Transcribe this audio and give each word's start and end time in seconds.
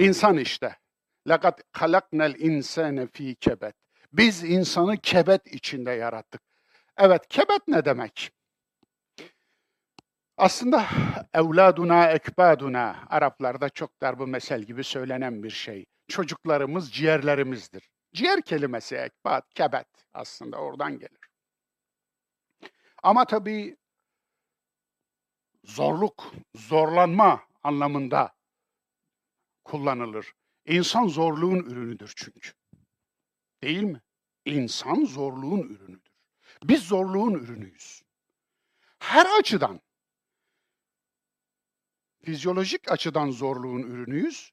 İnsan 0.00 0.36
işte. 0.36 0.76
Lakat 1.26 1.62
halaknel 1.72 2.34
insane 2.38 3.06
fi 3.06 3.34
kebet. 3.34 3.74
Biz 4.12 4.44
insanı 4.44 4.96
kebet 4.96 5.46
içinde 5.46 5.90
yarattık. 5.90 6.42
Evet, 6.96 7.28
kebet 7.28 7.68
ne 7.68 7.84
demek? 7.84 8.32
Aslında 10.36 10.86
evladuna 11.34 12.10
ekbaduna 12.10 12.96
Araplarda 13.08 13.68
çok 13.68 14.00
dar 14.00 14.18
bu 14.18 14.26
mesel 14.26 14.62
gibi 14.62 14.84
söylenen 14.84 15.42
bir 15.42 15.50
şey. 15.50 15.86
Çocuklarımız 16.08 16.92
ciğerlerimizdir. 16.92 17.90
Ciğer 18.14 18.42
kelimesi 18.42 18.96
ekbad, 18.96 19.42
kebet 19.54 19.88
aslında 20.14 20.56
oradan 20.56 20.98
gelir. 20.98 21.30
Ama 23.02 23.24
tabii 23.24 23.76
zorluk, 25.64 26.32
zorlanma 26.54 27.40
anlamında 27.62 28.32
kullanılır. 29.70 30.32
İnsan 30.66 31.08
zorluğun 31.08 31.58
ürünüdür 31.58 32.12
çünkü. 32.16 32.52
Değil 33.62 33.82
mi? 33.82 34.00
İnsan 34.44 35.04
zorluğun 35.04 35.62
ürünüdür. 35.62 36.12
Biz 36.64 36.82
zorluğun 36.82 37.34
ürünüyüz. 37.34 38.02
Her 38.98 39.38
açıdan 39.38 39.80
fizyolojik 42.24 42.92
açıdan 42.92 43.30
zorluğun 43.30 43.82
ürünüyüz, 43.82 44.52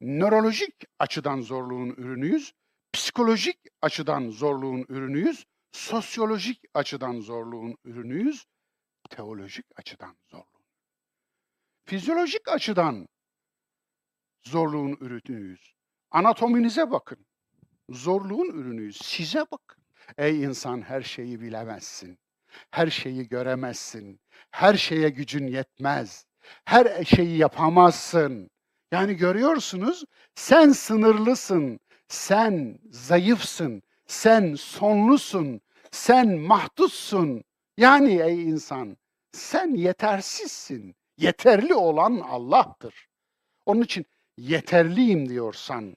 nörolojik 0.00 0.74
açıdan 0.98 1.40
zorluğun 1.40 1.88
ürünüyüz, 1.88 2.52
psikolojik 2.92 3.58
açıdan 3.82 4.30
zorluğun 4.30 4.86
ürünüyüz, 4.88 5.44
sosyolojik 5.72 6.64
açıdan 6.74 7.20
zorluğun 7.20 7.76
ürünüyüz, 7.84 8.46
teolojik 9.10 9.66
açıdan 9.76 10.16
zorluğun. 10.30 10.64
Fizyolojik 11.84 12.48
açıdan 12.48 13.08
zorluğun 14.44 14.96
ürünüyüz. 15.00 15.74
Anatominize 16.10 16.90
bakın. 16.90 17.18
Zorluğun 17.90 18.50
ürünüyüz. 18.50 18.96
Size 19.02 19.46
bakın. 19.52 19.82
Ey 20.18 20.42
insan 20.42 20.82
her 20.82 21.02
şeyi 21.02 21.40
bilemezsin. 21.40 22.18
Her 22.70 22.86
şeyi 22.90 23.28
göremezsin. 23.28 24.20
Her 24.50 24.74
şeye 24.74 25.08
gücün 25.08 25.46
yetmez. 25.46 26.26
Her 26.64 27.04
şeyi 27.04 27.36
yapamazsın. 27.36 28.50
Yani 28.92 29.14
görüyorsunuz 29.14 30.04
sen 30.34 30.72
sınırlısın. 30.72 31.80
Sen 32.08 32.78
zayıfsın. 32.90 33.82
Sen 34.06 34.54
sonlusun. 34.54 35.60
Sen 35.90 36.38
mahdutsun. 36.38 37.44
Yani 37.78 38.20
ey 38.20 38.42
insan 38.42 38.96
sen 39.32 39.74
yetersizsin. 39.74 40.96
Yeterli 41.16 41.74
olan 41.74 42.20
Allah'tır. 42.20 43.08
Onun 43.66 43.82
için 43.82 44.06
yeterliyim 44.38 45.28
diyorsan, 45.28 45.96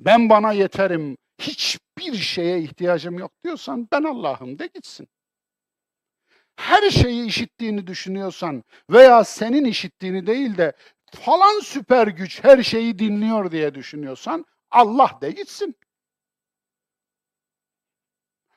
ben 0.00 0.28
bana 0.28 0.52
yeterim, 0.52 1.16
hiçbir 1.38 2.14
şeye 2.14 2.60
ihtiyacım 2.60 3.18
yok 3.18 3.32
diyorsan 3.44 3.88
ben 3.92 4.02
Allah'ım 4.02 4.58
de 4.58 4.66
gitsin. 4.66 5.08
Her 6.56 6.90
şeyi 6.90 7.26
işittiğini 7.26 7.86
düşünüyorsan 7.86 8.64
veya 8.90 9.24
senin 9.24 9.64
işittiğini 9.64 10.26
değil 10.26 10.56
de 10.56 10.72
falan 11.14 11.60
süper 11.60 12.06
güç 12.06 12.44
her 12.44 12.62
şeyi 12.62 12.98
dinliyor 12.98 13.50
diye 13.50 13.74
düşünüyorsan 13.74 14.46
Allah 14.70 15.18
de 15.20 15.30
gitsin. 15.30 15.76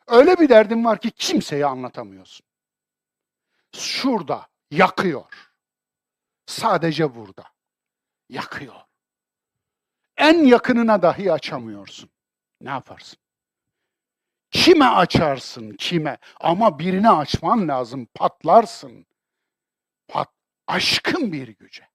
Öyle 0.07 0.39
bir 0.39 0.49
derdin 0.49 0.85
var 0.85 1.01
ki 1.01 1.11
kimseye 1.11 1.65
anlatamıyorsun. 1.65 2.45
Şurada 3.75 4.47
yakıyor. 4.71 5.51
Sadece 6.45 7.15
burada 7.15 7.43
yakıyor. 8.29 8.88
En 10.19 10.43
yakınına 10.45 11.01
dahi 11.01 11.31
açamıyorsun. 11.31 12.09
Ne 12.61 12.69
yaparsın? 12.69 13.19
Kime 14.51 14.85
açarsın, 14.85 15.71
kime? 15.71 16.17
Ama 16.39 16.79
birine 16.79 17.09
açman 17.09 17.67
lazım, 17.67 18.07
patlarsın. 18.13 19.05
Pat, 20.07 20.29
aşkın 20.67 21.31
bir 21.31 21.47
güce. 21.47 21.89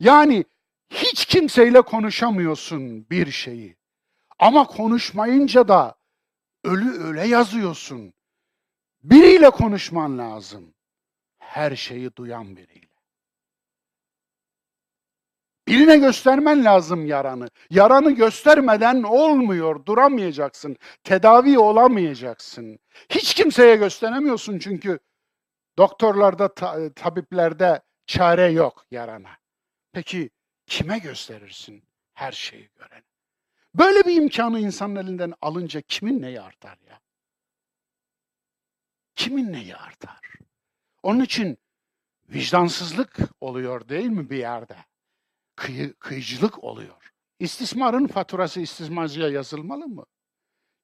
Yani 0.00 0.44
hiç 0.90 1.24
kimseyle 1.24 1.80
konuşamıyorsun 1.80 3.10
bir 3.10 3.30
şeyi. 3.30 3.76
Ama 4.38 4.66
konuşmayınca 4.66 5.68
da 5.68 5.94
ölü 6.64 7.04
öyle 7.04 7.26
yazıyorsun. 7.26 8.12
Biriyle 9.02 9.50
konuşman 9.50 10.18
lazım. 10.18 10.74
Her 11.38 11.76
şeyi 11.76 12.16
duyan 12.16 12.56
biriyle. 12.56 12.89
Birine 15.70 15.96
göstermen 15.96 16.64
lazım 16.64 17.06
yaranı. 17.06 17.48
Yaranı 17.70 18.10
göstermeden 18.10 19.02
olmuyor, 19.02 19.86
duramayacaksın. 19.86 20.76
Tedavi 21.04 21.58
olamayacaksın. 21.58 22.78
Hiç 23.08 23.34
kimseye 23.34 23.76
gösteremiyorsun 23.76 24.58
çünkü 24.58 24.98
doktorlarda, 25.78 26.54
ta, 26.54 26.92
tabiplerde 26.92 27.82
çare 28.06 28.46
yok 28.52 28.86
yarana. 28.90 29.30
Peki 29.92 30.30
kime 30.66 30.98
gösterirsin 30.98 31.84
her 32.14 32.32
şeyi 32.32 32.70
gören? 32.76 33.02
Böyle 33.74 34.00
bir 34.00 34.22
imkanı 34.22 34.60
insanın 34.60 34.96
elinden 34.96 35.34
alınca 35.42 35.80
kimin 35.80 36.22
neyi 36.22 36.40
artar 36.40 36.78
ya? 36.88 37.00
Kimin 39.14 39.52
neyi 39.52 39.76
artar? 39.76 40.20
Onun 41.02 41.20
için 41.20 41.58
vicdansızlık 42.28 43.16
oluyor 43.40 43.88
değil 43.88 44.08
mi 44.08 44.30
bir 44.30 44.36
yerde? 44.38 44.76
Kıyı, 45.60 45.94
kıyıcılık 45.94 46.64
oluyor. 46.64 47.12
İstismarın 47.38 48.06
faturası 48.06 48.60
istismarcıya 48.60 49.28
yazılmalı 49.28 49.88
mı? 49.88 50.06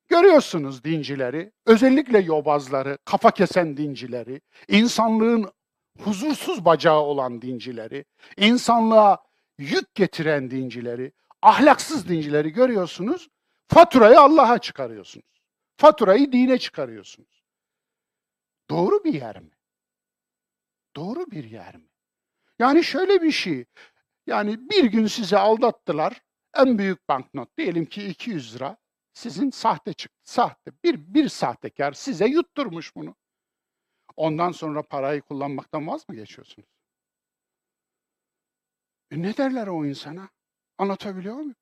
Görüyorsunuz 0.08 0.84
dincileri, 0.84 1.52
özellikle 1.66 2.18
yobazları, 2.18 2.98
kafa 3.04 3.30
kesen 3.30 3.76
dincileri, 3.76 4.40
insanlığın 4.68 5.52
huzursuz 6.00 6.64
bacağı 6.64 7.00
olan 7.00 7.42
dincileri, 7.42 8.04
insanlığa 8.36 9.18
yük 9.58 9.94
getiren 9.94 10.50
dincileri, 10.50 11.12
ahlaksız 11.42 12.08
dincileri 12.08 12.50
görüyorsunuz. 12.50 13.28
Faturayı 13.68 14.20
Allah'a 14.20 14.58
çıkarıyorsunuz. 14.58 15.42
Faturayı 15.76 16.32
dine 16.32 16.58
çıkarıyorsunuz. 16.58 17.44
Doğru 18.70 19.04
bir 19.04 19.14
yer 19.14 19.40
mi? 19.40 19.50
Doğru 20.96 21.26
bir 21.30 21.44
yer 21.44 21.76
mi? 21.76 21.88
Yani 22.58 22.84
şöyle 22.84 23.22
bir 23.22 23.32
şey, 23.32 23.64
yani 24.26 24.70
bir 24.70 24.84
gün 24.84 25.06
sizi 25.06 25.38
aldattılar. 25.38 26.22
En 26.56 26.78
büyük 26.78 27.08
banknot 27.08 27.58
diyelim 27.58 27.86
ki 27.86 28.06
200 28.06 28.54
lira. 28.54 28.76
Sizin 29.12 29.50
sahte 29.50 29.92
çıktı. 29.92 30.32
Sahte. 30.32 30.72
Bir, 30.84 31.14
bir 31.14 31.28
sahtekar 31.28 31.92
size 31.92 32.26
yutturmuş 32.26 32.96
bunu. 32.96 33.14
Ondan 34.16 34.52
sonra 34.52 34.82
parayı 34.82 35.22
kullanmaktan 35.22 35.86
vaz 35.86 36.08
mı 36.08 36.14
geçiyorsunuz? 36.14 36.68
E 39.10 39.22
ne 39.22 39.36
derler 39.36 39.66
o 39.66 39.84
insana? 39.86 40.28
Anlatabiliyor 40.78 41.34
muyum? 41.34 41.54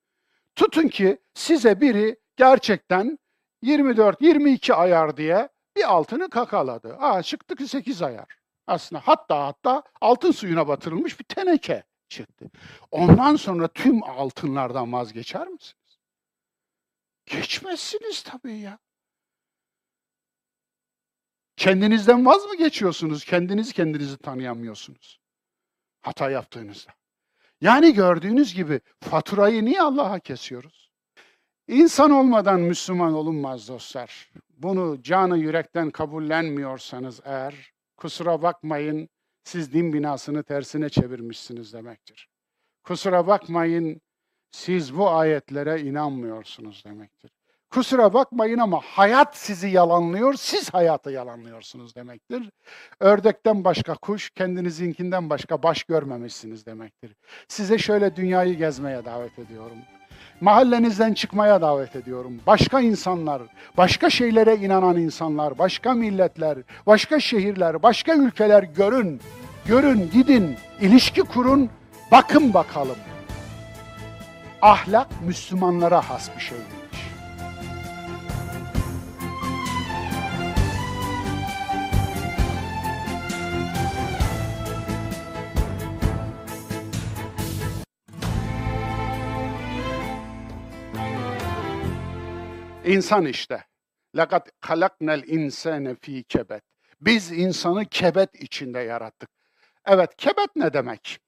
Tutun 0.57 0.89
ki 0.89 1.19
size 1.35 1.81
biri 1.81 2.17
gerçekten 2.37 3.19
24-22 3.63 4.75
ayar 4.75 5.17
diye 5.17 5.49
bir 5.77 5.93
altını 5.93 6.31
kakaladı. 6.31 6.97
Aa 6.97 7.23
çıktı 7.23 7.57
ki 7.57 7.69
8 7.69 8.03
ayar. 8.03 8.39
Aslında 8.67 9.03
hatta 9.05 9.47
hatta 9.47 9.83
altın 10.01 10.31
suyuna 10.31 10.69
batırılmış 10.69 11.21
bir 11.21 11.25
teneke 11.25 11.85
çıktı. 12.15 12.51
Ondan 12.91 13.37
sonra 13.37 13.69
tüm 13.69 14.03
altınlardan 14.03 14.93
vazgeçer 14.93 15.49
misiniz? 15.49 15.99
Geçmezsiniz 17.27 18.23
tabii 18.23 18.59
ya. 18.59 18.79
Kendinizden 21.57 22.27
vaz 22.27 22.45
mı 22.45 22.57
geçiyorsunuz? 22.57 23.25
Kendinizi 23.25 23.73
kendinizi 23.73 24.19
tanıyamıyorsunuz. 24.19 25.21
Hata 26.03 26.31
yaptığınızda. 26.31 26.93
Yani 27.61 27.95
gördüğünüz 27.95 28.55
gibi 28.55 28.81
faturayı 29.01 29.65
niye 29.65 29.83
Allah'a 29.83 30.19
kesiyoruz? 30.19 30.91
İnsan 31.69 32.11
olmadan 32.11 32.61
Müslüman 32.61 33.13
olunmaz 33.15 33.69
dostlar. 33.69 34.31
Bunu 34.51 35.03
canı 35.03 35.39
yürekten 35.39 35.91
kabullenmiyorsanız 35.91 37.21
eğer 37.25 37.73
kusura 37.97 38.43
bakmayın 38.43 39.09
siz 39.45 39.73
din 39.73 39.93
binasını 39.93 40.43
tersine 40.43 40.89
çevirmişsiniz 40.89 41.73
demektir. 41.73 42.29
Kusura 42.83 43.27
bakmayın, 43.27 44.01
siz 44.51 44.97
bu 44.97 45.11
ayetlere 45.11 45.81
inanmıyorsunuz 45.81 46.85
demektir. 46.85 47.31
Kusura 47.71 48.13
bakmayın 48.15 48.59
ama 48.59 48.81
hayat 48.81 49.37
sizi 49.37 49.69
yalanlıyor, 49.69 50.35
siz 50.35 50.75
hayatı 50.75 51.11
yalanlıyorsunuz 51.11 51.95
demektir. 51.95 52.51
Ördekten 53.01 53.65
başka 53.65 53.95
kuş, 53.95 54.31
kendinizinkinden 54.31 55.31
başka 55.31 55.63
baş 55.63 55.85
görmemişsiniz 55.85 56.67
demektir. 56.67 57.17
Size 57.49 57.79
şöyle 57.79 58.17
dünyayı 58.17 58.55
gezmeye 58.57 59.05
davet 59.05 59.39
ediyorum. 59.39 59.79
Mahallenizden 60.41 61.15
çıkmaya 61.15 61.61
davet 61.61 61.97
ediyorum. 61.97 62.41
Başka 62.47 62.81
insanlar, 62.81 63.43
başka 63.77 64.11
şeylere 64.11 64.57
inanan 64.57 64.97
insanlar, 64.97 65.59
başka 65.59 65.95
milletler, 65.95 66.59
başka 66.87 67.21
şehirler, 67.21 67.83
başka 67.83 68.15
ülkeler 68.15 68.63
görün. 68.63 69.21
Görün, 69.67 70.11
gidin, 70.13 70.57
ilişki 70.81 71.21
kurun, 71.23 71.71
bakın 72.13 72.55
bakalım. 72.55 72.97
Ahlak 74.63 75.09
Müslümanlara 75.27 76.11
has 76.11 76.31
bir 76.37 76.43
şeymiş. 76.43 76.74
İnsan 92.85 93.27
işte. 93.27 93.65
Lakat 94.15 94.51
halaknel 94.61 95.23
insane 95.27 95.95
fi 95.95 96.25
kebet. 96.25 96.63
Biz 97.01 97.33
insanı 97.33 97.85
kebet 97.85 98.35
içinde 98.35 98.79
yarattık. 98.79 99.31
Evet, 99.85 100.17
kebet 100.17 100.57
ne 100.57 100.73
demek? 100.73 101.19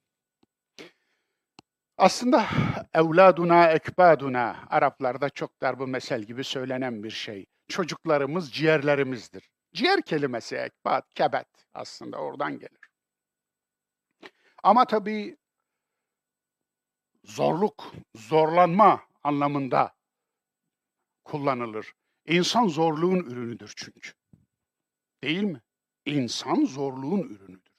Aslında 1.98 2.46
evladuna 2.94 3.70
ekbaduna 3.70 4.56
Araplarda 4.70 5.30
çok 5.30 5.60
dar 5.62 5.78
bu 5.78 5.86
mesel 5.86 6.22
gibi 6.22 6.44
söylenen 6.44 7.02
bir 7.02 7.10
şey. 7.10 7.46
Çocuklarımız 7.68 8.52
ciğerlerimizdir. 8.52 9.50
Ciğer 9.74 10.02
kelimesi 10.02 10.56
ekbad, 10.56 11.02
kebet 11.14 11.48
aslında 11.74 12.16
oradan 12.16 12.58
gelir. 12.58 12.80
Ama 14.62 14.84
tabii 14.84 15.36
zorluk, 17.24 17.92
zorlanma 18.16 19.00
anlamında 19.24 19.95
kullanılır. 21.26 21.92
İnsan 22.26 22.68
zorluğun 22.68 23.18
ürünüdür 23.18 23.72
çünkü. 23.76 24.12
Değil 25.22 25.42
mi? 25.42 25.62
İnsan 26.06 26.64
zorluğun 26.64 27.20
ürünüdür. 27.20 27.72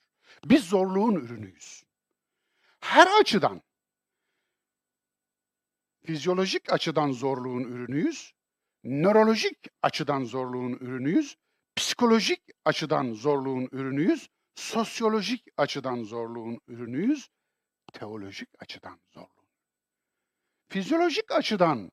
Biz 0.45 0.63
zorluğun 0.63 1.15
ürünüyüz. 1.15 1.83
Her 2.79 3.19
açıdan 3.21 3.61
fizyolojik 6.05 6.73
açıdan 6.73 7.11
zorluğun 7.11 7.63
ürünüyüz, 7.63 8.33
nörolojik 8.83 9.57
açıdan 9.81 10.23
zorluğun 10.23 10.73
ürünüyüz, 10.73 11.37
psikolojik 11.75 12.41
açıdan 12.65 13.13
zorluğun 13.13 13.69
ürünüyüz, 13.71 14.29
sosyolojik 14.55 15.47
açıdan 15.57 16.03
zorluğun 16.03 16.59
ürünüyüz, 16.67 17.29
teolojik 17.93 18.49
açıdan 18.59 18.99
zorluğun. 19.13 19.47
Fizyolojik 20.69 21.31
açıdan 21.31 21.91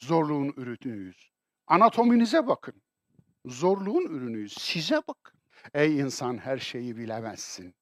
zorluğun 0.00 0.54
ürünüyüz. 0.56 1.30
Anatominize 1.66 2.46
bakın. 2.46 2.82
Zorluğun 3.46 4.06
ürünüyüz. 4.06 4.52
Size 4.58 5.02
bakın. 5.08 5.40
Ey 5.74 5.98
insan 5.98 6.38
her 6.38 6.58
şeyi 6.58 6.96
bilemezsin. 6.96 7.74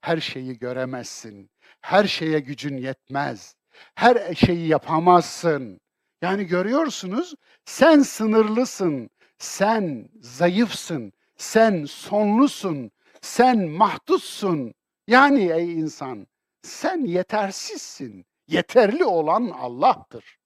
Her 0.00 0.20
şeyi 0.20 0.58
göremezsin. 0.58 1.50
Her 1.80 2.04
şeye 2.04 2.40
gücün 2.40 2.76
yetmez. 2.76 3.56
Her 3.94 4.34
şeyi 4.34 4.68
yapamazsın. 4.68 5.80
Yani 6.22 6.44
görüyorsunuz 6.44 7.34
sen 7.64 8.00
sınırlısın. 8.00 9.10
Sen 9.38 10.08
zayıfsın. 10.20 11.12
Sen 11.36 11.84
sonlusun. 11.84 12.90
Sen 13.20 13.68
mahdutsun. 13.68 14.74
Yani 15.08 15.50
ey 15.52 15.72
insan 15.72 16.26
sen 16.62 17.04
yetersizsin. 17.04 18.26
Yeterli 18.48 19.04
olan 19.04 19.50
Allah'tır. 19.50 20.38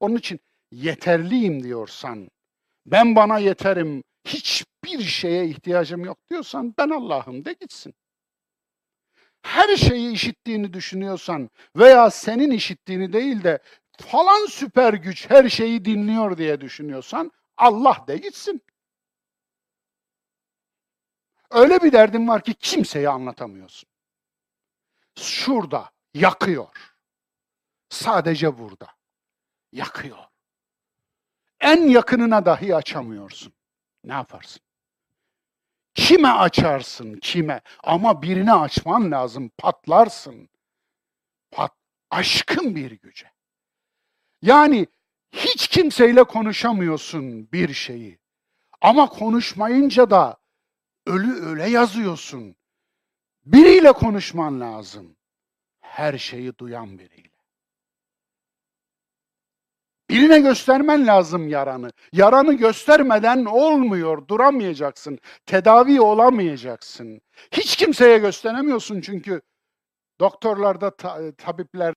Onun 0.00 0.16
için 0.16 0.40
yeterliyim 0.70 1.62
diyorsan, 1.62 2.28
ben 2.86 3.16
bana 3.16 3.38
yeterim, 3.38 4.04
hiçbir 4.24 5.00
şeye 5.00 5.46
ihtiyacım 5.46 6.04
yok 6.04 6.18
diyorsan 6.30 6.74
ben 6.78 6.90
Allah'ım 6.90 7.44
de 7.44 7.52
gitsin. 7.52 7.94
Her 9.42 9.76
şeyi 9.76 10.12
işittiğini 10.12 10.72
düşünüyorsan 10.72 11.50
veya 11.76 12.10
senin 12.10 12.50
işittiğini 12.50 13.12
değil 13.12 13.44
de 13.44 13.58
falan 14.00 14.46
süper 14.46 14.94
güç 14.94 15.30
her 15.30 15.48
şeyi 15.48 15.84
dinliyor 15.84 16.38
diye 16.38 16.60
düşünüyorsan 16.60 17.32
Allah 17.56 18.04
de 18.08 18.16
gitsin. 18.16 18.62
Öyle 21.50 21.82
bir 21.82 21.92
derdin 21.92 22.28
var 22.28 22.42
ki 22.42 22.54
kimseye 22.54 23.08
anlatamıyorsun. 23.08 23.88
Şurada 25.18 25.90
yakıyor. 26.14 26.94
Sadece 27.88 28.58
burada 28.58 28.88
yakıyor. 29.72 30.27
En 31.60 31.88
yakınına 31.88 32.46
dahi 32.46 32.74
açamıyorsun. 32.74 33.52
Ne 34.04 34.12
yaparsın? 34.12 34.62
Kime 35.94 36.28
açarsın, 36.28 37.14
kime? 37.14 37.60
Ama 37.84 38.22
birine 38.22 38.52
açman 38.52 39.10
lazım, 39.10 39.50
patlarsın. 39.58 40.48
Pat, 41.50 41.72
aşkın 42.10 42.76
bir 42.76 42.90
güce. 42.90 43.32
Yani 44.42 44.86
hiç 45.32 45.68
kimseyle 45.68 46.24
konuşamıyorsun 46.24 47.52
bir 47.52 47.72
şeyi. 47.74 48.18
Ama 48.80 49.08
konuşmayınca 49.08 50.10
da 50.10 50.36
ölü 51.06 51.46
öyle 51.46 51.70
yazıyorsun. 51.70 52.56
Biriyle 53.44 53.92
konuşman 53.92 54.60
lazım. 54.60 55.16
Her 55.80 56.18
şeyi 56.18 56.58
duyan 56.58 56.98
biriyle. 56.98 57.27
Birine 60.10 60.40
göstermen 60.40 61.06
lazım 61.06 61.48
yaranı. 61.48 61.90
Yaranı 62.12 62.54
göstermeden 62.54 63.44
olmuyor, 63.44 64.28
duramayacaksın. 64.28 65.18
Tedavi 65.46 66.00
olamayacaksın. 66.00 67.20
Hiç 67.52 67.76
kimseye 67.76 68.18
gösteremiyorsun 68.18 69.00
çünkü 69.00 69.40
doktorlarda, 70.20 70.96
ta, 70.96 71.32
tabipler 71.38 71.94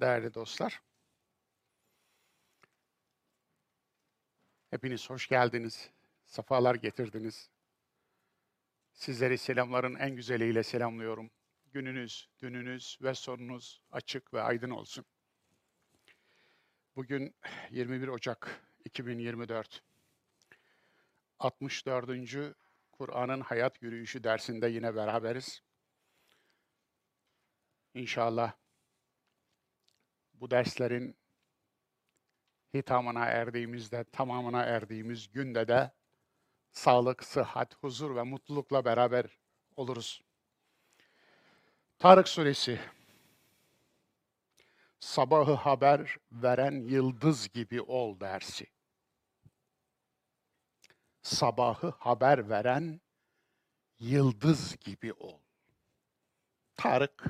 değerli 0.00 0.34
dostlar. 0.34 0.82
Hepiniz 4.70 5.10
hoş 5.10 5.28
geldiniz. 5.28 5.90
Safalar 6.26 6.74
getirdiniz. 6.74 7.50
Sizleri 8.92 9.38
selamların 9.38 9.94
en 9.94 10.16
güzeliyle 10.16 10.62
selamlıyorum. 10.62 11.30
Gününüz, 11.72 12.28
dününüz 12.38 12.98
ve 13.02 13.14
sonunuz 13.14 13.82
açık 13.90 14.34
ve 14.34 14.42
aydın 14.42 14.70
olsun. 14.70 15.04
Bugün 16.96 17.34
21 17.70 18.08
Ocak 18.08 18.60
2024. 18.84 19.82
64. 21.38 22.56
Kur'an'ın 22.92 23.40
hayat 23.40 23.82
yürüyüşü 23.82 24.24
dersinde 24.24 24.68
yine 24.68 24.94
beraberiz. 24.96 25.62
İnşallah 27.94 28.52
bu 30.40 30.50
derslerin 30.50 31.16
hitamına 32.74 33.26
erdiğimizde, 33.26 34.04
tamamına 34.04 34.62
erdiğimiz 34.62 35.32
günde 35.32 35.68
de 35.68 35.90
sağlık, 36.72 37.24
sıhhat, 37.24 37.74
huzur 37.74 38.16
ve 38.16 38.22
mutlulukla 38.22 38.84
beraber 38.84 39.38
oluruz. 39.76 40.22
Tarık 41.98 42.28
Suresi 42.28 42.80
Sabahı 45.00 45.52
haber 45.52 46.16
veren 46.32 46.72
yıldız 46.72 47.48
gibi 47.48 47.82
ol 47.82 48.20
dersi. 48.20 48.66
Sabahı 51.22 51.88
haber 51.98 52.48
veren 52.48 53.00
yıldız 53.98 54.76
gibi 54.76 55.12
ol. 55.12 55.40
Tarık 56.76 57.24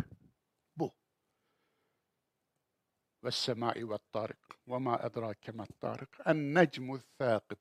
Vessemai 3.26 3.90
ve 3.90 3.98
tarik. 4.12 4.36
Ve 4.68 4.78
ma 4.78 5.00
edrake 5.02 5.52
ma 5.52 5.66
tarik. 5.80 6.08
En 6.26 6.54
necmu 6.54 7.00
thâkib. 7.18 7.58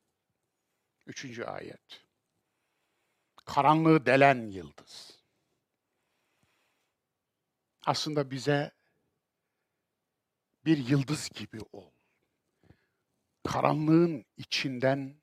Üçüncü 1.05 1.43
ayet. 1.43 2.05
Karanlığı 3.45 4.05
delen 4.05 4.49
yıldız. 4.49 5.19
Aslında 7.85 8.31
bize 8.31 8.71
bir 10.65 10.77
yıldız 10.77 11.29
gibi 11.29 11.59
ol. 11.71 11.91
Karanlığın 13.43 14.25
içinden 14.37 15.15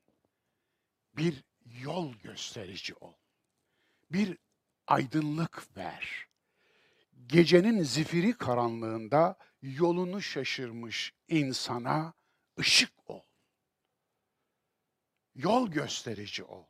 bir 1.17 1.43
yol 1.65 2.13
gösterici 2.13 2.95
ol. 2.95 3.13
Bir 4.11 4.37
aydınlık 4.87 5.77
ver. 5.77 6.27
Gecenin 7.27 7.83
zifiri 7.83 8.37
karanlığında 8.37 9.37
yolunu 9.63 10.21
şaşırmış 10.21 11.13
insana 11.27 12.13
ışık 12.59 13.09
ol. 13.09 13.21
Yol 15.35 15.67
gösterici 15.71 16.43
ol. 16.43 16.65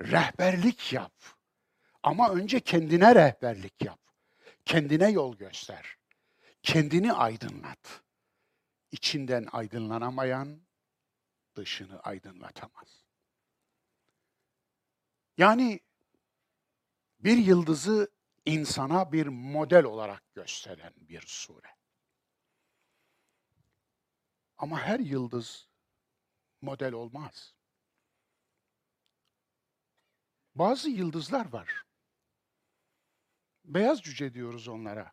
Rehberlik 0.00 0.92
yap. 0.92 1.12
Ama 2.02 2.30
önce 2.30 2.60
kendine 2.60 3.14
rehberlik 3.14 3.82
yap. 3.84 4.00
Kendine 4.64 5.10
yol 5.10 5.36
göster. 5.36 5.96
Kendini 6.62 7.12
aydınlat. 7.12 8.02
İçinden 8.92 9.46
aydınlanamayan 9.52 10.60
dışını 11.56 12.00
aydınlatamaz. 12.00 13.04
Yani 15.38 15.80
bir 17.18 17.36
yıldızı 17.36 18.10
insana 18.44 19.12
bir 19.12 19.26
model 19.26 19.84
olarak 19.84 20.34
gösteren 20.34 20.92
bir 20.96 21.24
sure. 21.26 21.68
Ama 24.58 24.80
her 24.80 25.00
yıldız 25.00 25.68
model 26.60 26.92
olmaz. 26.92 27.54
Bazı 30.54 30.90
yıldızlar 30.90 31.52
var. 31.52 31.84
Beyaz 33.64 34.02
cüce 34.02 34.34
diyoruz 34.34 34.68
onlara. 34.68 35.12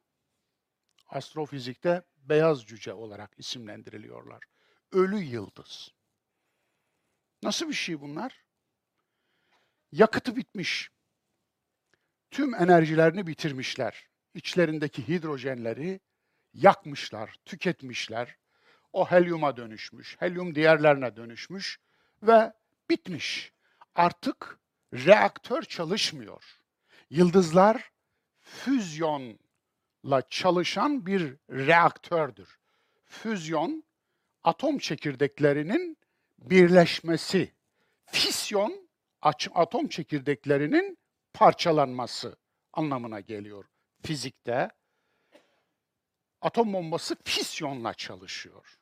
Astrofizikte 1.08 2.04
beyaz 2.18 2.66
cüce 2.66 2.94
olarak 2.94 3.32
isimlendiriliyorlar. 3.38 4.44
Ölü 4.92 5.18
yıldız. 5.18 5.90
Nasıl 7.44 7.70
bir 7.70 7.74
şey 7.74 8.02
bunlar? 8.02 8.46
Yakıtı 9.92 10.36
bitmiş. 10.36 10.92
Tüm 12.32 12.56
enerjilerini 12.56 13.28
bitirmişler. 13.28 14.08
İçlerindeki 14.34 15.08
hidrojenleri 15.08 16.00
yakmışlar, 16.54 17.36
tüketmişler. 17.46 18.36
O 18.94 19.12
helyuma 19.12 19.58
dönüşmüş, 19.58 20.16
helyum 20.20 20.56
diğerlerine 20.56 21.16
dönüşmüş 21.16 21.80
ve 22.24 22.54
bitmiş. 22.90 23.54
Artık 23.96 24.60
reaktör 24.94 25.62
çalışmıyor. 25.62 26.44
Yıldızlar 27.10 27.92
füzyonla 28.40 30.22
çalışan 30.30 31.06
bir 31.06 31.36
reaktördür. 31.50 32.60
Füzyon 33.06 33.84
atom 34.44 34.78
çekirdeklerinin 34.78 35.98
birleşmesi. 36.40 37.52
Fisyon 38.06 38.90
atom 39.56 39.88
çekirdeklerinin 39.88 41.01
parçalanması 41.34 42.36
anlamına 42.74 43.20
geliyor 43.20 43.66
fizikte. 44.04 44.70
Atom 46.42 46.74
bombası 46.74 47.18
fisyonla 47.26 47.94
çalışıyor. 47.94 48.78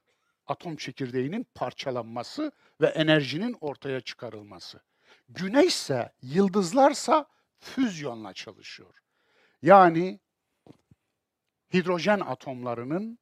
Atom 0.48 0.75
çekirdeğinin 0.75 1.48
parçalanması 1.56 2.51
ve 2.82 2.88
enerjinin 2.88 3.58
ortaya 3.62 4.01
çıkarılması. 4.01 4.82
Güneş 5.29 5.68
ise, 5.68 6.13
yıldızlarsa 6.22 7.25
füzyonla 7.60 8.34
çalışıyor. 8.34 9.00
Yani 9.62 10.20
hidrojen 11.74 12.20
atomlarının 12.20 13.20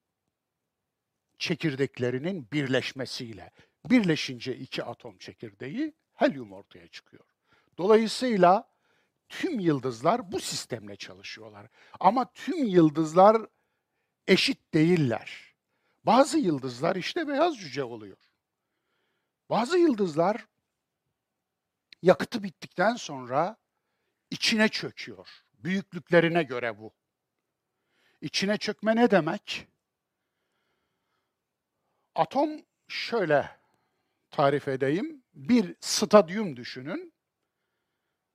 çekirdeklerinin 1.40 2.48
birleşmesiyle. 2.52 3.52
Birleşince 3.90 4.56
iki 4.56 4.84
atom 4.84 5.18
çekirdeği 5.18 5.94
helyum 6.14 6.52
ortaya 6.52 6.88
çıkıyor. 6.88 7.26
Dolayısıyla 7.78 8.70
tüm 9.30 9.60
yıldızlar 9.60 10.32
bu 10.32 10.40
sistemle 10.40 10.96
çalışıyorlar. 10.96 11.68
Ama 12.00 12.34
tüm 12.34 12.64
yıldızlar 12.64 13.38
eşit 14.28 14.74
değiller. 14.74 15.56
Bazı 16.04 16.38
yıldızlar 16.38 16.96
işte 16.96 17.28
beyaz 17.28 17.58
cüce 17.58 17.84
oluyor. 17.84 18.18
Bazı 19.50 19.78
yıldızlar 19.78 20.48
yakıtı 22.02 22.44
bittikten 22.44 22.96
sonra 22.96 23.58
içine 24.32 24.70
çöküyor. 24.70 25.28
Büyüklüklerine 25.54 26.44
göre 26.44 26.78
bu. 26.80 26.94
İçine 28.22 28.58
çökme 28.58 28.96
ne 28.96 29.12
demek? 29.12 29.68
Atom 32.16 32.50
şöyle 32.88 33.60
tarif 34.32 34.68
edeyim. 34.68 35.24
Bir 35.34 35.76
stadyum 35.80 36.56
düşünün. 36.58 37.14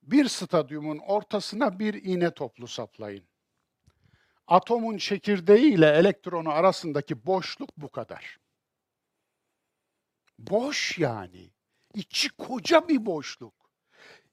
Bir 0.03 0.29
stadyumun 0.29 0.99
ortasına 0.99 1.79
bir 1.79 1.95
iğne 1.95 2.35
toplu 2.35 2.69
saplayın. 2.69 3.25
Atomun 4.47 4.99
çekirdeği 4.99 5.75
ile 5.75 5.91
elektronu 5.91 6.51
arasındaki 6.51 7.27
boşluk 7.27 7.71
bu 7.77 7.89
kadar. 7.89 8.39
Boş 10.39 10.99
yani. 10.99 11.51
İçi 11.95 12.29
koca 12.29 12.89
bir 12.89 13.07
boşluk. 13.07 13.55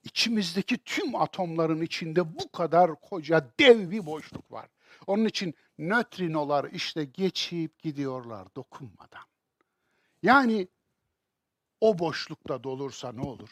İçimizdeki 0.04 0.78
tüm 0.78 1.16
atomların 1.16 1.82
içinde 1.82 2.40
bu 2.40 2.52
kadar 2.52 3.02
koca 3.02 3.52
dev 3.60 3.92
bir 3.92 4.06
boşluk 4.06 4.52
var. 4.52 4.70
Onun 5.08 5.26
için 5.26 5.54
nötrinolar 5.78 6.72
işte 6.72 7.06
geçip 7.06 7.80
gidiyorlar 7.80 8.48
dokunmadan. 8.56 9.24
Yani 10.24 10.68
o 11.82 12.00
boşlukta 12.00 12.64
dolursa 12.64 13.12
ne 13.12 13.22
olur? 13.22 13.50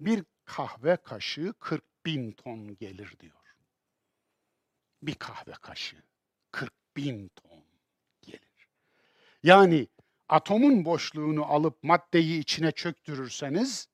Bir 0.00 0.24
kahve 0.44 0.96
kaşığı 0.96 1.54
40 1.58 1.84
bin 2.06 2.32
ton 2.32 2.76
gelir 2.76 3.16
diyor. 3.20 3.56
Bir 5.02 5.14
kahve 5.14 5.52
kaşığı 5.52 6.02
40 6.50 6.72
bin 6.96 7.28
ton 7.28 7.64
gelir. 8.22 8.68
Yani 9.42 9.88
atomun 10.28 10.84
boşluğunu 10.84 11.44
alıp 11.44 11.82
maddeyi 11.82 12.40
içine 12.40 12.72
çöktürürseniz 12.72 13.88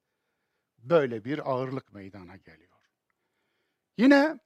böyle 0.79 1.25
bir 1.25 1.51
ağırlık 1.51 1.93
meydana 1.93 2.37
geliyor. 2.37 2.71
Yine 3.99 4.41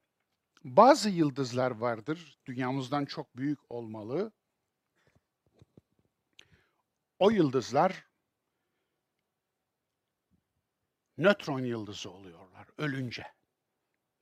bazı 0.65 1.11
yıldızlar 1.11 1.71
vardır, 1.71 2.39
dünyamızdan 2.47 3.05
çok 3.05 3.37
büyük 3.37 3.71
olmalı. 3.71 4.33
O 7.19 7.31
yıldızlar 7.31 8.07
nötron 11.19 11.61
yıldızı 11.61 12.11
oluyorlar 12.11 12.67
ölünce. 12.79 13.25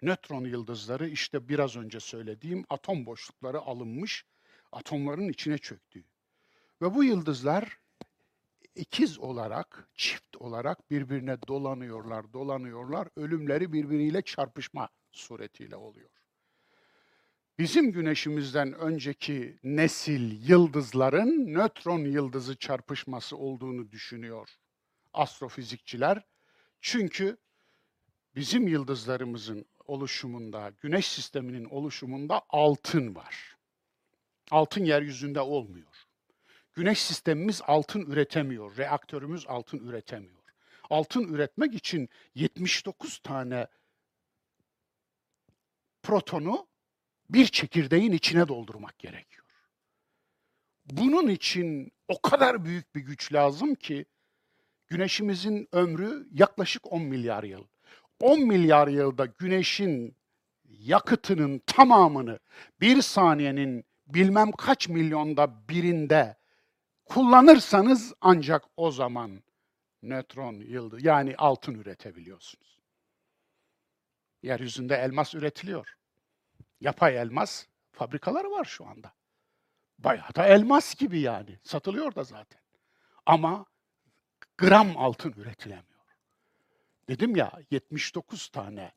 Nötron 0.03 0.45
yıldızları 0.45 1.09
işte 1.09 1.49
biraz 1.49 1.77
önce 1.77 2.01
söylediğim 2.01 2.65
atom 2.69 3.07
boşlukları 3.07 3.61
alınmış, 3.61 4.25
atomların 4.73 5.29
içine 5.29 5.59
çöktüğü. 5.59 6.05
Ve 6.83 6.95
bu 6.95 7.05
yıldızlar 7.05 7.79
ikiz 8.75 9.19
olarak, 9.19 9.89
çift 9.95 10.37
olarak 10.37 10.91
birbirine 10.91 11.37
dolanıyorlar, 11.49 12.33
dolanıyorlar. 12.33 13.09
Ölümleri 13.17 13.73
birbiriyle 13.73 14.23
çarpışma 14.23 14.89
suretiyle 15.13 15.77
oluyor. 15.77 16.11
Bizim 17.59 17.93
güneşimizden 17.93 18.73
önceki 18.73 19.59
nesil 19.65 20.49
yıldızların 20.49 21.55
nötron 21.55 22.05
yıldızı 22.05 22.57
çarpışması 22.57 23.37
olduğunu 23.37 23.91
düşünüyor 23.91 24.49
astrofizikçiler. 25.13 26.23
Çünkü 26.83 27.37
bizim 28.37 28.69
yıldızlarımızın 28.69 29.67
oluşumunda, 29.87 30.73
güneş 30.81 31.07
sisteminin 31.07 31.65
oluşumunda 31.65 32.43
altın 32.49 33.15
var. 33.15 33.57
Altın 34.51 34.85
yeryüzünde 34.85 35.41
olmuyor. 35.41 36.07
Güneş 36.75 37.03
sistemimiz 37.03 37.63
altın 37.67 38.01
üretemiyor, 38.01 38.77
reaktörümüz 38.77 39.47
altın 39.47 39.79
üretemiyor. 39.79 40.43
Altın 40.91 41.35
üretmek 41.35 41.75
için 41.75 42.09
79 42.35 43.19
tane 43.19 43.67
protonu 46.03 46.67
bir 47.31 47.47
çekirdeğin 47.47 48.13
içine 48.13 48.49
doldurmak 48.49 48.99
gerekiyor. 48.99 49.47
Bunun 50.85 51.29
için 51.29 51.93
o 52.09 52.23
kadar 52.23 52.65
büyük 52.65 52.95
bir 52.95 53.01
güç 53.01 53.33
lazım 53.33 53.75
ki 53.75 54.05
güneşimizin 54.93 55.69
ömrü 55.73 56.29
yaklaşık 56.33 56.93
10 56.93 57.03
milyar 57.03 57.45
yıl. 57.45 57.65
10 58.21 58.41
milyar 58.41 58.89
yılda 58.89 59.27
güneşin 59.27 60.17
yakıtının 60.69 61.59
tamamını 61.67 62.39
bir 62.81 63.03
saniyenin 63.03 63.85
bilmem 64.07 64.53
kaç 64.53 64.89
milyonda 64.89 65.69
birinde 65.69 66.37
kullanırsanız 67.05 68.15
ancak 68.21 68.65
o 68.77 68.91
zaman 68.91 69.43
nötron 70.03 70.55
yıldız 70.55 71.05
yani 71.05 71.35
altın 71.37 71.75
üretebiliyorsunuz. 71.75 72.79
Yeryüzünde 74.43 74.97
elmas 74.97 75.35
üretiliyor. 75.35 75.95
Yapay 76.81 77.17
elmas 77.17 77.67
fabrikaları 77.93 78.51
var 78.51 78.65
şu 78.65 78.87
anda. 78.87 79.13
Bayağı 79.99 80.35
da 80.35 80.47
elmas 80.47 80.95
gibi 80.95 81.21
yani. 81.21 81.59
Satılıyor 81.63 82.15
da 82.15 82.25
zaten. 82.25 82.61
Ama 83.27 83.67
gram 84.63 84.97
altın 84.97 85.33
üretilemiyor. 85.33 85.85
Dedim 87.09 87.37
ya 87.37 87.53
79 87.71 88.49
tane 88.49 88.93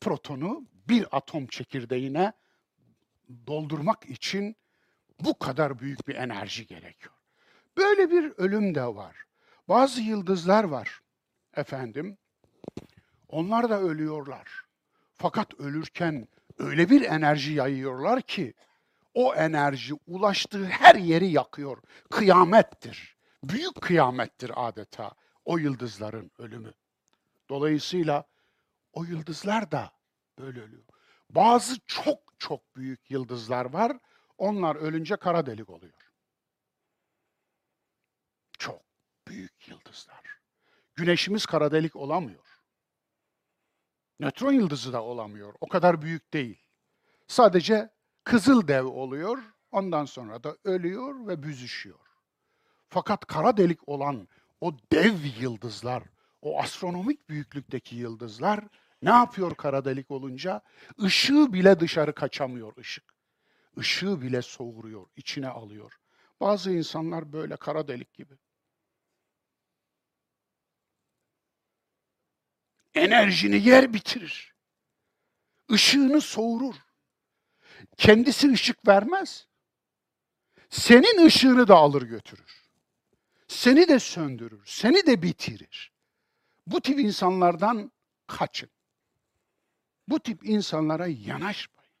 protonu 0.00 0.66
bir 0.88 1.16
atom 1.16 1.46
çekirdeğine 1.46 2.32
doldurmak 3.46 4.04
için 4.06 4.56
bu 5.20 5.38
kadar 5.38 5.78
büyük 5.78 6.08
bir 6.08 6.14
enerji 6.14 6.66
gerekiyor. 6.66 7.14
Böyle 7.76 8.10
bir 8.10 8.32
ölüm 8.36 8.74
de 8.74 8.86
var. 8.86 9.16
Bazı 9.68 10.00
yıldızlar 10.00 10.64
var 10.64 11.00
efendim. 11.56 12.18
Onlar 13.28 13.70
da 13.70 13.80
ölüyorlar. 13.80 14.64
Fakat 15.14 15.60
ölürken 15.60 16.28
öyle 16.58 16.90
bir 16.90 17.02
enerji 17.02 17.52
yayıyorlar 17.52 18.22
ki 18.22 18.54
o 19.14 19.34
enerji 19.34 19.94
ulaştığı 20.06 20.64
her 20.64 20.94
yeri 20.94 21.28
yakıyor. 21.28 21.78
Kıyamettir. 22.10 23.11
Büyük 23.44 23.80
kıyamettir 23.80 24.52
adeta 24.68 25.12
o 25.44 25.58
yıldızların 25.58 26.30
ölümü. 26.38 26.72
Dolayısıyla 27.48 28.24
o 28.92 29.04
yıldızlar 29.04 29.70
da 29.70 29.92
böyle 30.38 30.60
ölüyor. 30.60 30.84
Bazı 31.30 31.80
çok 31.86 32.18
çok 32.38 32.76
büyük 32.76 33.10
yıldızlar 33.10 33.64
var. 33.64 33.98
Onlar 34.38 34.76
ölünce 34.76 35.16
kara 35.16 35.46
delik 35.46 35.70
oluyor. 35.70 36.12
Çok 38.58 38.82
büyük 39.28 39.68
yıldızlar. 39.68 40.40
Güneşimiz 40.94 41.46
kara 41.46 41.72
delik 41.72 41.96
olamıyor. 41.96 42.58
Nötron 44.20 44.52
yıldızı 44.52 44.92
da 44.92 45.02
olamıyor. 45.02 45.54
O 45.60 45.68
kadar 45.68 46.02
büyük 46.02 46.32
değil. 46.32 46.62
Sadece 47.26 47.90
kızıl 48.24 48.68
dev 48.68 48.84
oluyor. 48.84 49.38
Ondan 49.70 50.04
sonra 50.04 50.44
da 50.44 50.56
ölüyor 50.64 51.26
ve 51.26 51.42
büzüşüyor. 51.42 52.01
Fakat 52.92 53.26
kara 53.26 53.56
delik 53.56 53.88
olan 53.88 54.28
o 54.60 54.74
dev 54.92 55.14
yıldızlar, 55.40 56.02
o 56.42 56.60
astronomik 56.60 57.28
büyüklükteki 57.28 57.96
yıldızlar 57.96 58.64
ne 59.02 59.10
yapıyor 59.10 59.54
kara 59.54 59.84
delik 59.84 60.10
olunca? 60.10 60.60
Işığı 60.98 61.52
bile 61.52 61.80
dışarı 61.80 62.14
kaçamıyor 62.14 62.76
ışık. 62.76 63.04
Işığı 63.76 64.22
bile 64.22 64.42
soğuruyor, 64.42 65.06
içine 65.16 65.48
alıyor. 65.48 65.92
Bazı 66.40 66.72
insanlar 66.72 67.32
böyle 67.32 67.56
kara 67.56 67.88
delik 67.88 68.14
gibi. 68.14 68.34
Enerjini 72.94 73.68
yer 73.68 73.92
bitirir. 73.94 74.54
Işığını 75.70 76.20
soğurur. 76.20 76.74
Kendisi 77.96 78.52
ışık 78.52 78.88
vermez. 78.88 79.46
Senin 80.70 81.26
ışığını 81.26 81.68
da 81.68 81.76
alır 81.76 82.02
götürür. 82.02 82.61
Seni 83.52 83.88
de 83.88 83.98
söndürür, 83.98 84.62
seni 84.64 85.06
de 85.06 85.22
bitirir. 85.22 85.92
Bu 86.66 86.80
tip 86.80 87.00
insanlardan 87.00 87.92
kaçın. 88.26 88.70
Bu 90.08 90.20
tip 90.20 90.48
insanlara 90.48 91.06
yanaşmayın. 91.06 91.92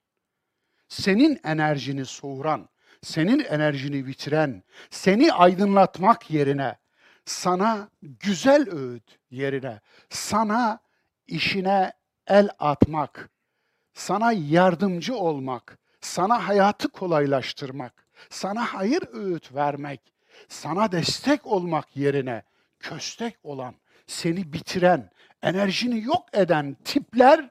Senin 0.88 1.40
enerjini 1.44 2.06
soğuran, 2.06 2.68
senin 3.02 3.38
enerjini 3.38 4.06
bitiren, 4.06 4.62
seni 4.90 5.32
aydınlatmak 5.32 6.30
yerine, 6.30 6.78
sana 7.24 7.88
güzel 8.02 8.70
öğüt 8.70 9.18
yerine, 9.30 9.80
sana 10.08 10.78
işine 11.26 11.92
el 12.26 12.48
atmak, 12.58 13.30
sana 13.94 14.32
yardımcı 14.32 15.14
olmak, 15.14 15.78
sana 16.00 16.48
hayatı 16.48 16.88
kolaylaştırmak, 16.88 18.06
sana 18.30 18.64
hayır 18.74 19.02
öğüt 19.12 19.54
vermek, 19.54 20.11
sana 20.48 20.92
destek 20.92 21.46
olmak 21.46 21.96
yerine 21.96 22.42
köstek 22.78 23.38
olan, 23.42 23.74
seni 24.06 24.52
bitiren, 24.52 25.10
enerjini 25.42 26.02
yok 26.02 26.28
eden 26.32 26.76
tipler 26.84 27.50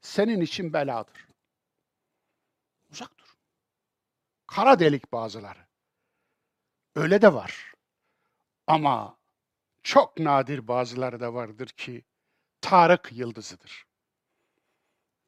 senin 0.00 0.40
için 0.40 0.72
beladır. 0.72 1.26
Uzak 2.90 3.18
dur. 3.18 3.36
Kara 4.46 4.78
delik 4.78 5.12
bazıları. 5.12 5.66
Öyle 6.94 7.22
de 7.22 7.34
var. 7.34 7.72
Ama 8.66 9.16
çok 9.82 10.18
nadir 10.18 10.68
bazıları 10.68 11.20
da 11.20 11.34
vardır 11.34 11.66
ki 11.66 12.04
Tarık 12.60 13.12
yıldızıdır. 13.12 13.86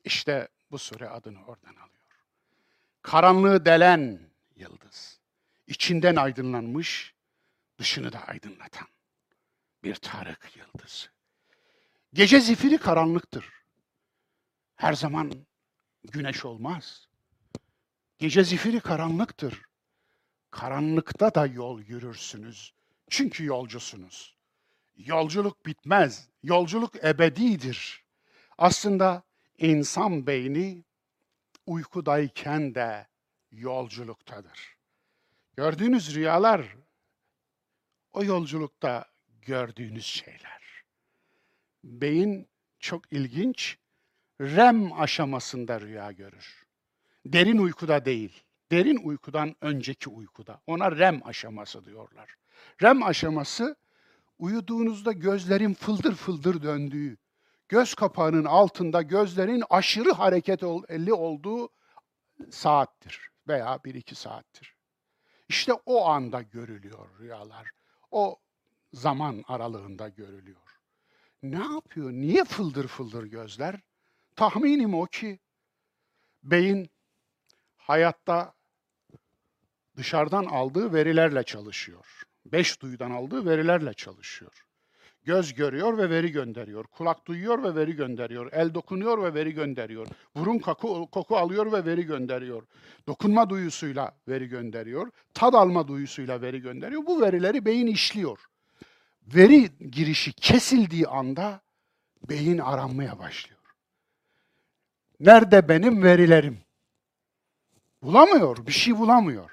İşte 0.05 0.48
bu 0.70 0.79
sure 0.79 1.09
adını 1.09 1.44
oradan 1.44 1.74
alıyor. 1.74 2.24
Karanlığı 3.03 3.64
delen 3.64 4.20
yıldız. 4.57 5.17
İçinden 5.68 6.16
aydınlanmış, 6.16 7.14
dışını 7.78 8.12
da 8.12 8.20
aydınlatan 8.28 8.87
bir 9.85 9.94
Tarık 9.94 10.57
yıldızı. 10.57 11.09
Gece 12.12 12.40
zifiri 12.40 12.78
karanlıktır. 12.78 13.48
Her 14.76 14.92
zaman 14.92 15.33
güneş 16.04 16.44
olmaz. 16.44 17.09
Gece 18.18 18.44
zifiri 18.44 18.81
karanlıktır. 18.81 19.62
Karanlıkta 20.50 21.35
da 21.35 21.46
yol 21.46 21.81
yürürsünüz. 21.81 22.74
Çünkü 23.11 23.44
yolcusunuz. 23.44 24.37
Yolculuk 24.96 25.66
bitmez. 25.66 26.28
Yolculuk 26.42 27.04
ebedidir. 27.04 28.04
Aslında 28.59 29.22
insan 29.59 30.26
beyni 30.26 30.85
uykudayken 31.66 32.74
de 32.74 33.09
yolculuktadır. 33.50 34.78
Gördüğünüz 35.59 36.14
rüyalar 36.14 36.77
o 38.12 38.25
yolculukta 38.25 39.05
gördüğünüz 39.42 40.05
şeyler. 40.05 40.85
Beyin 41.85 42.49
çok 42.79 43.12
ilginç. 43.12 43.79
REM 44.40 44.92
aşamasında 44.92 45.81
rüya 45.81 46.12
görür. 46.12 46.66
Derin 47.27 47.59
uykuda 47.59 48.05
değil. 48.05 48.44
Derin 48.71 48.97
uykudan 48.97 49.57
önceki 49.61 50.11
uykuda. 50.11 50.61
Ona 50.66 50.97
REM 50.97 51.21
aşaması 51.25 51.85
diyorlar. 51.85 52.35
REM 52.83 53.03
aşaması 53.03 53.77
uyuduğunuzda 54.38 55.12
gözlerin 55.12 55.75
fıldır 55.75 56.14
fıldır 56.14 56.62
döndüğü, 56.62 57.16
göz 57.68 57.94
kapağının 57.94 58.44
altında 58.44 59.03
gözlerin 59.03 59.64
aşırı 59.71 60.12
hareketli 60.12 61.12
olduğu 61.12 61.71
saattir 62.51 63.31
veya 63.49 63.79
bir 63.85 63.94
iki 63.94 64.14
saattir. 64.14 64.78
İşte 65.49 65.73
o 65.73 66.07
anda 66.07 66.43
görülüyor 66.43 67.19
rüyalar. 67.19 67.71
O 68.11 68.37
zaman 68.93 69.45
aralığında 69.49 70.09
görülüyor. 70.09 70.81
Ne 71.43 71.75
yapıyor? 71.75 72.11
Niye 72.11 72.45
fıldır 72.45 72.89
fıldır 72.89 73.25
gözler? 73.25 73.81
Tahminim 74.37 74.95
o 74.95 75.07
ki 75.07 75.39
beyin 76.43 76.91
hayatta 77.77 78.55
dışarıdan 79.97 80.45
aldığı 80.45 80.93
verilerle 80.93 81.43
çalışıyor. 81.43 82.23
Beş 82.47 82.83
duyudan 82.83 83.11
aldığı 83.11 83.47
verilerle 83.47 83.95
çalışıyor. 83.95 84.67
Göz 85.29 85.55
görüyor 85.55 85.99
ve 85.99 86.11
veri 86.11 86.33
gönderiyor. 86.33 86.85
Kulak 86.85 87.27
duyuyor 87.27 87.62
ve 87.62 87.75
veri 87.75 87.97
gönderiyor. 87.97 88.53
El 88.53 88.75
dokunuyor 88.75 89.23
ve 89.23 89.35
veri 89.35 89.55
gönderiyor. 89.55 90.07
Burun 90.35 90.59
koku, 90.59 91.09
koku 91.11 91.37
alıyor 91.37 91.73
ve 91.73 91.85
veri 91.85 92.03
gönderiyor. 92.03 92.62
Dokunma 93.07 93.51
duyusuyla 93.51 94.12
veri 94.29 94.49
gönderiyor. 94.49 95.11
Tad 95.35 95.55
alma 95.55 95.88
duyusuyla 95.88 96.43
veri 96.43 96.61
gönderiyor. 96.61 97.07
Bu 97.07 97.21
verileri 97.21 97.64
beyin 97.64 97.87
işliyor. 97.87 98.38
Veri 99.35 99.71
girişi 99.91 100.33
kesildiği 100.33 101.07
anda 101.07 101.61
beyin 102.29 102.59
aranmaya 102.59 103.19
başlıyor. 103.19 103.61
Nerede 105.21 105.69
benim 105.69 106.03
verilerim? 106.03 106.59
Bulamıyor, 108.03 108.67
bir 108.67 108.73
şey 108.73 108.99
bulamıyor. 108.99 109.51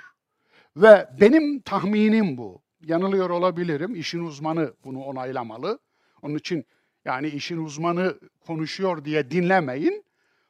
Ve 0.78 1.10
benim 1.22 1.60
tahminim 1.60 2.38
bu. 2.38 2.65
Yanılıyor 2.86 3.30
olabilirim. 3.30 3.96
İşin 3.96 4.26
uzmanı 4.26 4.74
bunu 4.84 5.04
onaylamalı. 5.04 5.80
Onun 6.22 6.36
için 6.36 6.66
yani 7.06 7.28
işin 7.28 7.58
uzmanı 7.58 8.20
konuşuyor 8.48 9.06
diye 9.06 9.32
dinlemeyin. 9.32 10.06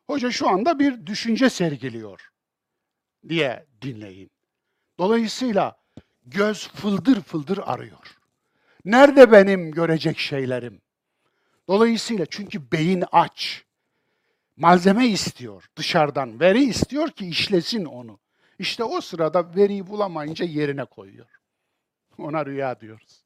Hoca 0.07 0.31
şu 0.31 0.49
anda 0.49 0.79
bir 0.79 1.05
düşünce 1.05 1.49
sergiliyor 1.49 2.29
diye 3.29 3.65
dinleyin. 3.81 4.31
Dolayısıyla 4.99 5.77
göz 6.25 6.67
fıldır 6.67 7.21
fıldır 7.21 7.59
arıyor. 7.65 8.17
Nerede 8.85 9.31
benim 9.31 9.71
görecek 9.71 10.19
şeylerim? 10.19 10.81
Dolayısıyla 11.67 12.25
çünkü 12.25 12.71
beyin 12.71 13.03
aç. 13.11 13.63
Malzeme 14.57 15.07
istiyor 15.07 15.69
dışarıdan. 15.75 16.39
Veri 16.39 16.63
istiyor 16.63 17.09
ki 17.09 17.27
işlesin 17.27 17.85
onu. 17.85 18.19
İşte 18.59 18.83
o 18.83 19.01
sırada 19.01 19.55
veriyi 19.55 19.87
bulamayınca 19.87 20.45
yerine 20.45 20.85
koyuyor. 20.85 21.27
Ona 22.19 22.45
rüya 22.45 22.81
diyoruz. 22.81 23.23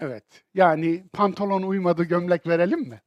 Evet. 0.00 0.44
Yani 0.54 1.08
pantolon 1.12 1.62
uymadı 1.62 2.04
gömlek 2.04 2.46
verelim 2.46 2.80
mi? 2.80 3.02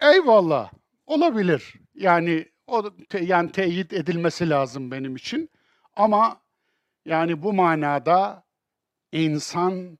Eyvallah. 0.00 0.70
Olabilir. 1.06 1.74
Yani 1.94 2.46
o 2.66 2.96
te, 3.08 3.24
yani 3.24 3.52
teyit 3.52 3.92
edilmesi 3.92 4.50
lazım 4.50 4.90
benim 4.90 5.16
için. 5.16 5.50
Ama 5.96 6.40
yani 7.06 7.42
bu 7.42 7.52
manada 7.52 8.44
insan 9.12 9.98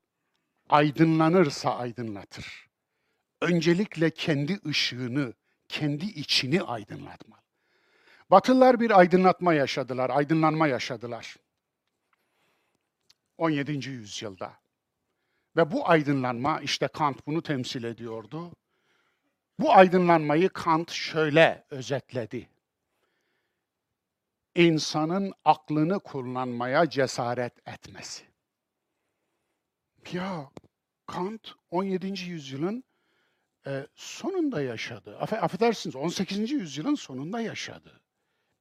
aydınlanırsa 0.72 1.76
aydınlatır. 1.76 2.68
öncelikle 3.40 4.10
kendi 4.10 4.60
ışığını, 4.66 5.32
kendi 5.68 6.04
içini 6.04 6.62
aydınlatmalı. 6.62 7.40
Batılılar 8.30 8.80
bir 8.80 8.98
aydınlatma 8.98 9.54
yaşadılar, 9.54 10.10
aydınlanma 10.10 10.68
yaşadılar. 10.68 11.36
17. 13.38 13.88
yüzyılda. 13.88 14.52
Ve 15.56 15.72
bu 15.72 15.88
aydınlanma, 15.88 16.60
işte 16.60 16.88
Kant 16.88 17.26
bunu 17.26 17.42
temsil 17.42 17.84
ediyordu. 17.84 18.52
Bu 19.58 19.72
aydınlanmayı 19.74 20.48
Kant 20.48 20.90
şöyle 20.90 21.64
özetledi. 21.70 22.48
İnsanın 24.54 25.32
aklını 25.44 26.00
kullanmaya 26.00 26.90
cesaret 26.90 27.68
etmesi. 27.68 28.24
Ya 30.12 30.50
Kant 31.12 31.54
17. 31.70 32.06
yüzyılın 32.24 32.84
e, 33.66 33.86
sonunda 33.94 34.62
yaşadı. 34.62 35.18
Aff 35.18 35.32
affedersiniz 35.32 35.96
18. 35.96 36.50
yüzyılın 36.50 36.94
sonunda 36.94 37.40
yaşadı. 37.40 38.00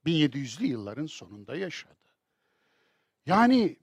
1700'lü 0.06 0.66
yılların 0.66 1.06
sonunda 1.06 1.56
yaşadı. 1.56 1.96
Yani 3.26 3.78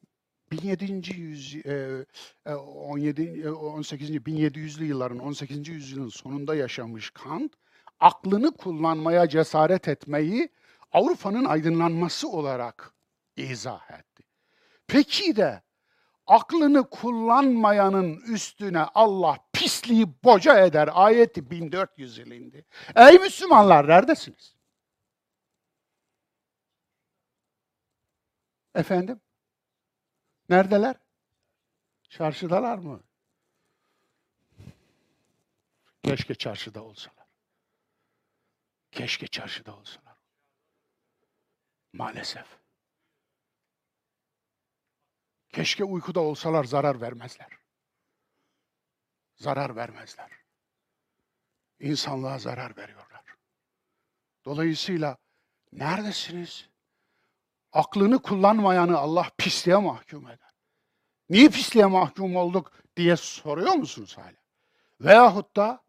17. 0.64 1.16
yüz 1.16 1.56
e, 1.66 2.06
17 2.54 3.50
18. 3.50 4.10
1700'lü 4.10 4.84
yılların 4.84 5.18
18. 5.18 5.68
yüzyılın 5.68 6.08
sonunda 6.08 6.54
yaşamış 6.54 7.10
Kant 7.10 7.52
aklını 8.00 8.56
kullanmaya 8.56 9.28
cesaret 9.28 9.88
etmeyi 9.88 10.48
Avrupa'nın 10.92 11.44
aydınlanması 11.44 12.28
olarak 12.28 12.94
izah 13.36 13.90
etti. 13.90 14.22
Peki 14.86 15.36
de 15.36 15.62
aklını 16.28 16.90
kullanmayanın 16.90 18.16
üstüne 18.20 18.80
Allah 18.80 19.38
pisliği 19.52 20.06
boca 20.24 20.58
eder. 20.66 20.90
Ayeti 20.92 21.50
1400 21.50 22.18
yıl 22.18 22.30
indi. 22.30 22.66
Ey 22.96 23.18
Müslümanlar 23.18 23.88
neredesiniz? 23.88 24.56
Efendim? 28.74 29.20
Neredeler? 30.48 30.96
Çarşıdalar 32.08 32.78
mı? 32.78 33.02
Keşke 36.02 36.34
çarşıda 36.34 36.82
olsalar. 36.82 37.26
Keşke 38.92 39.26
çarşıda 39.26 39.76
olsalar. 39.76 40.16
Maalesef. 41.92 42.57
Keşke 45.58 45.84
uykuda 45.84 46.20
olsalar 46.20 46.64
zarar 46.64 47.00
vermezler. 47.00 47.48
Zarar 49.36 49.76
vermezler. 49.76 50.30
İnsanlığa 51.80 52.38
zarar 52.38 52.76
veriyorlar. 52.76 53.24
Dolayısıyla 54.44 55.16
neredesiniz? 55.72 56.68
Aklını 57.72 58.22
kullanmayanı 58.22 58.98
Allah 58.98 59.30
pisliğe 59.38 59.76
mahkum 59.76 60.26
eder. 60.26 60.54
Niye 61.30 61.48
pisliğe 61.48 61.86
mahkum 61.86 62.36
olduk 62.36 62.72
diye 62.96 63.16
soruyor 63.16 63.74
musunuz 63.74 64.16
hala? 64.18 64.42
Veyahut 65.00 65.56
da 65.56 65.84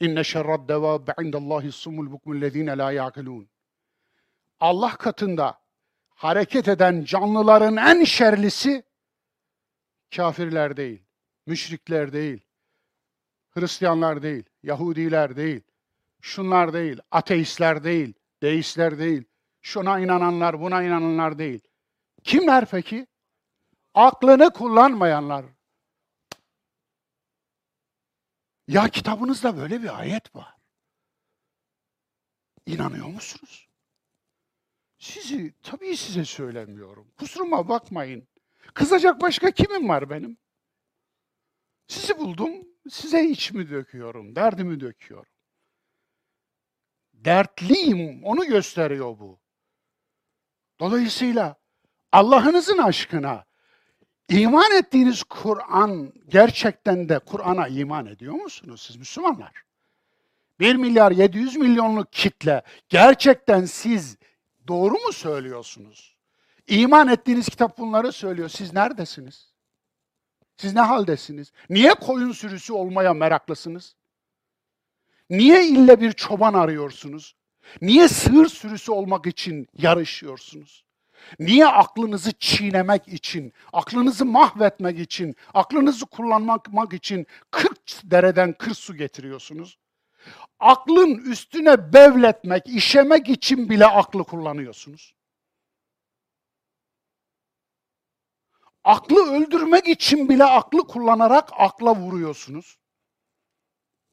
İnne 0.00 0.24
şerrad 0.24 0.68
devâbe 0.68 1.14
indallâhi 1.22 1.72
sumul 1.72 2.12
bukmullezîne 2.12 2.78
lâ 2.78 2.92
yâkilûn. 2.92 3.48
Allah 4.60 4.96
katında 4.96 5.65
hareket 6.16 6.68
eden 6.68 7.04
canlıların 7.04 7.76
en 7.76 8.04
şerlisi 8.04 8.82
kafirler 10.16 10.76
değil, 10.76 11.02
müşrikler 11.46 12.12
değil, 12.12 12.40
Hristiyanlar 13.50 14.22
değil, 14.22 14.44
Yahudiler 14.62 15.36
değil, 15.36 15.60
şunlar 16.20 16.72
değil, 16.72 17.00
ateistler 17.10 17.84
değil, 17.84 18.14
deistler 18.42 18.98
değil, 18.98 19.24
şuna 19.62 20.00
inananlar, 20.00 20.60
buna 20.60 20.82
inananlar 20.82 21.38
değil. 21.38 21.60
Kimler 22.24 22.66
peki? 22.66 23.06
Aklını 23.94 24.50
kullanmayanlar. 24.50 25.44
Ya 28.68 28.88
kitabınızda 28.88 29.56
böyle 29.56 29.82
bir 29.82 29.98
ayet 29.98 30.36
var. 30.36 30.54
İnanıyor 32.66 33.06
musunuz? 33.06 33.65
Sizi, 35.06 35.54
tabii 35.62 35.96
size 35.96 36.24
söylemiyorum. 36.24 37.06
Kusuruma 37.18 37.68
bakmayın. 37.68 38.28
Kızacak 38.74 39.20
başka 39.20 39.50
kimim 39.50 39.88
var 39.88 40.10
benim? 40.10 40.38
Sizi 41.88 42.18
buldum, 42.18 42.52
size 42.90 43.24
içimi 43.24 43.70
döküyorum, 43.70 44.36
derdimi 44.36 44.80
döküyorum. 44.80 45.32
Dertliyim, 47.14 48.24
onu 48.24 48.44
gösteriyor 48.46 49.18
bu. 49.18 49.40
Dolayısıyla 50.80 51.56
Allah'ınızın 52.12 52.78
aşkına 52.78 53.44
iman 54.28 54.72
ettiğiniz 54.78 55.22
Kur'an 55.22 56.12
gerçekten 56.28 57.08
de 57.08 57.18
Kur'an'a 57.18 57.68
iman 57.68 58.06
ediyor 58.06 58.34
musunuz 58.34 58.82
siz 58.86 58.96
Müslümanlar? 58.96 59.62
1 60.60 60.74
milyar 60.74 61.12
700 61.12 61.56
milyonluk 61.56 62.12
kitle 62.12 62.62
gerçekten 62.88 63.64
siz 63.64 64.16
doğru 64.68 64.94
mu 64.94 65.12
söylüyorsunuz? 65.12 66.16
İman 66.66 67.08
ettiğiniz 67.08 67.48
kitap 67.48 67.78
bunları 67.78 68.12
söylüyor. 68.12 68.48
Siz 68.48 68.72
neredesiniz? 68.74 69.52
Siz 70.56 70.74
ne 70.74 70.80
haldesiniz? 70.80 71.52
Niye 71.70 71.94
koyun 71.94 72.32
sürüsü 72.32 72.72
olmaya 72.72 73.14
meraklısınız? 73.14 73.96
Niye 75.30 75.66
ille 75.68 76.00
bir 76.00 76.12
çoban 76.12 76.54
arıyorsunuz? 76.54 77.36
Niye 77.80 78.08
sığır 78.08 78.46
sürüsü 78.46 78.92
olmak 78.92 79.26
için 79.26 79.68
yarışıyorsunuz? 79.78 80.84
Niye 81.38 81.66
aklınızı 81.66 82.32
çiğnemek 82.32 83.08
için, 83.08 83.52
aklınızı 83.72 84.24
mahvetmek 84.24 84.98
için, 84.98 85.36
aklınızı 85.54 86.06
kullanmak 86.06 86.92
için 86.92 87.26
40 87.50 87.78
dereden 88.04 88.52
40 88.52 88.76
su 88.76 88.96
getiriyorsunuz? 88.96 89.78
Aklın 90.60 91.18
üstüne 91.30 91.92
bevletmek, 91.92 92.66
işemek 92.66 93.28
için 93.28 93.70
bile 93.70 93.86
aklı 93.86 94.24
kullanıyorsunuz. 94.24 95.14
Aklı 98.84 99.32
öldürmek 99.32 99.88
için 99.88 100.28
bile 100.28 100.44
aklı 100.44 100.78
kullanarak 100.86 101.48
akla 101.52 101.96
vuruyorsunuz. 101.96 102.78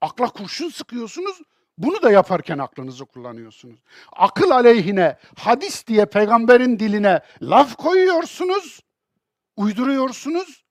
Akla 0.02 0.28
kurşun 0.28 0.70
sıkıyorsunuz, 0.70 1.42
bunu 1.78 2.02
da 2.02 2.12
yaparken 2.12 2.58
aklınızı 2.58 3.06
kullanıyorsunuz. 3.06 3.80
Akıl 4.12 4.50
aleyhine, 4.52 5.18
hadis 5.38 5.88
diye 5.88 6.06
peygamberin 6.06 6.80
diline 6.80 7.22
laf 7.42 7.76
koyuyorsunuz, 7.76 8.80
uyduruyorsunuz. 9.56 10.66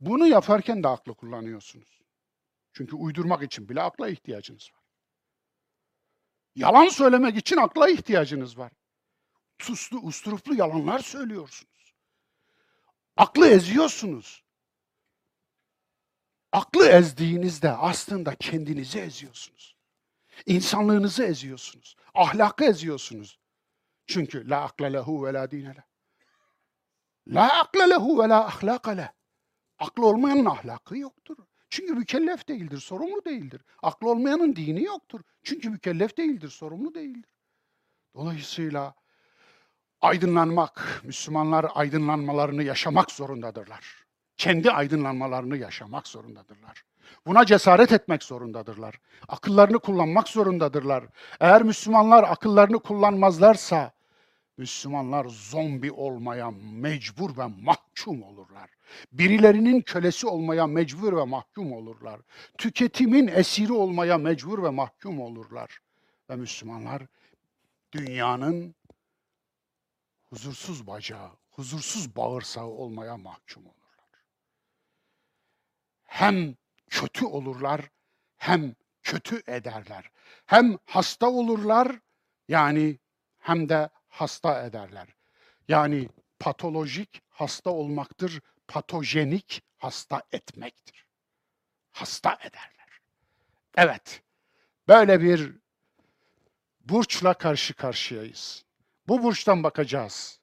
Bunu 0.00 0.26
yaparken 0.26 0.82
de 0.82 0.88
aklı 0.88 1.14
kullanıyorsunuz. 1.14 1.99
Çünkü 2.72 2.96
uydurmak 2.96 3.42
için 3.42 3.68
bile 3.68 3.82
akla 3.82 4.08
ihtiyacınız 4.08 4.70
var. 4.74 4.80
Yalan 6.54 6.88
söylemek 6.88 7.36
için 7.36 7.56
akla 7.56 7.90
ihtiyacınız 7.90 8.58
var. 8.58 8.72
Tuslu, 9.58 9.98
usturuplu 9.98 10.54
yalanlar 10.54 10.98
söylüyorsunuz. 10.98 11.94
Aklı 13.16 13.48
eziyorsunuz. 13.48 14.44
Aklı 16.52 16.88
ezdiğinizde 16.88 17.70
aslında 17.70 18.34
kendinizi 18.34 19.00
eziyorsunuz. 19.00 19.76
İnsanlığınızı 20.46 21.24
eziyorsunuz. 21.24 21.96
Ahlakı 22.14 22.64
eziyorsunuz. 22.64 23.38
Çünkü 24.06 24.50
la 24.50 24.62
akle 24.62 24.92
lehu 24.92 25.26
ve 25.26 25.32
la 25.32 25.50
dine 25.50 25.74
le. 25.74 25.84
La 27.26 27.60
akle 27.60 27.90
lehu 27.90 28.22
ve 28.22 28.28
la 28.28 28.46
ahlaka 28.46 28.90
le. 28.90 29.12
Aklı 29.78 30.06
olmayanın 30.06 30.44
ahlakı 30.44 30.98
yoktur. 30.98 31.36
Çünkü 31.70 31.94
mükellef 31.94 32.48
değildir, 32.48 32.78
sorumlu 32.78 33.24
değildir. 33.24 33.60
Aklı 33.82 34.10
olmayanın 34.10 34.56
dini 34.56 34.82
yoktur. 34.84 35.20
Çünkü 35.42 35.70
mükellef 35.70 36.16
değildir, 36.16 36.48
sorumlu 36.48 36.94
değildir. 36.94 37.30
Dolayısıyla 38.14 38.94
aydınlanmak, 40.00 41.02
Müslümanlar 41.04 41.66
aydınlanmalarını 41.74 42.62
yaşamak 42.62 43.10
zorundadırlar. 43.10 44.04
Kendi 44.36 44.70
aydınlanmalarını 44.70 45.56
yaşamak 45.56 46.08
zorundadırlar. 46.08 46.84
Buna 47.26 47.46
cesaret 47.46 47.92
etmek 47.92 48.22
zorundadırlar. 48.22 49.00
Akıllarını 49.28 49.78
kullanmak 49.78 50.28
zorundadırlar. 50.28 51.04
Eğer 51.40 51.62
Müslümanlar 51.62 52.24
akıllarını 52.24 52.78
kullanmazlarsa 52.78 53.92
Müslümanlar 54.60 55.24
zombi 55.24 55.92
olmaya 55.92 56.50
mecbur 56.50 57.36
ve 57.36 57.46
mahkum 57.46 58.22
olurlar. 58.22 58.70
Birilerinin 59.12 59.80
kölesi 59.80 60.26
olmaya 60.26 60.66
mecbur 60.66 61.16
ve 61.16 61.24
mahkum 61.24 61.72
olurlar. 61.72 62.20
Tüketimin 62.58 63.28
esiri 63.28 63.72
olmaya 63.72 64.18
mecbur 64.18 64.62
ve 64.62 64.70
mahkum 64.70 65.20
olurlar. 65.20 65.80
Ve 66.30 66.36
Müslümanlar 66.36 67.02
dünyanın 67.92 68.74
huzursuz 70.30 70.86
bacağı, 70.86 71.30
huzursuz 71.50 72.16
bağırsağı 72.16 72.66
olmaya 72.66 73.16
mahkum 73.16 73.66
olurlar. 73.66 73.80
hem 76.04 76.56
kötü 76.90 77.24
olurlar 77.24 77.90
hem 78.36 78.74
kötü 79.02 79.42
ederler. 79.46 80.10
Hem 80.46 80.78
hasta 80.84 81.30
olurlar 81.30 82.00
yani 82.48 82.98
hem 83.38 83.68
de 83.68 83.90
hasta 84.10 84.62
ederler. 84.62 85.08
Yani 85.68 86.08
patolojik 86.38 87.22
hasta 87.28 87.70
olmaktır, 87.70 88.40
patojenik 88.68 89.62
hasta 89.78 90.22
etmektir. 90.32 91.06
Hasta 91.90 92.34
ederler. 92.34 93.00
Evet, 93.76 94.22
böyle 94.88 95.20
bir 95.20 95.58
burçla 96.80 97.34
karşı 97.34 97.74
karşıyayız. 97.74 98.64
Bu 99.08 99.22
burçtan 99.22 99.62
bakacağız. 99.62 100.40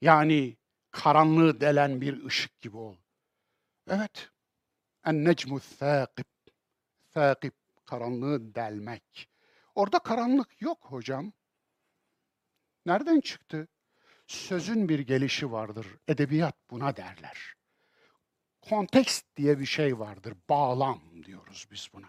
Yani 0.00 0.56
karanlığı 0.90 1.60
delen 1.60 2.00
bir 2.00 2.24
ışık 2.24 2.60
gibi 2.60 2.76
ol. 2.76 2.96
Evet, 3.90 4.30
en-necmu 5.06 5.60
thâkib, 5.60 6.24
thâkib, 7.14 7.52
karanlığı 7.84 8.54
delmek. 8.54 9.28
Orada 9.74 9.98
karanlık 9.98 10.62
yok 10.62 10.78
hocam. 10.84 11.32
Nereden 12.86 13.20
çıktı? 13.20 13.68
Sözün 14.26 14.88
bir 14.88 14.98
gelişi 14.98 15.52
vardır. 15.52 15.86
Edebiyat 16.08 16.54
buna 16.70 16.96
derler. 16.96 17.54
Kontekst 18.62 19.36
diye 19.36 19.58
bir 19.58 19.66
şey 19.66 19.98
vardır. 19.98 20.34
Bağlam 20.48 21.00
diyoruz 21.26 21.66
biz 21.72 21.88
buna. 21.94 22.06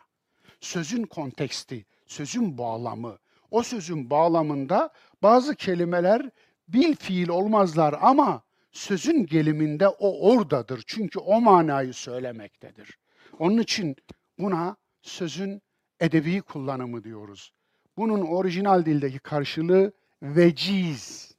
Sözün 0.59 1.03
konteksti, 1.03 1.85
sözün 2.05 2.57
bağlamı. 2.57 3.17
O 3.51 3.63
sözün 3.63 4.09
bağlamında 4.09 4.93
bazı 5.23 5.55
kelimeler 5.55 6.29
bil 6.67 6.95
fiil 6.95 7.29
olmazlar 7.29 7.95
ama 8.01 8.43
sözün 8.71 9.25
geliminde 9.25 9.87
o 9.87 10.31
oradadır. 10.31 10.83
Çünkü 10.87 11.19
o 11.19 11.41
manayı 11.41 11.93
söylemektedir. 11.93 12.97
Onun 13.39 13.57
için 13.57 13.95
buna 14.39 14.75
sözün 15.01 15.61
edebi 15.99 16.41
kullanımı 16.41 17.03
diyoruz. 17.03 17.51
Bunun 17.97 18.21
orijinal 18.21 18.85
dildeki 18.85 19.19
karşılığı 19.19 19.93
veciz. 20.21 21.31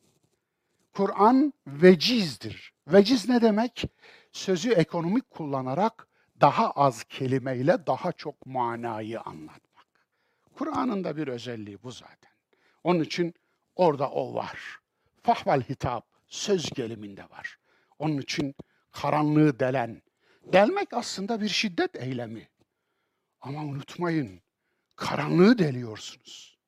Kur'an 0.92 1.52
vecizdir. 1.66 2.72
Veciz 2.88 3.28
ne 3.28 3.42
demek? 3.42 3.84
Sözü 4.32 4.70
ekonomik 4.70 5.30
kullanarak 5.30 6.08
daha 6.40 6.70
az 6.70 7.04
kelimeyle 7.04 7.86
daha 7.86 8.12
çok 8.12 8.46
manayı 8.46 9.20
anlatmak. 9.20 9.86
Kur'an'ın 10.54 11.04
da 11.04 11.16
bir 11.16 11.28
özelliği 11.28 11.82
bu 11.82 11.90
zaten. 11.90 12.30
Onun 12.84 13.00
için 13.00 13.34
orada 13.76 14.10
o 14.10 14.34
var. 14.34 14.78
Fahval 15.22 15.60
hitap 15.62 16.06
söz 16.26 16.70
geliminde 16.70 17.22
var. 17.22 17.58
Onun 17.98 18.18
için 18.18 18.54
karanlığı 18.92 19.60
delen. 19.60 20.02
Delmek 20.52 20.94
aslında 20.94 21.40
bir 21.40 21.48
şiddet 21.48 21.96
eylemi. 21.96 22.48
Ama 23.40 23.64
unutmayın, 23.64 24.40
karanlığı 24.96 25.58
deliyorsunuz. 25.58 26.59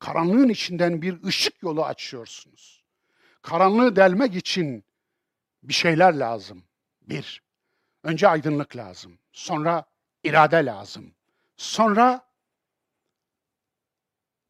Karanlığın 0.00 0.48
içinden 0.48 1.02
bir 1.02 1.22
ışık 1.22 1.62
yolu 1.62 1.84
açıyorsunuz. 1.84 2.84
Karanlığı 3.42 3.96
delmek 3.96 4.34
için 4.34 4.84
bir 5.62 5.72
şeyler 5.72 6.14
lazım. 6.14 6.64
Bir, 7.02 7.42
önce 8.02 8.28
aydınlık 8.28 8.76
lazım. 8.76 9.18
Sonra 9.32 9.84
irade 10.24 10.64
lazım. 10.64 11.14
Sonra 11.56 12.28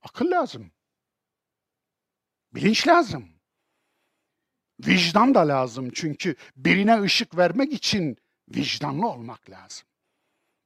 akıl 0.03 0.31
lazım. 0.31 0.73
Bilinç 2.55 2.89
lazım. 2.89 3.29
Vicdan 4.81 5.35
da 5.35 5.49
lazım 5.49 5.91
çünkü 5.91 6.37
birine 6.57 7.03
ışık 7.03 7.37
vermek 7.37 7.73
için 7.73 8.17
vicdanlı 8.49 9.09
olmak 9.09 9.51
lazım. 9.51 9.87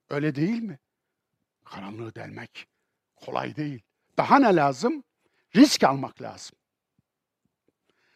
Öyle 0.09 0.35
değil 0.35 0.63
mi? 0.63 0.79
Karanlığı 1.65 2.15
delmek 2.15 2.67
kolay 3.17 3.57
değil. 3.57 3.83
Daha 4.19 4.39
ne 4.39 4.57
lazım? 4.57 5.05
Risk 5.57 5.85
almak 5.85 6.23
lazım. 6.23 6.57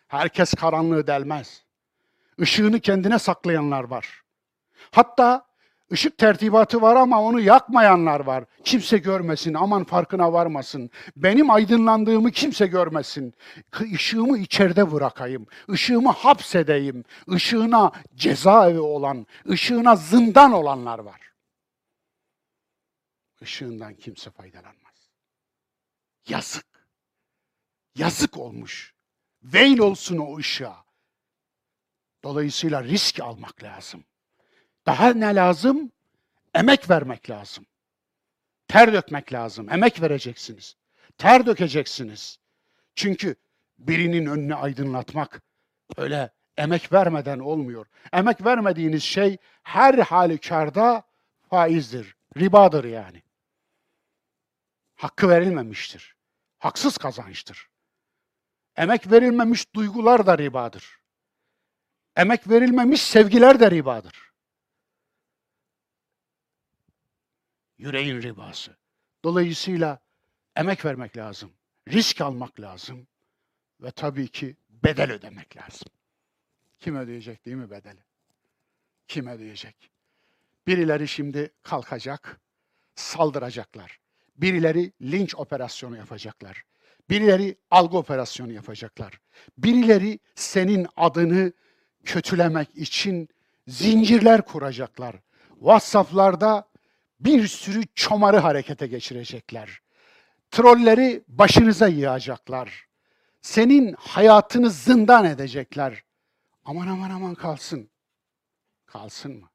Herkes 0.09 0.55
karanlığı 0.55 1.07
delmez. 1.07 1.65
Işığını 2.39 2.81
kendine 2.81 3.19
saklayanlar 3.19 3.85
var. 3.85 4.23
Hatta 4.91 5.47
ışık 5.93 6.19
tertibatı 6.19 6.83
var 6.83 6.97
ama 6.97 7.23
onu 7.23 7.41
yakmayanlar 7.41 8.21
var. 8.21 8.45
Kimse 8.65 8.99
görmesin, 8.99 9.55
aman 9.55 9.85
farkına 9.85 10.33
varmasın. 10.33 10.91
Benim 11.17 11.51
aydınlandığımı 11.51 12.31
kimse 12.31 12.67
görmesin. 12.67 13.35
Işığımı 13.81 14.39
içeride 14.39 14.93
bırakayım. 14.93 15.47
Işığımı 15.69 16.11
hapsedeyim. 16.11 17.05
Işığına 17.29 17.93
cezaevi 18.15 18.81
olan, 18.81 19.27
ışığına 19.51 19.97
zindan 19.97 20.53
olanlar 20.53 20.99
var. 20.99 21.21
Işığından 23.41 23.95
kimse 23.95 24.31
faydalanmaz. 24.31 24.88
Yazık. 26.29 26.67
Yazık 27.95 28.37
olmuş. 28.37 28.95
Veil 29.43 29.79
olsun 29.79 30.19
o 30.19 30.39
ışığa. 30.39 30.85
Dolayısıyla 32.25 32.85
risk 32.85 33.21
almak 33.21 33.63
lazım. 33.63 34.05
Daha 34.87 35.11
ne 35.11 35.35
lazım? 35.35 35.93
Emek 36.55 36.91
vermek 36.91 37.31
lazım. 37.31 37.67
Ter 38.69 38.93
dökmek 38.93 39.33
lazım. 39.33 39.71
Emek 39.71 40.03
vereceksiniz. 40.03 40.77
Ter 41.19 41.47
dökeceksiniz. 41.47 42.39
Çünkü 42.95 43.37
birinin 43.79 44.27
önünü 44.27 44.55
aydınlatmak 44.55 45.43
öyle 45.97 46.31
emek 46.57 46.93
vermeden 46.93 47.39
olmuyor. 47.39 47.87
Emek 48.13 48.45
vermediğiniz 48.45 49.03
şey 49.03 49.37
her 49.63 49.99
halükarda 49.99 51.03
faizdir, 51.51 52.17
ribadır 52.37 52.85
yani. 52.85 53.23
Hakkı 54.97 55.29
verilmemiştir. 55.29 56.18
Haksız 56.59 56.99
kazançtır. 56.99 57.69
Emek 58.77 59.11
verilmemiş 59.11 59.75
duygular 59.75 60.27
da 60.27 60.39
ribadır. 60.39 60.99
Emek 62.17 62.49
verilmemiş 62.49 63.03
sevgiler 63.03 63.61
de 63.61 63.71
ribadır. 63.71 64.33
Yüreğin 67.79 68.23
ribası. 68.23 68.77
Dolayısıyla 69.25 69.99
emek 70.57 70.85
vermek 70.85 71.17
lazım. 71.17 71.53
Risk 71.89 72.21
almak 72.21 72.61
lazım. 72.61 73.07
Ve 73.81 73.91
tabii 73.91 74.29
ki 74.29 74.57
bedel 74.71 75.13
ödemek 75.13 75.57
lazım. 75.57 75.89
Kim 76.81 76.97
ödeyecek 76.97 77.45
değil 77.45 77.57
mi 77.57 77.71
bedeli? 77.71 78.05
Kim 79.09 79.27
ödeyecek? 79.27 79.91
Birileri 80.67 81.09
şimdi 81.09 81.53
kalkacak, 81.63 82.41
saldıracaklar. 82.95 84.01
Birileri 84.39 84.93
linç 85.03 85.35
operasyonu 85.35 85.97
yapacaklar. 85.97 86.63
Birileri 87.11 87.57
algı 87.71 87.97
operasyonu 87.97 88.53
yapacaklar. 88.53 89.21
Birileri 89.59 90.19
senin 90.35 90.87
adını 90.97 91.53
kötülemek 92.05 92.77
için 92.77 93.29
zincirler 93.69 94.43
kuracaklar. 94.43 95.17
WhatsApp'larda 95.55 96.69
bir 97.21 97.47
sürü 97.47 97.83
çomarı 97.95 98.37
harekete 98.37 98.87
geçirecekler. 98.87 99.81
Trolleri 100.51 101.23
başınıza 101.29 101.89
yığacaklar. 101.89 102.87
Senin 103.43 103.93
hayatını 103.99 104.71
zindan 104.71 105.25
edecekler. 105.25 106.03
Aman 106.65 106.87
aman 106.87 107.11
aman 107.11 107.35
kalsın. 107.35 107.91
Kalsın 108.87 109.41
mı? 109.41 109.49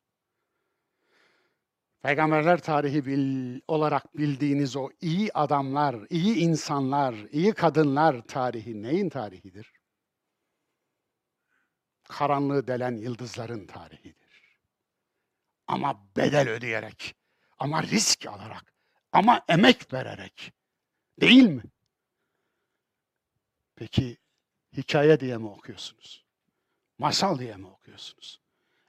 Peygamberler 2.03 2.61
tarihi 2.61 3.05
bil, 3.05 3.59
olarak 3.67 4.17
bildiğiniz 4.17 4.75
o 4.75 4.89
iyi 5.01 5.33
adamlar, 5.33 5.95
iyi 6.09 6.35
insanlar, 6.35 7.15
iyi 7.31 7.53
kadınlar 7.53 8.21
tarihi 8.27 8.81
neyin 8.81 9.09
tarihidir? 9.09 9.73
Karanlığı 12.03 12.67
delen 12.67 12.95
yıldızların 12.95 13.67
tarihidir. 13.67 14.57
Ama 15.67 16.07
bedel 16.17 16.49
ödeyerek, 16.49 17.15
ama 17.59 17.83
risk 17.83 18.25
alarak, 18.25 18.73
ama 19.11 19.45
emek 19.49 19.93
vererek. 19.93 20.53
Değil 21.21 21.43
mi? 21.49 21.63
Peki 23.75 24.17
hikaye 24.77 25.19
diye 25.19 25.37
mi 25.37 25.47
okuyorsunuz? 25.47 26.25
Masal 26.97 27.39
diye 27.39 27.55
mi 27.55 27.67
okuyorsunuz? 27.67 28.41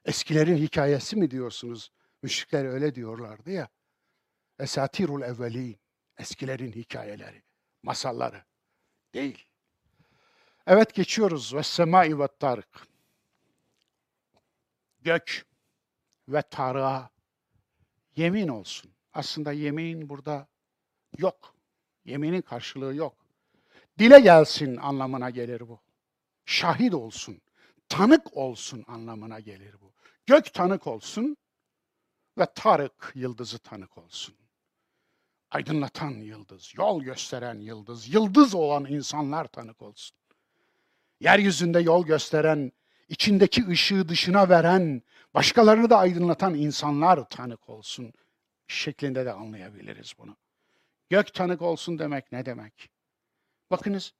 Eskilerin 0.05 0.57
hikayesi 0.57 1.17
mi 1.17 1.31
diyorsunuz? 1.31 1.91
Müşrikler 2.25 2.65
öyle 2.65 2.95
diyorlardı 2.95 3.51
ya. 3.51 3.69
Esatirul 4.59 5.23
evvelin. 5.23 5.79
Eskilerin 6.19 6.73
hikayeleri, 6.73 7.43
masalları. 7.83 8.45
Değil. 9.15 9.47
Evet 10.67 10.95
geçiyoruz. 10.95 11.55
Ve 11.55 11.63
semai 11.63 12.19
ve 12.19 12.29
tarık. 12.41 12.87
Gök 15.01 15.47
ve 16.29 16.43
tarığa 16.43 17.11
yemin 18.17 18.49
olsun. 18.49 18.93
Aslında 19.13 19.53
yemin 19.53 20.09
burada 20.09 20.49
yok. 21.19 21.55
Yeminin 22.05 22.43
karşılığı 22.43 22.95
yok. 22.95 23.17
Dile 23.99 24.21
gelsin 24.21 24.77
anlamına 24.77 25.31
gelir 25.31 25.69
bu. 25.69 25.81
Şahit 26.45 26.95
olsun, 26.95 27.41
tanık 27.89 28.37
olsun 28.37 28.85
anlamına 28.87 29.41
gelir 29.41 29.75
bu. 29.81 29.93
Gök 30.27 30.55
tanık 30.55 30.87
olsun, 30.87 31.37
ve 32.39 32.47
Tarık 32.55 33.13
yıldızı 33.15 33.59
tanık 33.59 33.99
olsun. 33.99 34.35
Aydınlatan 35.51 36.11
yıldız, 36.11 36.73
yol 36.77 37.03
gösteren 37.03 37.61
yıldız, 37.61 38.15
yıldız 38.15 38.55
olan 38.55 38.85
insanlar 38.85 39.45
tanık 39.45 39.83
olsun. 39.83 40.17
Yeryüzünde 41.21 41.81
yol 41.81 42.07
gösteren, 42.07 42.73
içindeki 43.09 43.69
ışığı 43.69 44.09
dışına 44.09 44.49
veren, 44.49 45.03
başkalarını 45.35 45.91
da 45.91 45.99
aydınlatan 45.99 46.55
insanlar 46.55 47.29
tanık 47.29 47.69
olsun 47.69 48.13
şeklinde 48.69 49.27
de 49.27 49.33
anlayabiliriz 49.33 50.15
bunu. 50.19 50.37
Gök 51.11 51.35
tanık 51.35 51.63
olsun 51.63 51.99
demek 51.99 52.33
ne 52.33 52.47
demek? 52.47 52.91
Bakınız, 53.71 54.13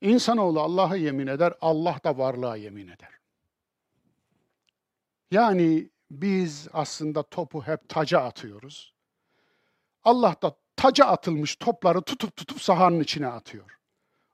insanoğlu 0.00 0.60
Allah'a 0.60 0.96
yemin 0.96 1.26
eder, 1.26 1.54
Allah 1.60 2.00
da 2.04 2.18
varlığa 2.18 2.56
yemin 2.56 2.88
eder. 2.88 3.20
Yani 5.30 5.90
biz 6.10 6.68
aslında 6.72 7.22
topu 7.22 7.62
hep 7.62 7.88
taca 7.88 8.20
atıyoruz. 8.20 8.94
Allah 10.04 10.34
da 10.42 10.52
taca 10.76 11.04
atılmış 11.04 11.56
topları 11.56 12.02
tutup 12.02 12.36
tutup 12.36 12.62
sahanın 12.62 13.00
içine 13.00 13.26
atıyor. 13.26 13.76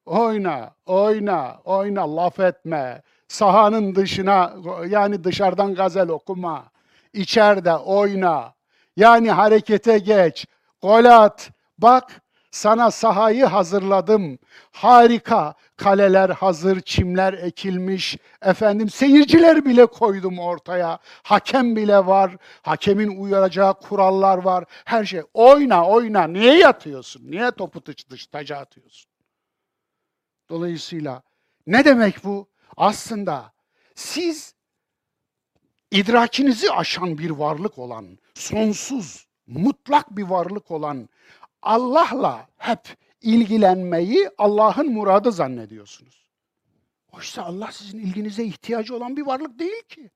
Oyna, 0.07 0.75
oyna, 0.87 1.61
oyna, 1.65 2.17
laf 2.17 2.41
etme. 2.41 3.03
Sahanın 3.29 3.95
dışına, 3.95 4.55
yani 4.89 5.25
dışarıdan 5.25 5.75
gazel 5.75 6.09
okuma. 6.09 6.71
İçeride 7.13 7.77
oyna. 7.77 8.55
Yani 8.97 9.31
harekete 9.31 9.99
geç. 9.99 10.47
Gol 10.83 11.05
at. 11.05 11.51
Bak 11.79 12.23
sana 12.51 12.91
sahayı 12.91 13.45
hazırladım. 13.45 14.39
Harika. 14.73 15.55
Kaleler 15.77 16.31
hazır, 16.31 16.81
çimler 16.81 17.33
ekilmiş. 17.33 18.17
Efendim 18.43 18.91
seyirciler 18.91 19.65
bile 19.65 19.87
koydum 19.87 20.39
ortaya. 20.39 20.99
Hakem 21.23 21.77
bile 21.77 22.07
var. 22.07 22.37
Hakemin 22.63 23.21
uyaracağı 23.21 23.81
kurallar 23.81 24.39
var. 24.39 24.65
Her 24.85 25.05
şey. 25.05 25.23
Oyna, 25.35 25.87
oyna. 25.89 26.27
Niye 26.27 26.59
yatıyorsun? 26.59 27.31
Niye 27.31 27.51
topu 27.51 27.85
dış 27.87 28.11
dış 28.11 28.27
taca 28.27 28.57
atıyorsun? 28.57 29.11
Dolayısıyla 30.49 31.23
ne 31.67 31.85
demek 31.85 32.25
bu? 32.25 32.49
Aslında 32.77 33.53
siz 33.95 34.55
idrakinizi 35.91 36.73
aşan 36.73 37.19
bir 37.19 37.31
varlık 37.31 37.79
olan, 37.79 38.19
sonsuz, 38.35 39.27
mutlak 39.47 40.17
bir 40.17 40.23
varlık 40.23 40.71
olan 40.71 41.09
Allah'la 41.67 42.49
hep 42.57 42.97
ilgilenmeyi 43.21 44.31
Allah'ın 44.39 44.93
muradı 44.93 45.33
zannediyorsunuz. 45.33 46.27
Oysa 47.13 47.43
Allah 47.43 47.73
sizin 47.73 47.99
ilginize 47.99 48.45
ihtiyacı 48.45 48.97
olan 48.97 49.17
bir 49.17 49.27
varlık 49.27 49.59
değil 49.59 49.83
ki. 49.89 50.11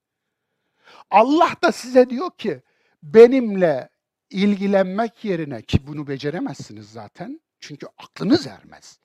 Allah 1.10 1.50
da 1.62 1.72
size 1.72 2.10
diyor 2.10 2.30
ki 2.30 2.62
benimle 3.02 3.88
ilgilenmek 4.30 5.24
yerine 5.24 5.62
ki 5.62 5.86
bunu 5.86 6.06
beceremezsiniz 6.06 6.92
zaten. 6.92 7.40
Çünkü 7.60 7.86
aklınız 7.98 8.46
ermez. 8.46 8.98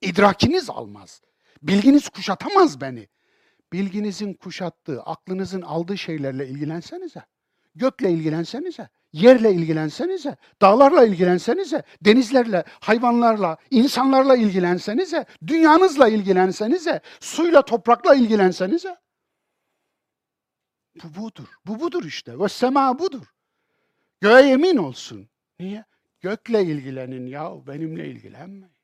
İdrakiniz 0.00 0.70
almaz. 0.70 1.22
Bilginiz 1.62 2.08
kuşatamaz 2.08 2.80
beni. 2.80 3.08
Bilginizin 3.72 4.34
kuşattığı, 4.34 5.02
aklınızın 5.02 5.62
aldığı 5.62 5.98
şeylerle 5.98 6.48
ilgilensenize. 6.48 7.24
Gökle 7.74 8.10
ilgilensenize. 8.10 8.88
Yerle 9.12 9.52
ilgilensenize, 9.52 10.36
dağlarla 10.62 11.04
ilgilensenize, 11.04 11.82
denizlerle, 12.00 12.64
hayvanlarla, 12.80 13.56
insanlarla 13.70 14.36
ilgilensenize, 14.36 15.26
dünyanızla 15.46 16.08
ilgilensenize, 16.08 17.00
suyla, 17.20 17.62
toprakla 17.62 18.14
ilgilensenize. 18.14 18.96
Bu 21.04 21.22
budur. 21.22 21.48
Bu 21.66 21.80
budur 21.80 22.04
işte. 22.04 22.38
Ve 22.38 22.48
sema 22.48 22.98
budur. 22.98 23.26
Göğe 24.20 24.48
yemin 24.48 24.76
olsun. 24.76 25.28
Niye? 25.60 25.84
Gökle 26.20 26.62
ilgilenin 26.62 27.26
ya, 27.26 27.66
benimle 27.66 28.08
ilgilenmeyin. 28.08 28.74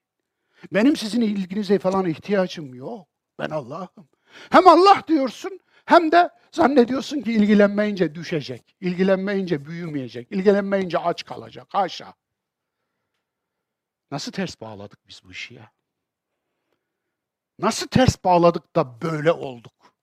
Benim 0.72 0.96
sizin 0.96 1.20
ilginize 1.20 1.78
falan 1.78 2.06
ihtiyacım 2.06 2.74
yok. 2.74 3.08
Ben 3.38 3.50
Allah'ım. 3.50 4.08
Hem 4.50 4.68
Allah 4.68 5.02
diyorsun 5.08 5.60
hem 5.86 6.12
de 6.12 6.30
zannediyorsun 6.52 7.20
ki 7.20 7.32
ilgilenmeyince 7.32 8.14
düşecek, 8.14 8.76
ilgilenmeyince 8.80 9.64
büyümeyecek, 9.64 10.32
ilgilenmeyince 10.32 10.98
aç 10.98 11.24
kalacak. 11.24 11.66
Haşa. 11.70 12.14
Nasıl 14.10 14.32
ters 14.32 14.60
bağladık 14.60 15.08
biz 15.08 15.20
bu 15.24 15.32
işi 15.32 15.54
ya? 15.54 15.72
Nasıl 17.58 17.86
ters 17.86 18.24
bağladık 18.24 18.76
da 18.76 19.00
böyle 19.00 19.32
olduk? 19.32 19.94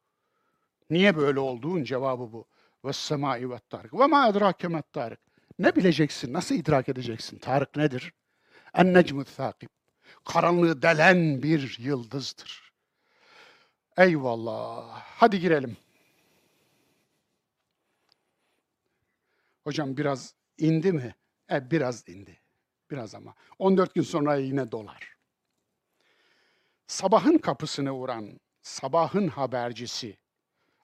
Niye 0.89 1.17
böyle 1.17 1.39
olduğun 1.39 1.83
cevabı 1.83 2.33
bu. 2.33 2.47
Ve 2.85 2.93
semai 2.93 3.49
ve 3.49 3.59
tarık. 3.59 3.93
Ve 3.93 4.07
ma 4.07 4.27
edrake 4.27 4.67
met. 4.67 4.85
Ne 5.59 5.75
bileceksin? 5.75 6.33
Nasıl 6.33 6.55
idrak 6.55 6.89
edeceksin? 6.89 7.39
Tarık 7.39 7.75
nedir? 7.75 8.13
En 8.73 8.93
necmü 8.93 9.25
thakib. 9.25 9.69
Karanlığı 10.25 10.81
delen 10.81 11.43
bir 11.43 11.79
yıldızdır. 11.79 12.62
Eyvallah. 13.97 15.01
Hadi 15.01 15.39
girelim. 15.39 15.77
Hocam 19.63 19.97
biraz 19.97 20.35
indi 20.57 20.91
mi? 20.91 21.15
E 21.51 21.71
biraz 21.71 22.09
indi. 22.09 22.39
Biraz 22.91 23.15
ama. 23.15 23.35
14 23.59 23.95
gün 23.95 24.01
sonra 24.01 24.35
yine 24.35 24.71
dolar. 24.71 25.17
Sabahın 26.87 27.37
kapısını 27.37 27.91
vuran, 27.91 28.39
sabahın 28.61 29.27
habercisi. 29.27 30.17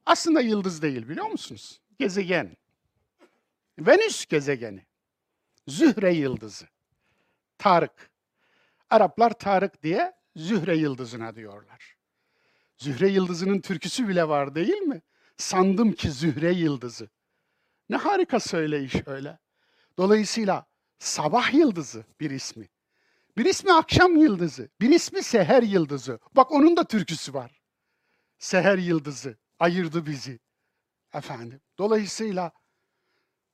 Aslında 0.06 0.42
yıldız 0.42 0.82
değil 0.82 1.10
biliyor 1.10 1.28
musunuz? 1.28 1.82
Gezegen. 2.00 2.58
Venüs 3.80 4.26
gezegeni. 4.26 4.86
Zühre 5.68 6.14
yıldızı. 6.14 6.68
Tarık. 7.58 8.12
Araplar 8.90 9.32
Tarık 9.40 9.84
diye 9.84 10.14
Zühre 10.36 10.76
yıldızına 10.76 11.36
diyorlar. 11.36 11.99
Zühre 12.80 13.10
yıldızının 13.10 13.62
türküsü 13.62 14.08
bile 14.08 14.28
var 14.28 14.56
değil 14.56 14.82
mi? 14.82 15.02
Sandım 15.38 15.92
ki 15.92 16.12
Zühre 16.12 16.52
yıldızı. 16.52 17.10
Ne 17.90 17.96
harika 17.96 18.40
söyleyiş 18.40 18.96
öyle. 19.06 19.40
Dolayısıyla 19.98 20.66
sabah 21.00 21.54
yıldızı 21.54 22.06
bir 22.20 22.32
ismi. 22.32 22.70
Bir 23.38 23.46
ismi 23.46 23.74
akşam 23.74 24.18
yıldızı. 24.18 24.70
Bir 24.82 24.90
ismi 24.90 25.24
seher 25.24 25.64
yıldızı. 25.64 26.20
Bak 26.36 26.52
onun 26.52 26.78
da 26.78 26.84
türküsü 26.84 27.34
var. 27.34 27.62
Seher 28.38 28.78
yıldızı 28.78 29.38
ayırdı 29.60 30.06
bizi. 30.06 30.40
Efendim. 31.14 31.62
Dolayısıyla 31.78 32.52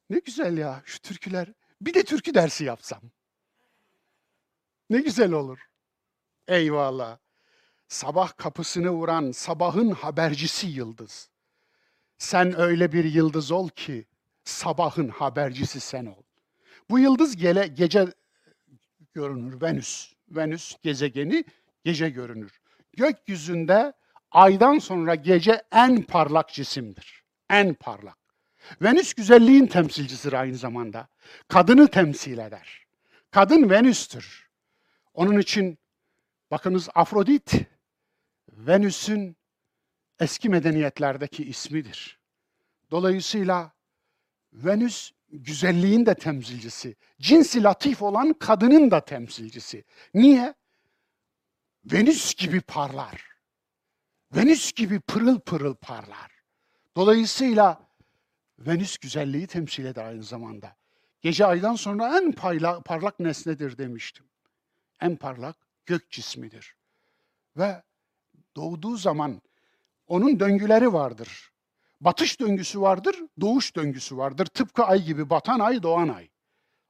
ne 0.09 0.19
güzel 0.19 0.57
ya 0.57 0.81
şu 0.85 0.99
türküler. 0.99 1.53
Bir 1.81 1.93
de 1.93 2.03
türkü 2.03 2.33
dersi 2.33 2.63
yapsam. 2.63 3.01
Ne 4.89 5.01
güzel 5.01 5.31
olur. 5.31 5.59
Eyvallah. 6.47 7.24
Sabah 7.87 8.37
kapısını 8.37 8.89
vuran 8.89 9.31
sabahın 9.31 9.91
habercisi 9.91 10.67
yıldız. 10.67 11.29
Sen 12.17 12.59
öyle 12.59 12.91
bir 12.91 13.03
yıldız 13.03 13.51
ol 13.51 13.69
ki 13.69 14.05
sabahın 14.43 15.07
habercisi 15.09 15.79
sen 15.79 16.05
ol. 16.05 16.23
Bu 16.89 16.99
yıldız 16.99 17.35
gele, 17.35 17.67
gece 17.67 18.07
görünür, 19.13 19.61
Venüs. 19.61 20.13
Venüs 20.29 20.75
gezegeni 20.83 21.43
gece 21.83 22.09
görünür. 22.09 22.59
Gökyüzünde 22.93 23.93
aydan 24.31 24.79
sonra 24.79 25.15
gece 25.15 25.61
en 25.71 26.03
parlak 26.03 26.49
cisimdir. 26.49 27.23
En 27.49 27.73
parlak. 27.73 28.17
Venüs 28.81 29.13
güzelliğin 29.13 29.67
temsilcisidir 29.67 30.33
aynı 30.33 30.55
zamanda. 30.55 31.07
Kadını 31.47 31.87
temsil 31.87 32.37
eder. 32.37 32.85
Kadın 33.31 33.69
Venüs'tür. 33.69 34.49
Onun 35.13 35.39
için 35.39 35.77
bakınız 36.51 36.89
Afrodit 36.95 37.53
Venüs'ün 38.57 39.37
eski 40.19 40.49
medeniyetlerdeki 40.49 41.43
ismidir. 41.45 42.19
Dolayısıyla 42.91 43.71
Venüs 44.53 45.11
güzelliğin 45.29 46.05
de 46.05 46.15
temsilcisi. 46.15 46.95
Cinsi 47.19 47.63
latif 47.63 48.01
olan 48.01 48.33
kadının 48.33 48.91
da 48.91 49.05
temsilcisi. 49.05 49.83
Niye? 50.13 50.53
Venüs 51.85 52.35
gibi 52.35 52.61
parlar. 52.61 53.25
Venüs 54.35 54.73
gibi 54.73 54.99
pırıl 54.99 55.39
pırıl 55.39 55.75
parlar. 55.75 56.31
Dolayısıyla 56.95 57.85
Venüs 58.59 58.97
güzelliği 58.97 59.47
temsil 59.47 59.85
eder 59.85 60.05
aynı 60.05 60.23
zamanda. 60.23 60.75
Gece 61.21 61.45
aydan 61.45 61.75
sonra 61.75 62.17
en 62.17 62.31
parlak, 62.31 62.85
parlak 62.85 63.19
nesnedir 63.19 63.77
demiştim. 63.77 64.25
En 65.01 65.15
parlak 65.15 65.55
gök 65.85 66.11
cismidir. 66.11 66.75
Ve 67.57 67.83
doğduğu 68.55 68.97
zaman 68.97 69.41
onun 70.07 70.39
döngüleri 70.39 70.93
vardır. 70.93 71.51
Batış 72.01 72.39
döngüsü 72.39 72.81
vardır, 72.81 73.15
doğuş 73.41 73.75
döngüsü 73.75 74.17
vardır. 74.17 74.45
Tıpkı 74.45 74.83
ay 74.83 75.03
gibi 75.03 75.29
batan 75.29 75.59
ay, 75.59 75.83
doğan 75.83 76.07
ay. 76.07 76.29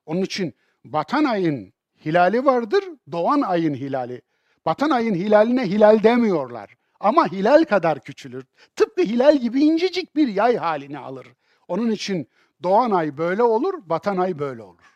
Onun 0.06 0.22
için 0.22 0.54
batan 0.86 1.24
ayın 1.24 1.74
hilali 2.06 2.46
vardır, 2.46 2.84
doğan 3.12 3.42
ayın 3.42 3.74
hilali. 3.74 4.22
Batan 4.66 4.90
ayın 4.90 5.16
hilaline 5.16 5.66
hilal 5.66 6.04
demiyorlar. 6.04 6.76
Ama 7.00 7.32
hilal 7.32 7.64
kadar 7.64 8.00
küçülür. 8.00 8.46
Tıpkı 8.76 9.02
hilal 9.02 9.38
gibi 9.38 9.62
incecik 9.62 10.16
bir 10.16 10.28
yay 10.28 10.58
halini 10.58 11.00
alır. 11.00 11.28
Onun 11.68 11.92
için 11.92 12.30
Doğan 12.64 12.92
ay 12.92 13.18
böyle 13.18 13.44
olur, 13.44 13.74
batan 13.86 14.18
ay 14.18 14.40
böyle 14.40 14.64
olur. 14.64 14.95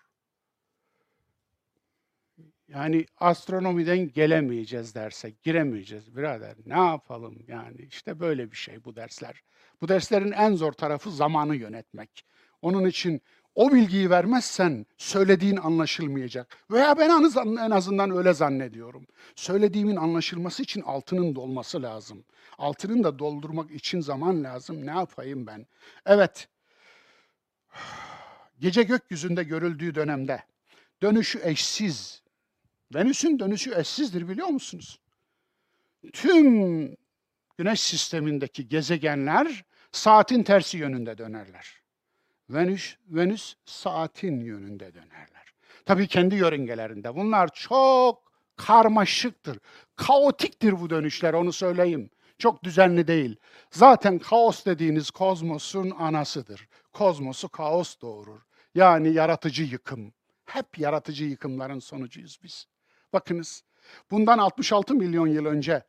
Yani 2.74 3.06
astronomiden 3.18 4.14
gelemeyeceğiz 4.14 4.96
derse, 4.96 5.34
giremeyeceğiz 5.44 6.16
birader. 6.16 6.56
Ne 6.66 6.78
yapalım 6.78 7.38
yani? 7.48 7.82
İşte 7.90 8.20
böyle 8.20 8.52
bir 8.52 8.58
şey 8.58 8.84
bu 8.84 8.96
dersler. 8.96 9.42
Bu 9.82 9.88
derslerin 9.88 10.32
en 10.32 10.56
zor 10.56 10.72
tarafı 10.72 11.12
zamanı 11.12 11.56
yönetmek. 11.56 12.26
Onun 12.62 12.86
için 12.86 13.22
o 13.56 13.72
bilgiyi 13.74 14.10
vermezsen 14.10 14.86
söylediğin 14.98 15.58
anlaşılmayacak. 15.58 16.58
Veya 16.72 16.98
ben 16.98 17.10
en 17.58 17.72
azından 17.72 18.18
öyle 18.18 18.34
zannediyorum. 18.34 19.06
Söylediğimin 19.36 19.96
anlaşılması 19.96 20.64
için 20.64 20.82
altının 20.82 21.36
dolması 21.36 21.82
lazım. 21.82 22.24
Altının 22.58 23.04
da 23.04 23.20
doldurmak 23.20 23.72
için 23.72 24.02
zaman 24.02 24.44
lazım. 24.44 24.86
Ne 24.86 24.92
yapayım 24.92 25.48
ben? 25.48 25.66
Evet. 26.06 26.48
Gece 28.60 28.84
gökyüzünde 28.84 29.44
görüldüğü 29.44 29.96
dönemde 29.96 30.44
dönüşü 31.02 31.40
eşsiz. 31.44 32.22
Venüs'ün 32.94 33.40
dönüşü 33.40 33.76
eşsizdir 33.76 34.30
biliyor 34.30 34.48
musunuz? 34.48 35.00
Tüm 36.14 36.96
Güneş 37.58 37.80
sistemindeki 37.80 38.68
gezegenler 38.68 39.64
saatin 39.92 40.44
tersi 40.44 40.78
yönünde 40.78 41.18
dönerler. 41.18 41.82
Venüs, 42.50 42.96
Venüs 43.08 43.56
saatin 43.66 44.40
yönünde 44.40 44.94
dönerler. 44.94 45.54
Tabii 45.86 46.08
kendi 46.08 46.36
yörüngelerinde. 46.36 47.16
Bunlar 47.16 47.48
çok 47.54 48.32
karmaşıktır. 48.56 49.60
Kaotiktir 49.96 50.82
bu 50.82 50.90
dönüşler 50.90 51.34
onu 51.34 51.54
söyleyeyim. 51.54 52.10
Çok 52.38 52.64
düzenli 52.64 53.08
değil. 53.08 53.36
Zaten 53.72 54.20
kaos 54.20 54.66
dediğiniz 54.66 55.12
kozmosun 55.12 55.90
anasıdır. 55.90 56.68
Kozmosu 56.94 57.50
kaos 57.50 58.02
doğurur. 58.02 58.42
Yani 58.76 59.14
yaratıcı 59.14 59.64
yıkım. 59.64 60.14
Hep 60.46 60.80
yaratıcı 60.80 61.26
yıkımların 61.26 61.80
sonucuyuz 61.80 62.40
biz. 62.44 62.68
Bakınız 63.14 63.64
bundan 64.12 64.38
66 64.38 64.96
milyon 64.96 65.28
yıl 65.28 65.46
önce 65.46 65.84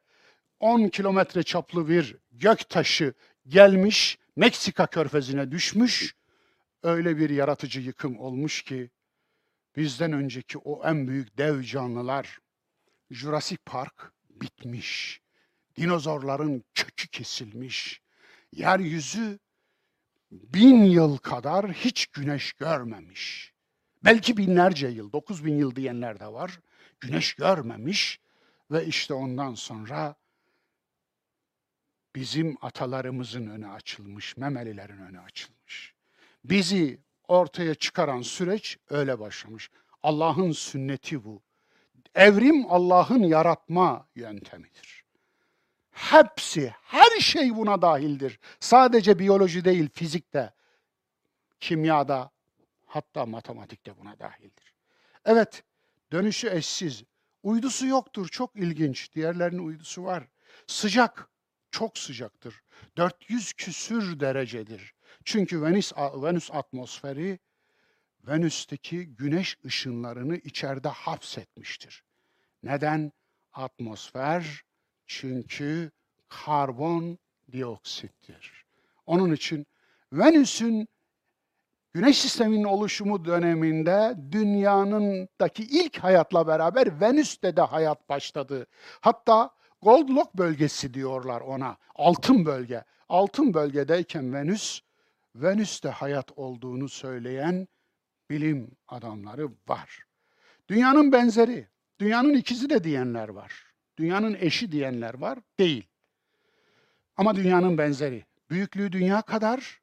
10 0.61 0.89
kilometre 0.89 1.43
çaplı 1.43 1.89
bir 1.89 2.17
gök 2.33 2.69
taşı 2.69 3.15
gelmiş 3.49 4.19
Meksika 4.37 4.87
körfezine 4.87 5.51
düşmüş. 5.51 6.15
Öyle 6.83 7.17
bir 7.17 7.31
yaratıcı 7.31 7.81
yıkım 7.81 8.19
olmuş 8.19 8.63
ki 8.63 8.91
bizden 9.77 10.13
önceki 10.13 10.59
o 10.59 10.89
en 10.89 11.09
büyük 11.09 11.39
dev 11.39 11.63
canlılar 11.63 12.39
Jurassic 13.11 13.63
Park 13.67 14.13
bitmiş. 14.31 15.21
Dinozorların 15.77 16.65
kökü 16.75 17.09
kesilmiş. 17.09 18.03
Yeryüzü 18.53 19.39
bin 20.31 20.85
yıl 20.85 21.17
kadar 21.17 21.73
hiç 21.73 22.07
güneş 22.07 22.53
görmemiş. 22.53 23.53
Belki 24.05 24.37
binlerce 24.37 24.89
yıl, 24.89 25.13
dokuz 25.13 25.45
bin 25.45 25.59
yıl 25.59 25.77
diyenler 25.77 26.21
de 26.21 26.27
var. 26.27 26.61
Güneş 27.01 27.35
görmemiş 27.35 28.21
ve 28.71 28.87
işte 28.87 29.15
ondan 29.15 29.55
sonra 29.55 30.15
bizim 32.15 32.57
atalarımızın 32.63 33.47
önü 33.47 33.69
açılmış, 33.69 34.37
memelilerin 34.37 34.99
önü 34.99 35.21
açılmış. 35.21 35.95
Bizi 36.45 37.01
ortaya 37.29 37.75
çıkaran 37.75 38.23
süreç 38.23 38.79
öyle 38.91 39.19
başlamış. 39.19 39.71
Allah'ın 40.03 40.53
sünneti 40.53 41.25
bu. 41.25 41.43
Evrim 42.15 42.67
Allah'ın 42.69 43.23
yaratma 43.23 44.09
yöntemidir. 44.15 45.05
Hepsi, 45.91 46.75
her 46.83 47.21
şey 47.21 47.57
buna 47.57 47.83
dahildir. 47.83 48.41
Sadece 48.61 49.19
biyoloji 49.19 49.65
değil, 49.65 49.89
fizikte, 49.95 50.53
kimyada, 51.61 52.31
hatta 52.87 53.27
matematikte 53.27 53.99
buna 53.99 54.19
dahildir. 54.19 54.75
Evet, 55.25 55.63
dönüşü 56.13 56.51
eşsiz. 56.51 57.05
Uydusu 57.43 57.87
yoktur, 57.87 58.29
çok 58.29 58.57
ilginç. 58.57 59.13
Diğerlerinin 59.15 59.67
uydusu 59.67 60.05
var. 60.05 60.29
Sıcak, 60.67 61.29
çok 61.71 61.99
sıcaktır. 61.99 62.63
400 62.97 63.53
küsür 63.53 64.21
derecedir. 64.21 64.95
Çünkü 65.25 65.63
Venüs, 65.63 65.93
Venüs 65.97 66.51
atmosferi 66.51 67.39
Venüs'teki 68.27 69.07
güneş 69.07 69.57
ışınlarını 69.65 70.37
içeride 70.37 70.89
hapsetmiştir. 70.89 72.05
Neden? 72.63 73.13
Atmosfer 73.53 74.63
çünkü 75.07 75.91
karbon 76.29 77.19
dioksittir. 77.53 78.65
Onun 79.07 79.33
için 79.33 79.67
Venüs'ün 80.13 80.89
Güneş 81.93 82.19
sisteminin 82.19 82.65
oluşumu 82.65 83.25
döneminde 83.25 84.17
dünyanındaki 84.33 85.63
ilk 85.63 85.99
hayatla 85.99 86.47
beraber 86.47 87.01
Venüs'te 87.01 87.57
de 87.57 87.61
hayat 87.61 88.09
başladı. 88.09 88.67
Hatta 89.01 89.51
Goldlock 89.83 90.35
bölgesi 90.35 90.95
diyorlar 90.95 91.41
ona. 91.41 91.77
Altın 91.95 92.47
bölge. 92.47 92.85
Altın 93.09 93.55
bölgedeyken 93.55 94.35
Venüs, 94.35 94.81
Venüs'te 95.37 95.89
hayat 95.89 96.39
olduğunu 96.39 96.89
söyleyen 96.89 97.69
bilim 98.31 98.71
adamları 98.89 99.49
var. 99.69 100.05
Dünyanın 100.69 101.13
benzeri, 101.13 101.69
dünyanın 102.01 102.35
ikizi 102.35 102.71
de 102.71 102.85
diyenler 102.85 103.29
var. 103.29 103.67
Dünyanın 103.99 104.37
eşi 104.41 104.73
diyenler 104.73 105.15
var. 105.15 105.39
Değil. 105.59 105.89
Ama 107.17 107.37
dünyanın 107.37 107.79
benzeri. 107.79 108.25
Büyüklüğü 108.51 108.93
dünya 108.93 109.23
kadar, 109.23 109.80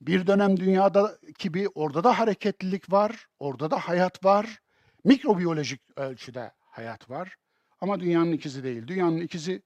bir 0.00 0.26
dönem 0.26 0.56
dünyada 0.56 1.18
gibi 1.38 1.68
orada 1.68 2.04
da 2.04 2.18
hareketlilik 2.18 2.92
var, 2.92 3.26
orada 3.38 3.70
da 3.70 3.78
hayat 3.78 4.24
var. 4.24 4.60
Mikrobiyolojik 5.04 5.80
ölçüde 5.96 6.52
hayat 6.60 7.10
var. 7.10 7.36
Ama 7.80 8.00
dünyanın 8.00 8.32
ikizi 8.32 8.64
değil. 8.64 8.86
Dünyanın 8.86 9.20
ikizi 9.20 9.62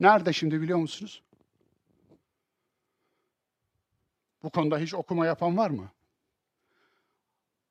nerede 0.00 0.32
şimdi 0.32 0.60
biliyor 0.60 0.78
musunuz? 0.78 1.22
Bu 4.42 4.50
konuda 4.50 4.78
hiç 4.78 4.94
okuma 4.94 5.26
yapan 5.26 5.56
var 5.56 5.70
mı? 5.70 5.90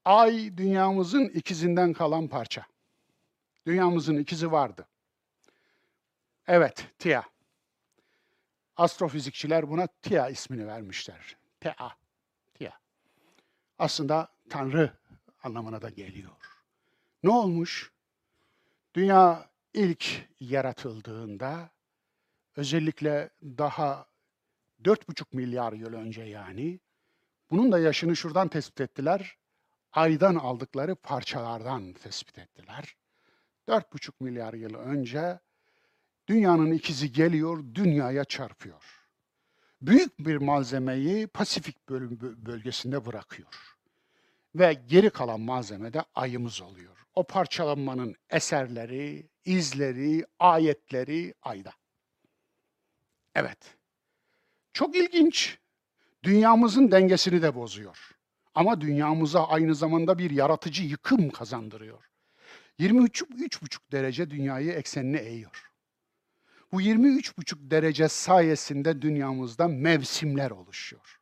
Ay 0.05 0.57
dünyamızın 0.57 1.25
ikizinden 1.25 1.93
kalan 1.93 2.27
parça. 2.27 2.65
Dünyamızın 3.65 4.17
ikizi 4.17 4.51
vardı. 4.51 4.87
Evet, 6.47 6.87
Tia. 6.99 7.23
Astrofizikçiler 8.78 9.69
buna 9.69 9.88
Tia 9.88 10.30
ismini 10.30 10.67
vermişler. 10.67 11.38
Tea, 11.59 11.97
Tia. 12.53 12.71
Aslında 13.80 14.28
Tanrı 14.49 14.93
anlamına 15.43 15.82
da 15.82 15.89
geliyor. 15.89 16.32
Ne 17.23 17.30
olmuş? 17.30 17.91
Dünya 18.93 19.49
ilk 19.73 20.28
yaratıldığında 20.39 21.69
özellikle 22.55 23.30
daha 23.43 24.05
4,5 24.84 25.25
milyar 25.34 25.73
yıl 25.73 25.93
önce 25.93 26.21
yani 26.23 26.80
bunun 27.51 27.71
da 27.71 27.80
yaşını 27.80 28.15
şuradan 28.15 28.47
tespit 28.47 28.82
ettiler. 28.82 29.38
Aydan 29.91 30.36
aldıkları 30.36 30.95
parçalardan 30.95 31.93
tespit 31.93 32.38
ettiler. 32.38 32.95
4,5 33.67 34.11
milyar 34.19 34.53
yıl 34.53 34.73
önce 34.73 35.39
dünyanın 36.28 36.71
ikizi 36.71 37.11
geliyor, 37.11 37.63
dünyaya 37.75 38.25
çarpıyor. 38.25 38.84
Büyük 39.82 40.19
bir 40.19 40.38
malzemeyi 40.38 41.28
Pasifik 41.28 41.89
bölgesinde 41.89 43.05
bırakıyor. 43.05 43.78
Ve 44.55 44.73
geri 44.88 45.09
kalan 45.09 45.39
malzeme 45.39 45.93
de 45.93 46.03
ayımız 46.15 46.61
oluyor 46.61 46.97
o 47.17 47.23
parçalanmanın 47.23 48.15
eserleri, 48.30 49.30
izleri, 49.45 50.25
ayetleri 50.39 51.34
ayda. 51.41 51.71
Evet. 53.36 53.57
Çok 54.73 54.95
ilginç. 54.95 55.57
Dünyamızın 56.23 56.91
dengesini 56.91 57.41
de 57.41 57.55
bozuyor. 57.55 58.09
Ama 58.55 58.82
dünyamıza 58.82 59.47
aynı 59.47 59.75
zamanda 59.75 60.17
bir 60.17 60.32
yaratıcı 60.32 60.84
yıkım 60.84 61.30
kazandırıyor. 61.30 62.03
23,5 62.80 63.80
derece 63.91 64.30
dünyayı 64.30 64.71
eksenine 64.71 65.19
eğiyor. 65.19 65.71
Bu 66.72 66.82
23,5 66.82 67.72
derece 67.72 68.07
sayesinde 68.07 69.01
dünyamızda 69.01 69.68
mevsimler 69.68 70.51
oluşuyor. 70.51 71.20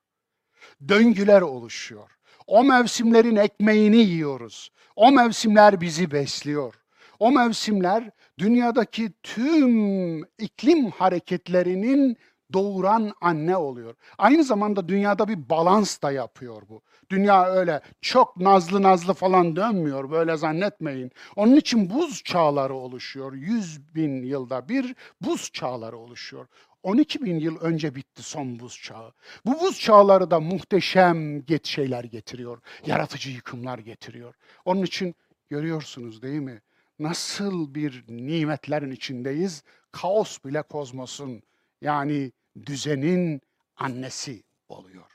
Döngüler 0.88 1.42
oluşuyor. 1.42 2.12
O 2.48 2.64
mevsimlerin 2.64 3.36
ekmeğini 3.36 3.98
yiyoruz. 3.98 4.72
O 4.96 5.12
mevsimler 5.12 5.82
bizi 5.82 6.12
besliyor. 6.12 6.74
O 7.20 7.32
mevsimler 7.32 8.10
dünyadaki 8.38 9.14
tüm 9.24 10.24
iklim 10.24 10.92
hareketlerinin 10.92 12.18
doğuran 12.54 13.14
anne 13.22 13.58
oluyor. 13.58 13.96
Aynı 14.18 14.44
zamanda 14.44 14.88
dünyada 14.88 15.28
bir 15.28 15.50
balans 15.50 16.02
da 16.02 16.12
yapıyor 16.12 16.62
bu. 16.70 16.82
Dünya 17.10 17.46
öyle 17.46 17.82
çok 18.02 18.38
nazlı 18.38 18.82
nazlı 18.82 19.14
falan 19.14 19.56
dönmüyor 19.56 20.12
böyle 20.12 20.38
zannetmeyin. 20.38 21.12
Onun 21.36 21.56
için 21.56 21.90
buz 21.90 22.24
çağları 22.24 22.74
oluşuyor. 22.76 23.34
Yüz 23.34 23.96
bin 23.96 24.24
yılda 24.24 24.70
bir 24.70 24.96
buz 25.22 25.52
çağları 25.52 25.98
oluşuyor. 25.98 26.48
12 26.84 27.22
bin 27.24 27.40
yıl 27.40 27.60
önce 27.60 27.96
bitti 27.96 28.24
son 28.24 28.60
buz 28.60 28.82
çağı. 28.84 29.14
Bu 29.46 29.60
buz 29.62 29.80
çağları 29.80 30.32
da 30.32 30.40
muhteşem 30.40 31.42
get 31.42 31.66
şeyler 31.66 32.04
getiriyor. 32.04 32.60
Yaratıcı 32.86 33.30
yıkımlar 33.30 33.80
getiriyor. 33.80 34.34
Onun 34.66 34.84
için 34.84 35.16
görüyorsunuz 35.50 36.22
değil 36.22 36.40
mi? 36.40 36.62
Nasıl 37.00 37.76
bir 37.76 38.06
nimetlerin 38.08 38.92
içindeyiz. 38.92 39.64
Kaos 39.92 40.38
bile 40.46 40.62
kozmosun 40.62 41.44
yani 41.86 42.32
düzenin 42.66 43.42
annesi 43.76 44.44
oluyor. 44.70 45.12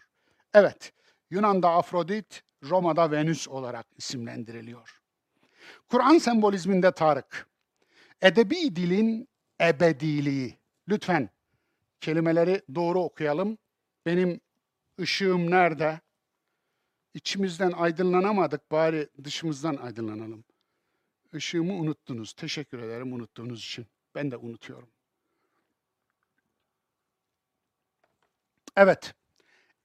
Evet, 0.54 0.92
Yunan'da 1.30 1.70
Afrodit, 1.70 2.42
Roma'da 2.62 3.10
Venüs 3.10 3.48
olarak 3.48 3.86
isimlendiriliyor. 3.96 5.00
Kur'an 5.88 6.18
sembolizminde 6.18 6.92
Tarık. 6.92 7.48
Edebi 8.22 8.76
dilin 8.76 9.28
ebediliği. 9.60 10.58
Lütfen 10.88 11.30
kelimeleri 12.00 12.62
doğru 12.74 13.00
okuyalım. 13.00 13.58
Benim 14.06 14.40
ışığım 15.00 15.50
nerede? 15.50 16.00
İçimizden 17.14 17.72
aydınlanamadık, 17.72 18.70
bari 18.70 19.08
dışımızdan 19.24 19.76
aydınlanalım. 19.76 20.44
Işığımı 21.34 21.72
unuttunuz. 21.72 22.32
Teşekkür 22.32 22.78
ederim 22.78 23.12
unuttuğunuz 23.12 23.58
için. 23.58 23.86
Ben 24.14 24.30
de 24.30 24.36
unutuyorum. 24.36 24.88
Evet. 28.80 29.14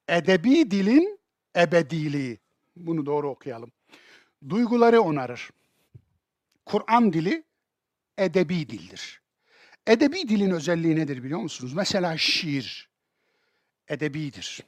Edebi 0.08 0.72
dilin 0.72 1.20
ebediliği. 1.58 2.39
Bunu 2.76 3.06
doğru 3.06 3.30
okuyalım. 3.30 3.72
Duyguları 4.50 5.02
onarır. 5.02 5.50
Kur'an 6.66 7.14
dili 7.14 7.43
edebi 8.18 8.70
dildir. 8.70 9.22
Edebi 9.88 10.28
dilin 10.30 10.52
özelliği 10.52 10.96
nedir 10.96 11.24
biliyor 11.24 11.39
musunuz? 11.39 11.74
Mesela 11.74 12.18
şiir 12.18 12.89
edebidir. 13.88 14.64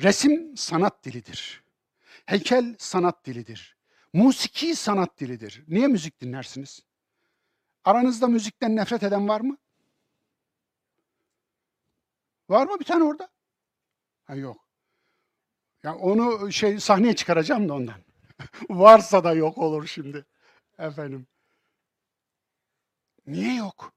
Resim 0.00 0.56
sanat 0.56 1.04
dilidir. 1.04 1.62
Heykel 2.26 2.74
sanat 2.78 3.26
dilidir. 3.26 3.76
Musiki 4.12 4.76
sanat 4.76 5.20
dilidir. 5.20 5.64
Niye 5.68 5.86
müzik 5.86 6.20
dinlersiniz? 6.20 6.82
Aranızda 7.84 8.26
müzikten 8.26 8.76
nefret 8.76 9.02
eden 9.02 9.28
var 9.28 9.40
mı? 9.40 9.56
Var 12.48 12.66
mı 12.66 12.80
bir 12.80 12.84
tane 12.84 13.04
orada? 13.04 13.31
Ha 14.24 14.34
yok. 14.34 14.68
Ya 15.82 15.94
onu 15.96 16.52
şey 16.52 16.80
sahneye 16.80 17.16
çıkaracağım 17.16 17.68
da 17.68 17.74
ondan. 17.74 18.00
Varsa 18.70 19.24
da 19.24 19.32
yok 19.32 19.58
olur 19.58 19.86
şimdi. 19.86 20.26
Efendim. 20.78 21.26
Niye 23.26 23.54
yok? 23.54 23.92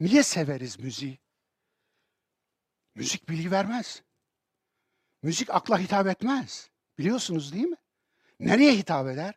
Niye 0.00 0.22
severiz 0.22 0.78
müziği? 0.78 1.18
Müzik 2.94 3.28
bilgi 3.28 3.50
vermez. 3.50 4.02
Müzik 5.22 5.50
akla 5.50 5.78
hitap 5.78 6.06
etmez. 6.06 6.70
Biliyorsunuz 6.98 7.52
değil 7.52 7.64
mi? 7.64 7.76
Nereye 8.40 8.76
hitap 8.76 9.08
eder? 9.08 9.34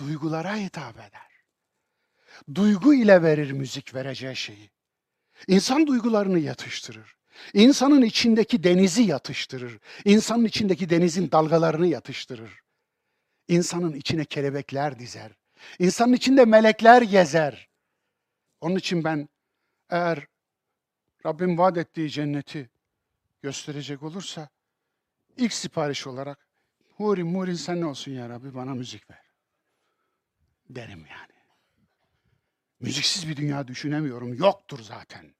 Duygulara 0.00 0.56
hitap 0.56 0.96
eder. 0.96 1.26
Duygu 2.54 2.94
ile 2.94 3.22
verir 3.22 3.50
müzik 3.52 3.94
vereceği 3.94 4.36
şeyi. 4.36 4.70
İnsan 5.48 5.86
duygularını 5.86 6.38
yatıştırır. 6.38 7.15
İnsanın 7.54 8.02
içindeki 8.02 8.64
denizi 8.64 9.02
yatıştırır. 9.02 9.78
İnsanın 10.04 10.44
içindeki 10.44 10.90
denizin 10.90 11.30
dalgalarını 11.30 11.86
yatıştırır. 11.86 12.60
İnsanın 13.48 13.92
içine 13.92 14.24
kelebekler 14.24 14.98
dizer. 14.98 15.32
İnsanın 15.78 16.12
içinde 16.12 16.44
melekler 16.44 17.02
gezer. 17.02 17.68
Onun 18.60 18.76
için 18.76 19.04
ben 19.04 19.28
eğer 19.90 20.26
Rabbim 21.26 21.58
vaat 21.58 21.76
ettiği 21.76 22.10
cenneti 22.10 22.70
gösterecek 23.42 24.02
olursa 24.02 24.48
ilk 25.36 25.52
sipariş 25.52 26.06
olarak 26.06 26.46
Hurin 26.96 27.26
Murin 27.26 27.54
sen 27.54 27.80
ne 27.80 27.86
olsun 27.86 28.12
ya 28.12 28.28
Rabbi 28.28 28.54
bana 28.54 28.74
müzik 28.74 29.10
ver. 29.10 29.22
Derim 30.70 31.06
yani. 31.10 31.36
Müziksiz 32.80 33.28
bir 33.28 33.36
dünya 33.36 33.68
düşünemiyorum. 33.68 34.34
Yoktur 34.34 34.80
zaten. 34.82 35.34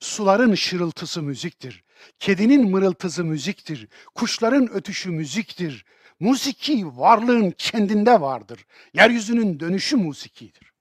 Suların 0.00 0.54
şırıltısı 0.54 1.22
müziktir. 1.22 1.84
Kedinin 2.18 2.70
mırıltısı 2.70 3.24
müziktir. 3.24 3.88
Kuşların 4.14 4.70
ötüşü 4.70 5.10
müziktir. 5.10 5.84
Musiki 6.20 6.86
varlığın 6.86 7.50
kendinde 7.50 8.20
vardır. 8.20 8.66
Yeryüzünün 8.94 9.60
dönüşü 9.60 9.96
musikidir. 9.96 10.72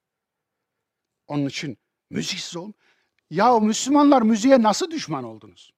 Onun 1.28 1.46
için 1.46 1.78
müziksiz 2.10 2.56
ol. 2.56 2.72
Ya 3.30 3.60
Müslümanlar 3.60 4.22
müziğe 4.22 4.62
nasıl 4.62 4.92
düşman 4.92 5.24
oldunuz? 5.24 5.74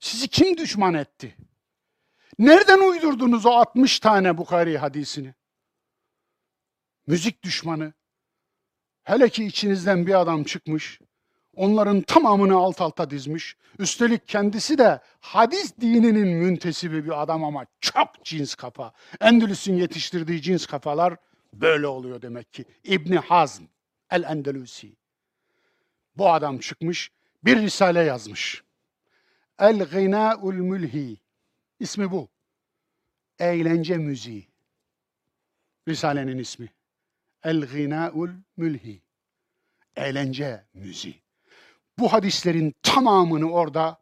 Sizi 0.00 0.28
kim 0.28 0.56
düşman 0.56 0.94
etti? 0.94 1.36
Nereden 2.38 2.78
uydurdunuz 2.78 3.46
o 3.46 3.50
60 3.50 4.00
tane 4.00 4.38
Bukhari 4.38 4.78
hadisini? 4.78 5.34
Müzik 7.06 7.42
düşmanı. 7.42 7.92
Hele 9.02 9.28
ki 9.28 9.44
içinizden 9.44 10.06
bir 10.06 10.20
adam 10.20 10.44
çıkmış, 10.44 11.00
onların 11.58 12.00
tamamını 12.00 12.56
alt 12.56 12.80
alta 12.80 13.10
dizmiş. 13.10 13.56
Üstelik 13.78 14.28
kendisi 14.28 14.78
de 14.78 15.00
hadis 15.20 15.76
dininin 15.80 16.28
müntesibi 16.28 17.04
bir 17.04 17.22
adam 17.22 17.44
ama 17.44 17.66
çok 17.80 18.24
cins 18.24 18.54
kafa. 18.54 18.92
Endülüs'ün 19.20 19.76
yetiştirdiği 19.76 20.42
cins 20.42 20.66
kafalar 20.66 21.16
böyle 21.52 21.86
oluyor 21.86 22.22
demek 22.22 22.52
ki. 22.52 22.64
İbni 22.84 23.18
Hazm 23.18 23.64
el-Endelüsi. 24.10 24.96
Bu 26.16 26.32
adam 26.32 26.58
çıkmış, 26.58 27.10
bir 27.44 27.56
risale 27.56 28.00
yazmış. 28.00 28.62
El-Gınâ'ul 29.58 30.54
Mülhi. 30.54 31.20
İsmi 31.80 32.10
bu. 32.10 32.28
Eğlence 33.38 33.96
müziği. 33.96 34.48
Risalenin 35.88 36.38
ismi. 36.38 36.68
El-Gınâ'ul 37.42 38.30
Mülhi. 38.56 39.02
Eğlence 39.96 40.64
müziği. 40.74 41.27
Bu 41.98 42.12
hadislerin 42.12 42.74
tamamını 42.82 43.50
orada 43.52 43.98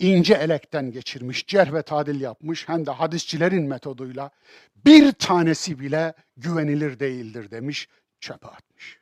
ince 0.00 0.34
elekten 0.34 0.92
geçirmiş, 0.92 1.46
cerh 1.46 1.72
ve 1.72 1.82
tadil 1.82 2.20
yapmış 2.20 2.68
hem 2.68 2.86
de 2.86 2.90
hadisçilerin 2.90 3.64
metoduyla 3.64 4.30
bir 4.76 5.12
tanesi 5.12 5.80
bile 5.80 6.14
güvenilir 6.36 7.00
değildir 7.00 7.50
demiş, 7.50 7.88
çöpe 8.20 8.48
atmış. 8.48 8.98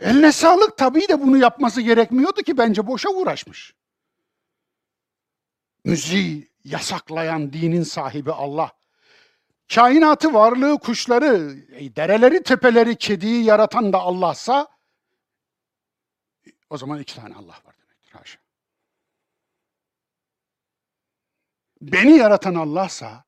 Eline 0.00 0.32
sağlık 0.32 0.76
tabii 0.76 1.08
de 1.08 1.20
bunu 1.20 1.36
yapması 1.36 1.80
gerekmiyordu 1.80 2.42
ki 2.42 2.58
bence 2.58 2.86
boşa 2.86 3.10
uğraşmış. 3.10 3.74
Müziği 5.84 6.50
yasaklayan 6.64 7.52
dinin 7.52 7.82
sahibi 7.82 8.32
Allah. 8.32 8.72
Kainatı, 9.74 10.34
varlığı, 10.34 10.78
kuşları, 10.78 11.56
dereleri, 11.96 12.42
tepeleri, 12.42 12.96
kediyi 12.96 13.44
yaratan 13.44 13.92
da 13.92 13.98
Allah'sa 13.98 14.77
o 16.70 16.78
zaman 16.78 17.00
iki 17.00 17.14
tane 17.16 17.34
Allah 17.34 17.56
var 17.64 17.74
demektir. 17.82 18.12
Haşa. 18.12 18.38
Beni 21.80 22.16
yaratan 22.16 22.54
Allah'sa 22.54 23.24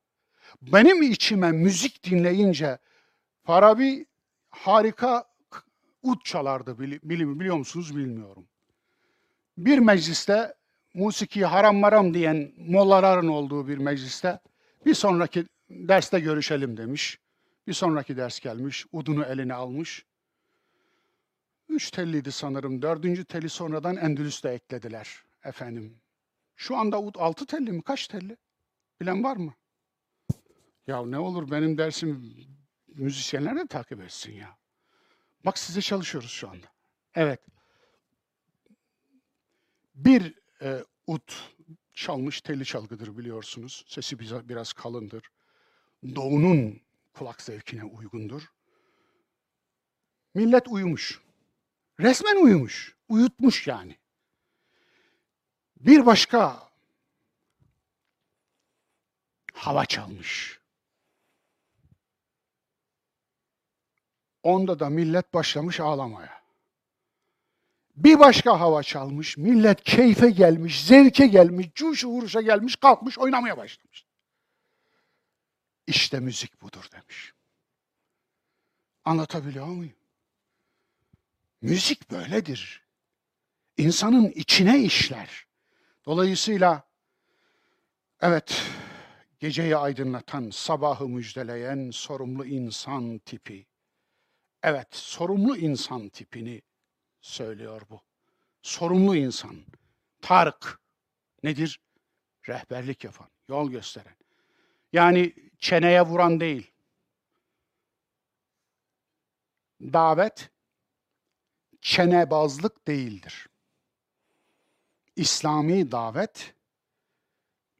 benim 0.63 1.03
içime 1.03 1.53
müzik 1.53 2.05
dinleyince 2.05 2.79
Farabi 3.45 4.07
harika 4.51 5.25
ut 6.03 6.25
çalardı 6.25 6.79
bilim, 6.79 7.41
biliyor 7.41 7.57
musunuz 7.57 7.97
bilmiyorum. 7.97 8.47
Bir 9.59 9.79
mecliste 9.79 10.55
musiki 10.95 11.45
haram 11.45 11.77
maram 11.77 12.15
diyen 12.15 12.53
mollaların 12.57 13.29
olduğu 13.29 13.69
bir 13.69 13.79
mecliste 13.79 14.41
bir 14.87 14.95
sonraki 14.95 15.47
derste 15.71 16.21
görüşelim 16.21 16.77
demiş. 16.77 17.19
Bir 17.67 17.73
sonraki 17.73 18.17
ders 18.17 18.41
gelmiş, 18.41 18.87
udunu 18.93 19.25
eline 19.25 19.55
almış. 19.55 20.05
Üç 21.71 21.91
telliydi 21.91 22.33
sanırım. 22.33 22.83
Dördüncü 22.83 23.25
teli 23.25 23.49
sonradan 23.49 23.97
Endülüs'te 23.97 24.49
eklediler 24.49 25.25
efendim. 25.45 26.01
Şu 26.57 26.77
anda 26.77 27.03
ud 27.03 27.15
altı 27.19 27.47
telli 27.47 27.73
mi? 27.73 27.83
Kaç 27.83 28.09
telli? 28.09 28.37
Bilen 29.01 29.25
var 29.25 29.37
mı? 29.37 29.55
Ya 30.87 31.07
ne 31.07 31.19
olur 31.19 31.51
benim 31.51 31.79
dersim 31.79 32.37
müzisyenler 32.89 33.57
de 33.57 33.67
takip 33.67 34.01
etsin 34.01 34.33
ya. 34.33 34.59
Bak 35.45 35.59
size 35.59 35.81
çalışıyoruz 35.81 36.31
şu 36.31 36.49
anda. 36.51 36.67
Evet. 37.15 37.41
Bir 39.95 40.35
e, 40.63 40.85
ut 41.07 41.55
çalmış 41.93 42.41
telli 42.41 42.65
çalgıdır 42.65 43.19
biliyorsunuz. 43.19 43.85
Sesi 43.89 44.19
biraz 44.49 44.73
kalındır. 44.73 45.31
Doğunun 46.15 46.81
kulak 47.13 47.43
zevkine 47.43 47.85
uygundur. 47.85 48.43
Millet 50.35 50.69
uyumuş. 50.69 51.30
Resmen 52.01 52.37
uyumuş. 52.37 52.97
Uyutmuş 53.09 53.67
yani. 53.67 53.97
Bir 55.77 56.07
başka 56.07 56.69
hava 59.55 59.85
çalmış. 59.87 60.61
Onda 64.43 64.79
da 64.81 64.89
millet 64.89 65.35
başlamış 65.35 65.81
ağlamaya. 65.81 66.41
Bir 67.97 68.19
başka 68.19 68.61
hava 68.61 68.83
çalmış, 68.83 69.37
millet 69.37 69.85
keyfe 69.85 70.31
gelmiş, 70.31 70.85
zevke 70.85 71.27
gelmiş, 71.27 71.67
cuşu 71.75 72.09
vuruşa 72.09 72.41
gelmiş, 72.41 72.77
kalkmış, 72.77 73.19
oynamaya 73.19 73.57
başlamış. 73.57 74.07
İşte 75.87 76.21
müzik 76.21 76.63
budur 76.63 76.89
demiş. 76.93 77.35
Anlatabiliyor 79.05 79.67
muyum? 79.67 80.00
Müzik 81.63 82.11
böyledir. 82.11 82.83
İnsanın 83.77 84.31
içine 84.31 84.83
işler. 84.83 85.47
Dolayısıyla 86.07 86.89
evet 88.21 88.63
geceyi 89.39 89.77
aydınlatan, 89.77 90.51
sabahı 90.51 91.09
müjdeleyen 91.09 91.91
sorumlu 91.91 92.47
insan 92.47 93.19
tipi. 93.19 93.67
Evet, 94.63 94.89
sorumlu 94.91 95.57
insan 95.57 96.09
tipini 96.09 96.63
söylüyor 97.21 97.83
bu. 97.91 98.01
Sorumlu 98.63 99.17
insan. 99.17 99.57
Tarık 100.23 100.81
nedir? 101.43 101.81
Rehberlik 102.49 103.05
yapan, 103.05 103.29
yol 103.49 103.71
gösteren. 103.71 104.17
Yani 104.93 105.35
çeneye 105.59 106.03
vuran 106.03 106.41
değil. 106.41 106.71
Davet 109.81 110.51
çenebazlık 111.81 112.89
değildir. 112.89 113.49
İslami 115.17 115.93
davet 115.93 116.55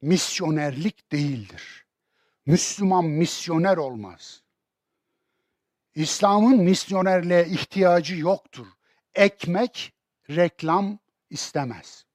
misyonerlik 0.01 1.11
değildir. 1.11 1.85
Müslüman 2.45 3.05
misyoner 3.05 3.77
olmaz. 3.77 4.43
İslam'ın 5.95 6.63
misyonerliğe 6.63 7.47
ihtiyacı 7.47 8.15
yoktur. 8.15 8.67
Ekmek, 9.13 9.93
reklam 10.29 10.99
istemez. 11.29 12.05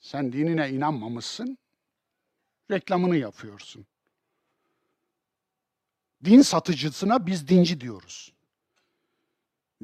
Sen 0.00 0.32
dinine 0.32 0.70
inanmamışsın, 0.70 1.58
reklamını 2.70 3.16
yapıyorsun. 3.16 3.86
Din 6.24 6.42
satıcısına 6.42 7.26
biz 7.26 7.48
dinci 7.48 7.80
diyoruz. 7.80 8.32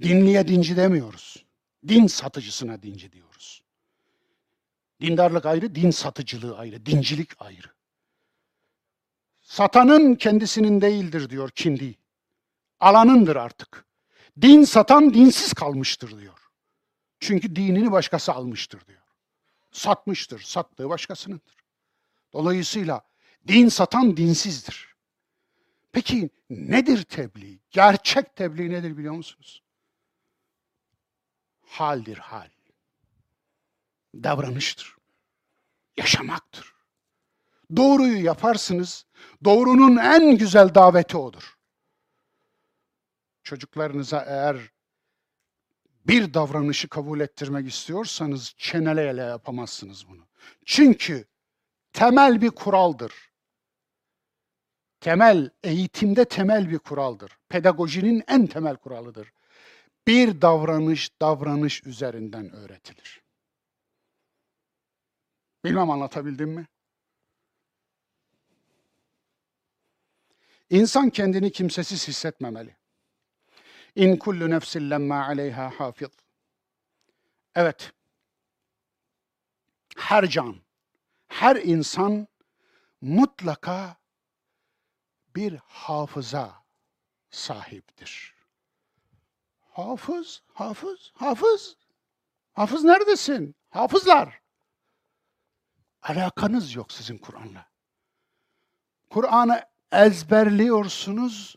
Dinliye 0.00 0.48
dinci 0.48 0.76
demiyoruz. 0.76 1.44
Din 1.88 2.06
satıcısına 2.06 2.82
dinci 2.82 3.12
diyoruz. 3.12 3.62
Dindarlık 5.00 5.46
ayrı, 5.46 5.74
din 5.74 5.90
satıcılığı 5.90 6.58
ayrı, 6.58 6.86
dincilik 6.86 7.42
ayrı. 7.42 7.74
Satanın 9.42 10.14
kendisinin 10.14 10.80
değildir 10.80 11.30
diyor 11.30 11.50
Kindi. 11.50 11.94
Alanındır 12.80 13.36
artık. 13.36 13.84
Din 14.40 14.64
satan 14.64 15.14
dinsiz 15.14 15.52
kalmıştır 15.52 16.20
diyor. 16.20 16.38
Çünkü 17.20 17.56
dinini 17.56 17.92
başkası 17.92 18.32
almıştır 18.32 18.86
diyor. 18.86 19.02
Satmıştır, 19.72 20.40
sattığı 20.40 20.88
başkasınındır. 20.88 21.56
Dolayısıyla 22.32 23.02
din 23.48 23.68
satan 23.68 24.16
dinsizdir. 24.16 24.94
Peki 25.92 26.30
nedir 26.50 27.02
tebliğ? 27.02 27.58
Gerçek 27.70 28.36
tebliğ 28.36 28.70
nedir 28.70 28.96
biliyor 28.96 29.14
musunuz? 29.14 29.63
Haldir 31.74 32.18
hal. 32.18 32.48
Davranıştır. 34.14 34.96
Yaşamaktır. 35.96 36.74
Doğruyu 37.76 38.24
yaparsınız. 38.24 39.06
Doğrunun 39.44 39.96
en 39.96 40.38
güzel 40.38 40.74
daveti 40.74 41.16
odur. 41.16 41.58
Çocuklarınıza 43.42 44.24
eğer 44.28 44.56
bir 46.04 46.34
davranışı 46.34 46.88
kabul 46.88 47.20
ettirmek 47.20 47.68
istiyorsanız 47.68 48.54
çeneleyle 48.58 49.22
yapamazsınız 49.22 50.08
bunu. 50.08 50.26
Çünkü 50.64 51.24
temel 51.92 52.42
bir 52.42 52.50
kuraldır. 52.50 53.12
Temel, 55.00 55.50
eğitimde 55.62 56.24
temel 56.24 56.70
bir 56.70 56.78
kuraldır. 56.78 57.38
Pedagojinin 57.48 58.24
en 58.28 58.46
temel 58.46 58.76
kuralıdır. 58.76 59.32
Bir 60.06 60.40
davranış 60.40 61.20
davranış 61.20 61.84
üzerinden 61.84 62.52
öğretilir. 62.52 63.22
Bilmem 65.64 65.90
anlatabildim 65.90 66.50
mi? 66.50 66.66
İnsan 70.70 71.10
kendini 71.10 71.52
kimsesiz 71.52 72.08
hissetmemeli. 72.08 72.76
İn 73.94 74.16
kullu 74.16 74.50
nefsin 74.50 74.90
lemma 74.90 75.24
aleyha 75.26 75.80
hafiz. 75.80 76.08
Evet. 77.54 77.92
Her 79.96 80.26
can, 80.28 80.56
her 81.28 81.56
insan 81.56 82.28
mutlaka 83.00 83.96
bir 85.36 85.56
hafıza 85.56 86.64
sahiptir. 87.30 88.33
Hafız, 89.74 90.42
hafız, 90.52 91.12
hafız. 91.14 91.76
Hafız 92.52 92.84
neredesin? 92.84 93.54
Hafızlar. 93.70 94.40
Alakanız 96.02 96.74
yok 96.74 96.92
sizin 96.92 97.18
Kur'an'la. 97.18 97.66
Kur'an'ı 99.10 99.62
ezberliyorsunuz. 99.92 101.56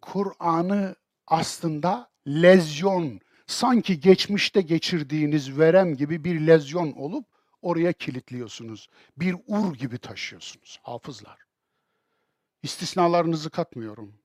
Kur'an'ı 0.00 0.96
aslında 1.26 2.10
lezyon, 2.26 3.20
sanki 3.46 4.00
geçmişte 4.00 4.60
geçirdiğiniz 4.60 5.58
verem 5.58 5.96
gibi 5.96 6.24
bir 6.24 6.46
lezyon 6.46 6.92
olup 6.92 7.26
oraya 7.62 7.92
kilitliyorsunuz. 7.92 8.88
Bir 9.16 9.36
ur 9.46 9.74
gibi 9.74 9.98
taşıyorsunuz 9.98 10.80
hafızlar. 10.82 11.38
İstisnalarınızı 12.62 13.50
katmıyorum. 13.50 14.21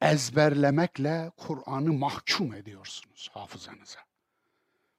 Ezberlemekle 0.00 1.32
Kur'an'ı 1.36 1.92
mahkum 1.92 2.54
ediyorsunuz 2.54 3.30
hafızanıza. 3.32 4.00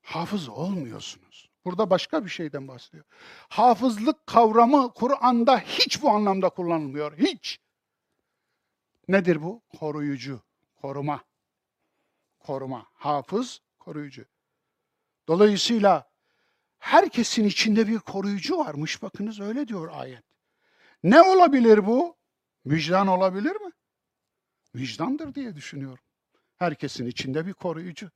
Hafız 0.01 0.49
olmuyorsunuz. 0.49 1.49
Burada 1.65 1.89
başka 1.89 2.25
bir 2.25 2.29
şeyden 2.29 2.67
bahsediyor. 2.67 3.05
Hafızlık 3.49 4.27
kavramı 4.27 4.93
Kur'an'da 4.93 5.59
hiç 5.59 6.01
bu 6.01 6.09
anlamda 6.09 6.49
kullanılmıyor. 6.49 7.17
Hiç. 7.17 7.59
Nedir 9.07 9.43
bu? 9.43 9.61
Koruyucu, 9.79 10.41
koruma. 10.81 11.23
Koruma. 12.39 12.85
Hafız, 12.93 13.61
koruyucu. 13.79 14.25
Dolayısıyla 15.27 16.09
herkesin 16.79 17.43
içinde 17.45 17.87
bir 17.87 17.99
koruyucu 17.99 18.57
varmış. 18.57 19.01
Bakınız 19.01 19.39
öyle 19.39 19.67
diyor 19.67 19.89
ayet. 19.93 20.23
Ne 21.03 21.21
olabilir 21.21 21.85
bu? 21.85 22.15
Vicdan 22.65 23.07
olabilir 23.07 23.55
mi? 23.55 23.70
Vicdandır 24.75 25.35
diye 25.35 25.55
düşünüyorum. 25.55 26.03
Herkesin 26.57 27.05
içinde 27.05 27.47
bir 27.47 27.53
koruyucu. 27.53 28.11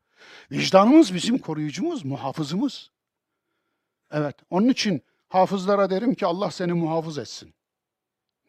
Vicdanımız 0.51 1.13
bizim 1.13 1.37
koruyucumuz, 1.37 2.05
muhafızımız. 2.05 2.91
Evet, 4.11 4.35
onun 4.49 4.67
için 4.67 5.01
hafızlara 5.29 5.89
derim 5.89 6.15
ki 6.15 6.25
Allah 6.25 6.51
seni 6.51 6.73
muhafız 6.73 7.17
etsin. 7.17 7.53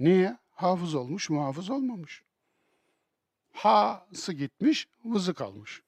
Niye? 0.00 0.36
Hafız 0.50 0.94
olmuş, 0.94 1.30
muhafız 1.30 1.70
olmamış. 1.70 2.22
Ha'sı 3.52 4.32
gitmiş, 4.32 4.88
vızı 5.04 5.34
kalmış. 5.34 5.82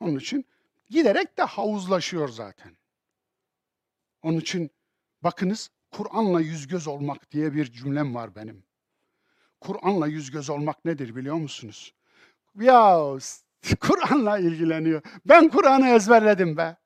Onun 0.00 0.18
için 0.18 0.46
giderek 0.90 1.38
de 1.38 1.42
havuzlaşıyor 1.42 2.28
zaten. 2.28 2.76
Onun 4.22 4.38
için 4.38 4.70
bakınız 5.22 5.70
Kur'an'la 5.90 6.40
yüz 6.40 6.66
göz 6.66 6.86
olmak 6.86 7.30
diye 7.30 7.54
bir 7.54 7.72
cümlem 7.72 8.14
var 8.14 8.34
benim. 8.34 8.64
Kur'an'la 9.62 10.06
yüz 10.06 10.30
göz 10.30 10.50
olmak 10.50 10.84
nedir 10.84 11.16
biliyor 11.16 11.36
musunuz? 11.36 11.94
Ya 12.60 12.98
Kur'an'la 13.80 14.38
ilgileniyor. 14.38 15.02
Ben 15.26 15.48
Kur'an'ı 15.48 15.88
ezberledim 15.88 16.56
be. 16.56 16.76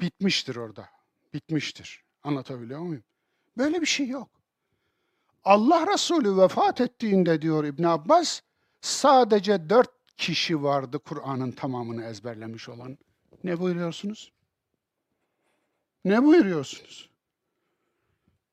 Bitmiştir 0.00 0.56
orada. 0.56 0.88
Bitmiştir. 1.34 2.04
Anlatabiliyor 2.22 2.80
muyum? 2.80 3.04
Böyle 3.58 3.80
bir 3.80 3.86
şey 3.86 4.08
yok. 4.08 4.28
Allah 5.44 5.86
Resulü 5.92 6.36
vefat 6.36 6.80
ettiğinde 6.80 7.42
diyor 7.42 7.64
İbn 7.64 7.82
Abbas, 7.82 8.40
sadece 8.80 9.70
dört 9.70 9.90
kişi 10.16 10.62
vardı 10.62 10.98
Kur'an'ın 10.98 11.50
tamamını 11.50 12.04
ezberlemiş 12.04 12.68
olan. 12.68 12.98
Ne 13.44 13.60
buyuruyorsunuz? 13.60 14.32
Ne 16.04 16.22
buyuruyorsunuz? 16.22 17.10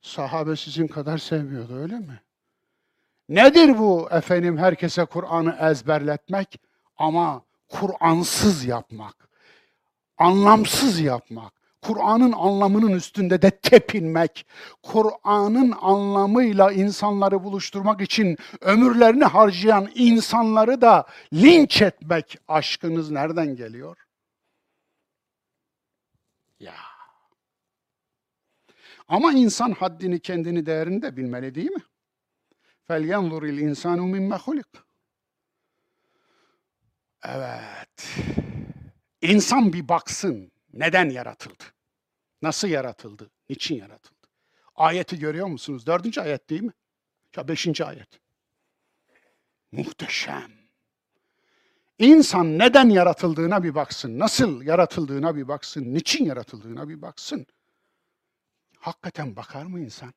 Sahabe 0.02 0.56
sizin 0.56 0.88
kadar 0.88 1.18
sevmiyordu 1.18 1.76
öyle 1.76 2.00
mi? 2.00 2.22
Nedir 3.30 3.78
bu 3.80 4.08
efendim 4.12 4.58
herkese 4.58 5.06
Kur'an'ı 5.06 5.58
ezberletmek 5.72 6.62
ama 6.98 7.46
Kur'ansız 7.68 8.66
yapmak, 8.66 9.30
anlamsız 10.18 11.00
yapmak, 11.00 11.54
Kur'an'ın 11.82 12.32
anlamının 12.32 12.92
üstünde 12.92 13.42
de 13.42 13.52
tepinmek, 13.52 14.46
Kur'an'ın 14.84 15.74
anlamıyla 15.82 16.72
insanları 16.72 17.44
buluşturmak 17.44 18.02
için 18.02 18.38
ömürlerini 18.62 19.26
harcayan 19.26 19.90
insanları 19.96 20.82
da 20.82 21.06
linç 21.34 21.82
etmek 21.82 22.38
aşkınız 22.48 23.12
nereden 23.12 23.56
geliyor? 23.56 23.98
Ya. 26.60 26.76
Ama 29.08 29.34
insan 29.34 29.72
haddini 29.72 30.20
kendini 30.20 30.66
değerini 30.66 31.02
de 31.02 31.18
bilmeli 31.18 31.56
değil 31.56 31.72
mi? 31.72 31.82
فَلْيَنْظُرِ 32.89 33.43
الْاِنْسَانُ 33.53 33.99
مِمَّ 34.15 34.39
خُلِقٍ 34.39 34.85
Evet. 37.25 38.17
İnsan 39.23 39.73
bir 39.73 39.89
baksın. 39.89 40.53
Neden 40.73 41.11
yaratıldı? 41.11 41.65
Nasıl 42.43 42.69
yaratıldı? 42.69 43.31
Niçin 43.49 43.75
yaratıldı? 43.75 44.29
Ayeti 44.75 45.19
görüyor 45.19 45.47
musunuz? 45.47 45.87
Dördüncü 45.87 46.21
ayet 46.21 46.51
değil 46.51 46.62
mi? 46.62 46.73
Ya 47.37 47.49
beşinci 47.49 47.85
ayet. 47.85 48.09
Muhteşem. 49.73 50.53
İnsan 51.99 52.59
neden 52.59 52.89
yaratıldığına 52.89 53.62
bir 53.62 53.75
baksın. 53.75 54.19
Nasıl 54.19 54.62
yaratıldığına 54.62 55.37
bir 55.37 55.49
baksın. 55.49 55.95
Niçin 55.95 56.25
yaratıldığına 56.25 56.89
bir 56.89 57.03
baksın. 57.03 57.47
Hakikaten 58.79 59.37
bakar 59.37 59.67
mı 59.67 59.81
insan? 59.81 60.15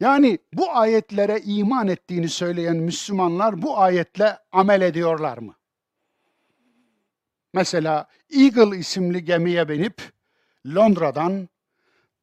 Yani 0.00 0.38
bu 0.52 0.70
ayetlere 0.70 1.40
iman 1.40 1.88
ettiğini 1.88 2.28
söyleyen 2.28 2.76
Müslümanlar 2.76 3.62
bu 3.62 3.78
ayetle 3.78 4.38
amel 4.52 4.80
ediyorlar 4.80 5.38
mı? 5.38 5.54
Mesela 7.54 8.08
Eagle 8.30 8.78
isimli 8.78 9.24
gemiye 9.24 9.68
binip 9.68 10.12
Londra'dan 10.66 11.48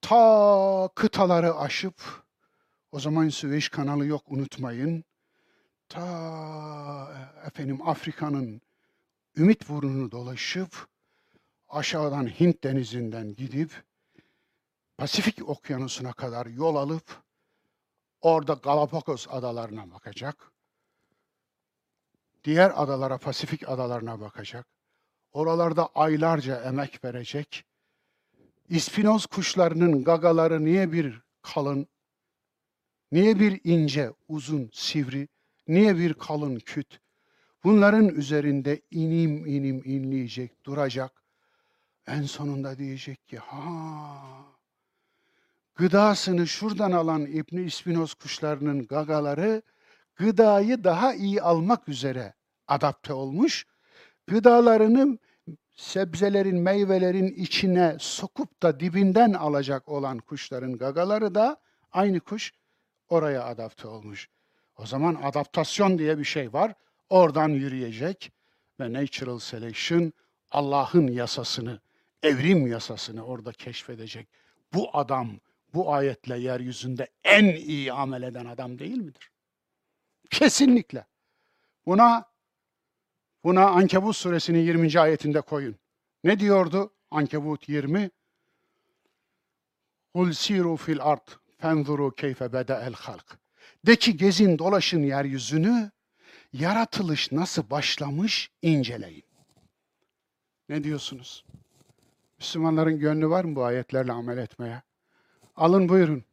ta 0.01 0.89
kıtaları 0.95 1.55
aşıp 1.55 2.26
o 2.91 2.99
zaman 2.99 3.30
Süveyş 3.30 3.69
kanalı 3.69 4.05
yok 4.05 4.23
unutmayın. 4.28 5.03
Ta 5.89 7.30
efendim 7.45 7.88
Afrika'nın 7.88 8.61
Ümit 9.38 9.69
burnunu 9.69 10.11
dolaşıp 10.11 10.88
aşağıdan 11.69 12.28
Hint 12.28 12.63
denizinden 12.63 13.36
gidip 13.36 13.84
Pasifik 14.97 15.49
okyanusuna 15.49 16.13
kadar 16.13 16.45
yol 16.45 16.76
alıp 16.76 17.24
orada 18.26 18.53
Galapagos 18.53 19.28
adalarına 19.30 19.91
bakacak. 19.91 20.51
Diğer 22.43 22.71
adalara, 22.76 23.17
Pasifik 23.17 23.69
adalarına 23.69 24.19
bakacak. 24.19 24.67
Oralarda 25.32 25.88
aylarca 25.95 26.61
emek 26.61 27.03
verecek. 27.03 27.65
İspinoz 28.69 29.26
kuşlarının 29.26 30.03
gagaları 30.03 30.65
niye 30.65 30.91
bir 30.91 31.21
kalın, 31.41 31.88
niye 33.11 33.39
bir 33.39 33.61
ince, 33.63 34.11
uzun, 34.28 34.69
sivri, 34.73 35.28
niye 35.67 35.97
bir 35.97 36.13
kalın 36.13 36.59
küt? 36.59 36.99
Bunların 37.63 38.09
üzerinde 38.09 38.82
inim 38.91 39.45
inim 39.45 39.82
inleyecek, 39.86 40.65
duracak. 40.65 41.23
En 42.07 42.23
sonunda 42.23 42.78
diyecek 42.78 43.28
ki 43.28 43.38
ha 43.38 44.55
gıdasını 45.76 46.47
şuradan 46.47 46.91
alan 46.91 47.26
İbn 47.26 47.57
İspinoz 47.57 48.13
kuşlarının 48.13 48.88
gagaları 48.88 49.61
gıdayı 50.15 50.84
daha 50.84 51.13
iyi 51.13 51.41
almak 51.41 51.89
üzere 51.89 52.34
adapte 52.67 53.13
olmuş. 53.13 53.65
Gıdalarını 54.28 55.17
sebzelerin, 55.73 56.61
meyvelerin 56.61 57.28
içine 57.28 57.97
sokup 57.99 58.63
da 58.63 58.80
dibinden 58.80 59.34
alacak 59.34 59.89
olan 59.89 60.17
kuşların 60.17 60.78
gagaları 60.78 61.36
da 61.36 61.57
aynı 61.91 62.19
kuş 62.19 62.51
oraya 63.09 63.45
adapte 63.45 63.88
olmuş. 63.88 64.30
O 64.78 64.86
zaman 64.86 65.15
adaptasyon 65.15 65.97
diye 65.97 66.17
bir 66.17 66.23
şey 66.23 66.53
var. 66.53 66.73
Oradan 67.09 67.49
yürüyecek 67.49 68.32
ve 68.80 68.93
natural 68.93 69.39
selection 69.39 70.13
Allah'ın 70.51 71.07
yasasını, 71.07 71.80
evrim 72.23 72.67
yasasını 72.67 73.26
orada 73.26 73.51
keşfedecek. 73.51 74.28
Bu 74.73 74.89
adam 74.97 75.39
bu 75.76 75.93
ayetle 75.93 76.38
yeryüzünde 76.38 77.07
en 77.23 77.45
iyi 77.45 77.93
amel 77.93 78.23
eden 78.23 78.45
adam 78.45 78.80
değil 78.80 78.97
midir? 78.97 79.32
Kesinlikle. 80.30 81.05
Buna 81.86 82.26
buna 83.43 83.65
Ankebut 83.67 84.15
suresinin 84.15 84.59
20. 84.59 84.99
ayetinde 84.99 85.41
koyun. 85.41 85.76
Ne 86.23 86.39
diyordu 86.39 86.93
Ankebut 87.11 87.69
20? 87.69 88.09
Kul 90.13 90.32
siru 90.32 90.78
fil 90.78 91.01
ard 91.01 91.28
fenzuru 91.57 92.11
keyfe 92.11 92.53
beda'el 92.53 92.93
halk. 92.93 93.38
De 93.86 93.95
ki 93.95 94.17
gezin 94.17 94.59
dolaşın 94.59 95.03
yeryüzünü, 95.03 95.91
yaratılış 96.53 97.32
nasıl 97.32 97.69
başlamış 97.69 98.51
inceleyin. 98.61 99.23
Ne 100.69 100.84
diyorsunuz? 100.84 101.45
Müslümanların 102.39 102.99
gönlü 102.99 103.30
var 103.30 103.43
mı 103.43 103.55
bu 103.55 103.63
ayetlerle 103.63 104.11
amel 104.11 104.38
etmeye? 104.38 104.82
Alın 105.56 105.89
buyurun. 105.89 106.24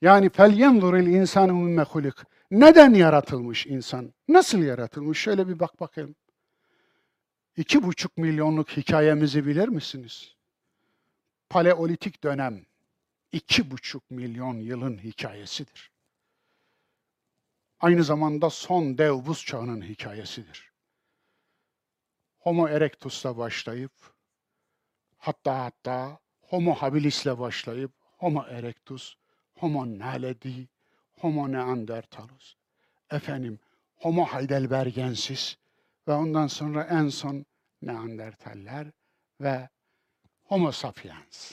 Yani 0.00 0.30
yenzuril 0.38 1.06
insanu 1.06 1.52
mimme 1.52 1.82
hulik. 1.82 2.14
Neden 2.50 2.94
yaratılmış 2.94 3.66
insan? 3.66 4.14
Nasıl 4.28 4.58
yaratılmış? 4.58 5.18
Şöyle 5.18 5.48
bir 5.48 5.58
bak 5.58 5.80
bakalım. 5.80 6.14
İki 7.56 7.82
buçuk 7.82 8.16
milyonluk 8.16 8.76
hikayemizi 8.76 9.46
bilir 9.46 9.68
misiniz? 9.68 10.34
Paleolitik 11.48 12.24
dönem 12.24 12.66
iki 13.32 13.70
buçuk 13.70 14.10
milyon 14.10 14.54
yılın 14.54 14.98
hikayesidir. 14.98 15.90
Aynı 17.80 18.04
zamanda 18.04 18.50
son 18.50 18.98
dev 18.98 19.26
buz 19.26 19.44
çağının 19.44 19.82
hikayesidir. 19.82 20.72
Homo 22.38 22.68
erectus'la 22.68 23.36
başlayıp 23.36 23.92
hatta 25.16 25.64
hatta 25.64 26.18
Homo 26.40 26.74
habilis'le 26.74 27.38
başlayıp 27.38 27.97
Homo 28.18 28.44
erectus, 28.48 29.16
Homo 29.54 29.86
naledi, 29.86 30.68
Homo 31.20 31.52
neandertalus, 31.52 32.56
efendim 33.10 33.58
Homo 33.96 34.26
heidelbergensis 34.26 35.56
ve 36.08 36.12
ondan 36.12 36.46
sonra 36.46 36.84
en 36.84 37.08
son 37.08 37.46
Neandertaller 37.82 38.86
ve 39.40 39.68
Homo 40.44 40.72
sapiens. 40.72 41.52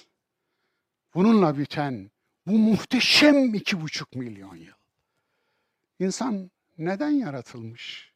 Bununla 1.16 1.57
biten 1.57 2.11
bu 2.47 2.51
muhteşem 2.51 3.53
iki 3.53 3.82
buçuk 3.82 4.16
milyon 4.16 4.55
yıl. 4.55 4.76
İnsan 5.99 6.51
neden 6.78 7.09
yaratılmış? 7.09 8.13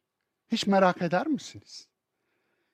Hiç 0.52 0.66
merak 0.66 1.02
eder 1.02 1.26
misiniz? 1.26 1.88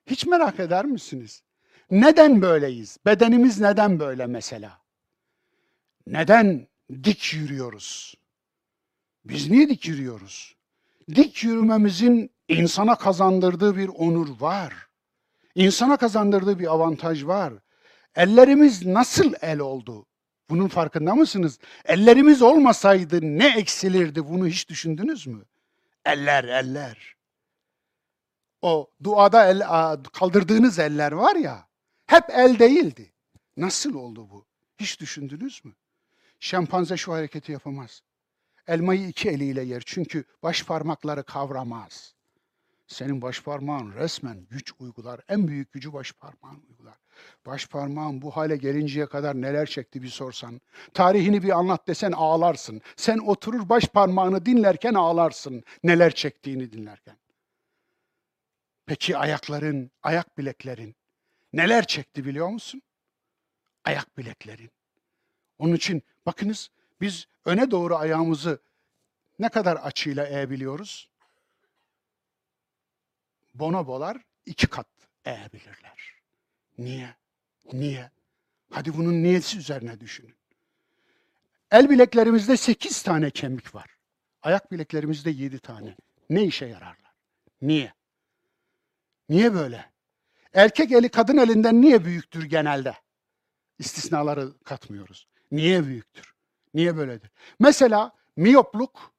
Hiç 0.05 0.25
merak 0.25 0.59
eder 0.59 0.85
misiniz? 0.85 1.43
Neden 1.91 2.41
böyleyiz? 2.41 2.97
Bedenimiz 3.05 3.59
neden 3.59 3.99
böyle 3.99 4.25
mesela? 4.25 4.86
Neden 6.11 6.67
dik 7.03 7.33
yürüyoruz? 7.33 8.15
Biz 9.25 9.49
niye 9.49 9.69
dik 9.69 9.87
yürüyoruz? 9.87 10.55
Dik 11.15 11.43
yürümemizin 11.43 12.31
insana 12.47 12.95
kazandırdığı 12.95 13.77
bir 13.77 13.87
onur 13.87 14.41
var. 14.41 14.73
İnsana 15.55 15.97
kazandırdığı 15.97 16.59
bir 16.59 16.73
avantaj 16.73 17.25
var. 17.25 17.53
Ellerimiz 18.15 18.85
nasıl 18.85 19.33
el 19.41 19.59
oldu? 19.59 20.05
Bunun 20.49 20.67
farkında 20.67 21.15
mısınız? 21.15 21.59
Ellerimiz 21.85 22.41
olmasaydı 22.41 23.21
ne 23.21 23.57
eksilirdi 23.57 24.25
bunu 24.29 24.47
hiç 24.47 24.69
düşündünüz 24.69 25.27
mü? 25.27 25.45
Eller, 26.05 26.43
eller. 26.43 27.15
O 28.61 28.89
duada 29.03 29.45
el, 29.45 29.61
kaldırdığınız 30.13 30.79
eller 30.79 31.11
var 31.11 31.35
ya, 31.35 31.67
hep 32.05 32.23
el 32.29 32.59
değildi. 32.59 33.13
Nasıl 33.57 33.93
oldu 33.93 34.29
bu? 34.29 34.45
Hiç 34.77 34.99
düşündünüz 34.99 35.65
mü? 35.65 35.73
Şempanze 36.39 36.97
şu 36.97 37.13
hareketi 37.13 37.51
yapamaz. 37.51 38.01
Elmayı 38.67 39.07
iki 39.07 39.29
eliyle 39.29 39.61
yer 39.61 39.83
çünkü 39.85 40.23
baş 40.43 40.63
parmakları 40.63 41.23
kavramaz. 41.23 42.15
Senin 42.87 43.21
baş 43.21 43.41
parmağın 43.43 43.93
resmen 43.93 44.45
güç 44.49 44.73
uygular. 44.79 45.21
En 45.27 45.47
büyük 45.47 45.71
gücü 45.71 45.93
baş 45.93 46.13
parmağın 46.13 46.63
uygular. 46.69 46.97
Baş 47.45 47.67
parmağın 47.67 48.21
bu 48.21 48.31
hale 48.31 48.57
gelinceye 48.57 49.05
kadar 49.05 49.35
neler 49.35 49.65
çekti 49.65 50.03
bir 50.03 50.07
sorsan. 50.07 50.61
Tarihini 50.93 51.43
bir 51.43 51.49
anlat 51.49 51.87
desen 51.87 52.11
ağlarsın. 52.11 52.81
Sen 52.95 53.17
oturur 53.17 53.69
baş 53.69 53.87
parmağını 53.87 54.45
dinlerken 54.45 54.93
ağlarsın. 54.93 55.63
Neler 55.83 56.15
çektiğini 56.15 56.71
dinlerken. 56.71 57.17
Peki 58.85 59.17
ayakların, 59.17 59.91
ayak 60.03 60.37
bileklerin 60.37 60.95
neler 61.53 61.87
çekti 61.87 62.25
biliyor 62.25 62.49
musun? 62.49 62.81
Ayak 63.85 64.17
bileklerin. 64.17 64.71
Onun 65.59 65.75
için 65.75 66.03
bakınız 66.25 66.69
biz 67.01 67.27
öne 67.45 67.71
doğru 67.71 67.95
ayağımızı 67.95 68.59
ne 69.39 69.49
kadar 69.49 69.75
açıyla 69.75 70.25
eğebiliyoruz? 70.25 71.09
Bonobolar 73.53 74.17
iki 74.45 74.67
kat 74.67 74.87
eğebilirler. 75.25 76.13
Niye? 76.77 77.15
Niye? 77.73 78.11
Hadi 78.71 78.97
bunun 78.97 79.23
niyesi 79.23 79.57
üzerine 79.57 79.99
düşünün. 79.99 80.35
El 81.71 81.89
bileklerimizde 81.89 82.57
sekiz 82.57 83.01
tane 83.01 83.29
kemik 83.29 83.75
var. 83.75 83.97
Ayak 84.41 84.71
bileklerimizde 84.71 85.29
yedi 85.29 85.59
tane. 85.59 85.95
Ne 86.29 86.43
işe 86.43 86.65
yararlar? 86.65 87.13
Niye? 87.61 87.93
Niye 89.29 89.53
böyle? 89.53 89.91
Erkek 90.53 90.91
eli 90.91 91.09
kadın 91.09 91.37
elinden 91.37 91.81
niye 91.81 92.05
büyüktür 92.05 92.43
genelde? 92.43 92.95
İstisnaları 93.79 94.53
katmıyoruz. 94.63 95.27
Niye 95.51 95.85
büyüktür? 95.85 96.33
Niye 96.73 96.97
böyledir? 96.97 97.31
Mesela 97.59 98.11
miyopluk 98.35 99.13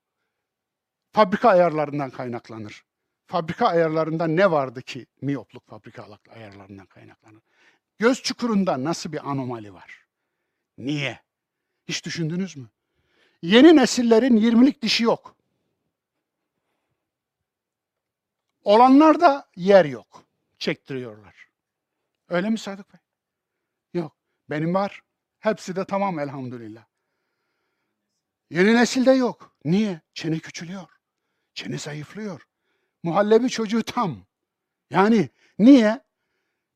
fabrika 1.12 1.48
ayarlarından 1.48 2.10
kaynaklanır. 2.10 2.84
Fabrika 3.26 3.66
ayarlarında 3.66 4.26
ne 4.26 4.50
vardı 4.50 4.82
ki 4.82 5.06
miyopluk 5.20 5.66
fabrika 5.66 6.06
ayarlarından 6.30 6.86
kaynaklanır? 6.86 7.42
Göz 7.98 8.22
çukurunda 8.22 8.84
nasıl 8.84 9.12
bir 9.12 9.30
anomali 9.30 9.74
var? 9.74 10.06
Niye? 10.78 11.20
Hiç 11.88 12.04
düşündünüz 12.04 12.56
mü? 12.56 12.68
Yeni 13.42 13.76
nesillerin 13.76 14.36
20'lik 14.36 14.82
dişi 14.82 15.04
yok. 15.04 15.36
Olanlar 18.64 19.42
yer 19.56 19.84
yok. 19.84 20.24
Çektiriyorlar. 20.58 21.48
Öyle 22.28 22.50
mi 22.50 22.58
Sadık 22.58 22.92
Bey? 22.92 23.00
Yok. 23.94 24.16
Benim 24.50 24.74
var. 24.74 25.02
Hepsi 25.38 25.76
de 25.76 25.84
tamam 25.84 26.18
elhamdülillah. 26.18 26.84
Yeni 28.50 28.74
nesilde 28.74 29.12
yok. 29.12 29.56
Niye? 29.64 30.00
Çene 30.14 30.38
küçülüyor. 30.38 30.88
Çene 31.54 31.78
zayıflıyor. 31.78 32.46
Muhallebi 33.02 33.50
çocuğu 33.50 33.82
tam. 33.82 34.26
Yani 34.90 35.28
niye? 35.58 36.00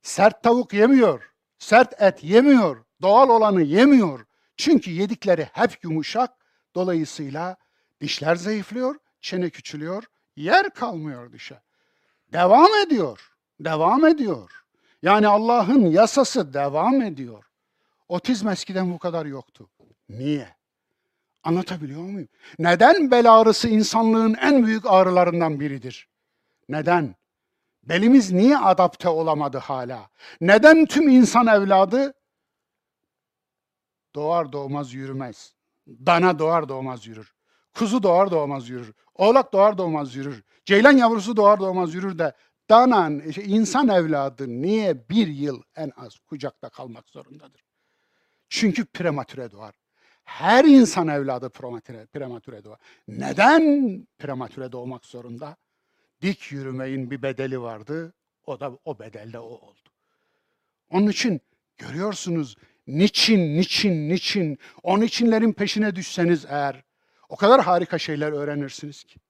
Sert 0.03 0.43
tavuk 0.43 0.73
yemiyor. 0.73 1.33
Sert 1.59 2.03
et 2.03 2.25
yemiyor. 2.25 2.85
Doğal 3.03 3.29
olanı 3.29 3.63
yemiyor. 3.63 4.27
Çünkü 4.57 4.91
yedikleri 4.91 5.49
hep 5.53 5.85
yumuşak. 5.85 6.31
Dolayısıyla 6.75 7.57
dişler 8.01 8.37
zayıflıyor, 8.37 8.97
çene 9.21 9.51
küçülüyor, 9.51 10.05
yer 10.37 10.71
kalmıyor 10.75 11.33
dişe. 11.33 11.63
Devam 12.33 12.75
ediyor. 12.87 13.33
Devam 13.61 14.07
ediyor. 14.07 14.65
Yani 15.03 15.29
Allah'ın 15.29 15.87
yasası 15.87 16.55
devam 16.55 17.03
ediyor. 17.03 17.52
Otizm 18.13 18.49
eskiden 18.49 18.93
bu 18.93 18.99
kadar 18.99 19.27
yoktu. 19.27 19.71
Niye? 20.09 20.49
Anlatabiliyor 21.43 22.01
muyum? 22.03 22.29
Neden 22.59 23.11
bel 23.11 23.35
ağrısı 23.35 23.69
insanlığın 23.69 24.35
en 24.35 24.67
büyük 24.67 24.87
ağrılarından 24.87 25.61
biridir? 25.61 26.09
Neden? 26.69 27.15
Belimiz 27.83 28.33
niye 28.33 28.59
adapte 28.59 29.09
olamadı 29.09 29.59
hala? 29.59 30.11
Neden 30.41 30.87
tüm 30.87 31.09
insan 31.09 31.47
evladı 31.47 32.15
doğar 34.15 34.53
doğmaz 34.53 34.95
yürümez? 34.95 35.55
Dana 35.89 36.39
doğar 36.39 36.69
doğmaz 36.69 37.07
yürür. 37.07 37.35
Kuzu 37.75 38.03
doğar 38.03 38.31
doğmaz 38.31 38.69
yürür. 38.69 38.93
Oğlak 39.15 39.53
doğar 39.53 39.79
doğmaz 39.79 40.15
yürür. 40.15 40.45
Ceylan 40.65 40.97
yavrusu 40.97 41.37
doğar 41.37 41.61
doğmaz 41.61 41.95
yürür 41.95 42.19
de 42.19 42.33
danan 42.71 43.23
insan 43.37 43.89
evladı 43.89 44.49
niye 44.49 45.09
bir 45.09 45.27
yıl 45.27 45.63
en 45.77 45.93
az 45.97 46.19
kucakta 46.19 46.69
kalmak 46.69 47.09
zorundadır? 47.09 47.72
Çünkü 48.53 48.85
prematüre 48.85 49.51
doğar. 49.51 49.75
Her 50.25 50.65
insan 50.65 51.09
evladı 51.09 51.51
prematüre, 51.51 52.07
prematüre 52.07 52.65
doğar. 52.65 52.79
Neden 53.09 54.07
prematüre 54.19 54.73
doğmak 54.73 55.07
zorunda? 55.07 55.57
Dik 56.23 56.53
yürümeyin 56.53 57.11
bir 57.11 57.23
bedeli 57.23 57.61
vardı. 57.61 58.15
O 58.47 58.61
da 58.61 58.79
o 58.85 58.99
bedelde 58.99 59.39
o 59.39 59.45
oldu. 59.45 59.91
Onun 60.91 61.09
için 61.09 61.41
görüyorsunuz 61.77 62.57
niçin, 62.87 63.57
niçin, 63.57 64.09
niçin, 64.09 64.59
o 64.83 65.01
niçinlerin 65.01 65.53
peşine 65.53 65.97
düşseniz 65.97 66.45
eğer 66.49 66.85
o 67.29 67.37
kadar 67.37 67.61
harika 67.61 67.99
şeyler 67.99 68.33
öğrenirsiniz 68.33 69.05
ki. 69.05 69.21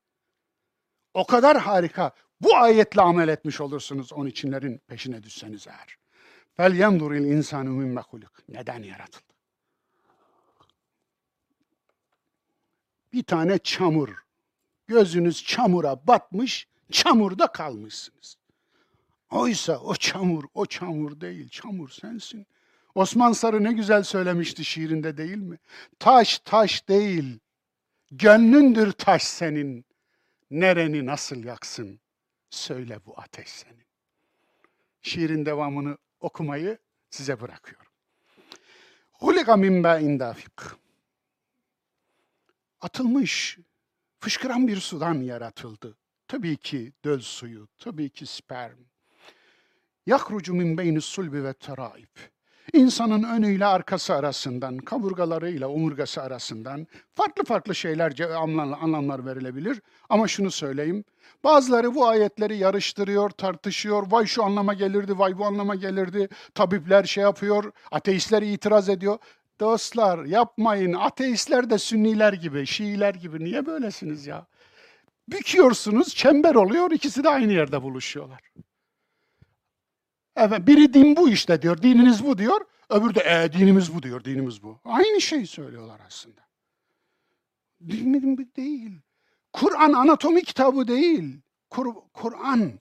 O 1.15 1.27
kadar 1.27 1.59
harika. 1.59 2.13
Bu 2.41 2.57
ayetle 2.57 3.03
amel 3.03 3.29
etmiş 3.29 3.61
olursunuz 3.61 4.13
onun 4.13 4.29
içinlerin 4.29 4.79
peşine 4.79 5.23
düşseniz 5.23 5.67
eğer. 5.67 6.02
Fel 6.57 6.75
yenduril 6.75 7.25
insanu 7.25 7.71
mimme 7.71 8.01
huluk. 8.01 8.33
Neden 8.49 8.83
yaratıldı? 8.83 9.33
Bir 13.13 13.23
tane 13.23 13.59
çamur. 13.59 14.23
Gözünüz 14.87 15.45
çamura 15.45 16.07
batmış, 16.07 16.69
çamurda 16.91 17.47
kalmışsınız. 17.47 18.37
Oysa 19.31 19.79
o 19.79 19.95
çamur, 19.95 20.45
o 20.55 20.67
çamur 20.67 21.21
değil, 21.21 21.49
çamur 21.49 21.89
sensin. 21.89 22.47
Osman 22.95 23.33
Sarı 23.33 23.65
ne 23.65 23.73
güzel 23.73 24.03
söylemişti 24.03 24.65
şiirinde 24.65 25.17
değil 25.17 25.37
mi? 25.37 25.59
Taş 25.99 26.39
taş 26.39 26.89
değil, 26.89 27.39
gönlündür 28.11 28.93
taş 28.93 29.23
senin. 29.23 29.85
Nereni 30.51 31.07
nasıl 31.07 31.45
yaksın? 31.45 32.01
Söyle 32.51 32.99
bu 33.07 33.21
ateş 33.21 33.49
senin. 33.49 33.87
Şiirin 35.03 35.47
devamını 35.47 35.99
okumayı 36.23 36.79
size 37.11 37.41
bırakıyorum. 37.41 37.93
Hulika 39.13 39.57
min 39.57 39.85
ba'in 39.85 40.19
dafik. 40.19 40.61
Atılmış, 42.81 43.59
fışkıran 44.21 44.69
bir 44.69 44.81
sudan 44.81 45.15
yaratıldı. 45.15 45.97
Tabii 46.29 46.57
ki 46.57 46.93
döl 47.05 47.21
suyu, 47.21 47.69
tabii 47.79 48.11
ki 48.11 48.27
sperm. 48.27 48.79
Yahrucu 50.07 50.55
min 50.55 50.79
beyni 50.79 51.01
sulbi 51.01 51.45
ve 51.45 51.55
teraib. 51.55 52.17
İnsanın 52.73 53.23
önüyle 53.23 53.67
arkası 53.67 54.15
arasından, 54.15 54.79
kaburgalarıyla 54.79 55.69
omurgası 55.69 56.23
arasından 56.23 56.87
farklı 57.15 57.45
farklı 57.45 57.75
şeyler, 57.75 58.21
anlamlar 58.83 59.27
verilebilir. 59.27 59.81
Ama 60.09 60.29
şunu 60.29 60.51
söyleyeyim, 60.51 61.05
bazıları 61.45 61.95
bu 61.95 62.07
ayetleri 62.07 62.57
yarıştırıyor, 62.57 63.31
tartışıyor. 63.31 64.11
Vay 64.11 64.27
şu 64.27 64.45
anlama 64.45 64.75
gelirdi, 64.75 65.19
vay 65.19 65.39
bu 65.39 65.45
anlama 65.45 65.75
gelirdi. 65.75 66.29
Tabipler 66.55 67.05
şey 67.05 67.23
yapıyor, 67.23 67.73
ateistler 67.91 68.43
itiraz 68.43 68.89
ediyor. 68.89 69.19
Dostlar 69.61 70.25
yapmayın, 70.25 70.93
ateistler 70.93 71.71
de 71.71 71.79
sünniler 71.79 72.33
gibi, 72.33 72.67
şiiler 72.67 73.15
gibi. 73.15 73.45
Niye 73.45 73.67
böylesiniz 73.67 74.27
ya? 74.27 74.47
Büküyorsunuz, 75.29 76.15
çember 76.15 76.55
oluyor, 76.55 76.91
ikisi 76.91 77.25
de 77.25 77.29
aynı 77.29 77.53
yerde 77.53 77.83
buluşuyorlar. 77.83 78.41
Evet, 80.37 80.67
biri 80.67 80.95
din 80.95 81.17
bu 81.17 81.29
işte 81.29 81.63
diyor, 81.63 81.83
dininiz 81.83 82.25
bu 82.25 82.39
diyor. 82.39 82.61
Öbürü 82.91 83.15
de 83.15 83.21
e, 83.21 83.53
dinimiz 83.53 83.95
bu 83.95 84.03
diyor, 84.03 84.25
dinimiz 84.25 84.63
bu. 84.63 84.79
Aynı 84.85 85.21
şeyi 85.21 85.47
söylüyorlar 85.47 86.01
aslında. 86.07 86.41
Din 87.89 88.39
bu 88.39 88.43
değil. 88.57 88.91
Kur'an 89.53 89.93
anatomi 89.93 90.45
kitabı 90.45 90.89
değil. 90.89 91.41
Kur, 91.71 91.95
Kur'an 92.15 92.73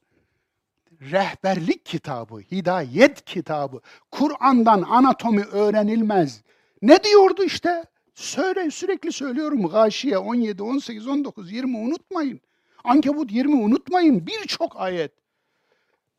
rehberlik 1.02 1.86
kitabı, 1.86 2.40
hidayet 2.40 3.26
kitabı. 3.26 3.82
Kur'an'dan 4.12 4.82
anatomi 4.82 5.44
öğrenilmez. 5.44 6.42
Ne 6.82 7.04
diyordu 7.04 7.44
işte? 7.44 7.86
Söyle, 8.16 8.72
sürekli 8.72 9.12
söylüyorum. 9.12 9.68
Gâşiye 9.68 10.18
17, 10.18 10.64
18, 10.64 11.08
19, 11.08 11.52
20 11.52 11.78
unutmayın. 11.78 12.42
Ankebut 12.84 13.32
20 13.32 13.56
unutmayın. 13.56 14.28
Birçok 14.28 14.82
ayet 14.82 15.21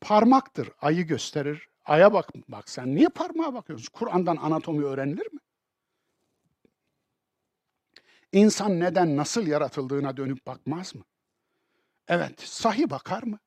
parmaktır. 0.02 0.70
Ayı 0.80 1.06
gösterir. 1.06 1.68
Aya 1.84 2.12
bak, 2.12 2.28
bak 2.48 2.70
sen 2.70 2.94
niye 2.94 3.08
parmağa 3.08 3.54
bakıyorsun? 3.54 3.88
Kur'an'dan 3.92 4.36
anatomi 4.36 4.84
öğrenilir 4.84 5.32
mi? 5.32 5.40
İnsan 8.32 8.80
neden, 8.80 9.16
nasıl 9.16 9.46
yaratıldığına 9.46 10.16
dönüp 10.16 10.46
bakmaz 10.46 10.94
mı? 10.94 11.02
Evet, 12.08 12.40
sahi 12.40 12.90
bakar 12.90 13.22
mı? 13.22 13.38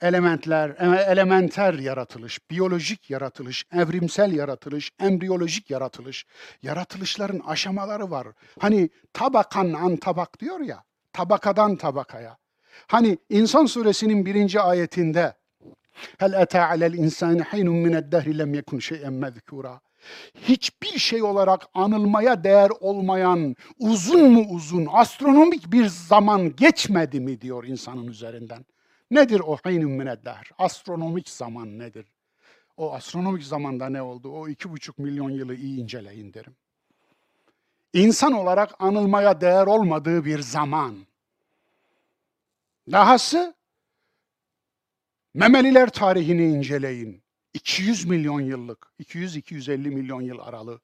Elementler, 0.00 0.70
e, 0.70 1.02
elementer 1.02 1.74
yaratılış, 1.74 2.50
biyolojik 2.50 3.10
yaratılış, 3.10 3.64
evrimsel 3.72 4.32
yaratılış, 4.32 4.90
embriyolojik 5.00 5.70
yaratılış, 5.70 6.26
yaratılışların 6.62 7.38
aşamaları 7.38 8.10
var. 8.10 8.26
Hani 8.60 8.90
tabakan 9.12 9.72
an 9.72 9.96
tabak 9.96 10.40
diyor 10.40 10.60
ya, 10.60 10.84
tabakadan 11.12 11.76
tabakaya. 11.76 12.38
Hani 12.86 13.18
İnsan 13.28 13.66
suresinin 13.66 14.26
birinci 14.26 14.60
ayetinde 14.60 15.34
Hel 16.18 16.40
ata 16.40 16.68
alel 16.68 16.94
insani 16.94 17.42
hinun 17.42 17.76
mined 17.76 18.12
dehri 18.12 18.38
lem 18.38 18.54
yekun 18.54 18.78
şey'en 18.78 19.12
mezkura. 19.12 19.80
Hiçbir 20.34 20.98
şey 20.98 21.22
olarak 21.22 21.62
anılmaya 21.74 22.44
değer 22.44 22.70
olmayan 22.80 23.56
uzun 23.78 24.32
mu 24.32 24.44
uzun 24.50 24.88
astronomik 24.92 25.72
bir 25.72 25.86
zaman 25.86 26.56
geçmedi 26.56 27.20
mi 27.20 27.40
diyor 27.40 27.64
insanın 27.64 28.06
üzerinden. 28.06 28.64
Nedir 29.10 29.40
o 29.40 29.56
hinun 29.56 29.90
mined 29.90 30.24
dehr? 30.24 30.50
Astronomik 30.58 31.28
zaman 31.28 31.78
nedir? 31.78 32.06
O 32.76 32.92
astronomik 32.92 33.44
zamanda 33.44 33.88
ne 33.88 34.02
oldu? 34.02 34.30
O 34.32 34.48
iki 34.48 34.70
buçuk 34.70 34.98
milyon 34.98 35.30
yılı 35.30 35.54
iyi 35.54 35.80
inceleyin 35.80 36.34
derim. 36.34 36.56
İnsan 37.92 38.32
olarak 38.32 38.74
anılmaya 38.78 39.40
değer 39.40 39.66
olmadığı 39.66 40.24
bir 40.24 40.38
zaman. 40.38 40.96
Dahası 42.92 43.54
Memeliler 45.34 45.88
tarihini 45.88 46.44
inceleyin. 46.44 47.22
200 47.54 48.04
milyon 48.04 48.40
yıllık, 48.40 48.92
200-250 49.00 49.76
milyon 49.76 50.20
yıl 50.20 50.38
aralığı. 50.38 50.80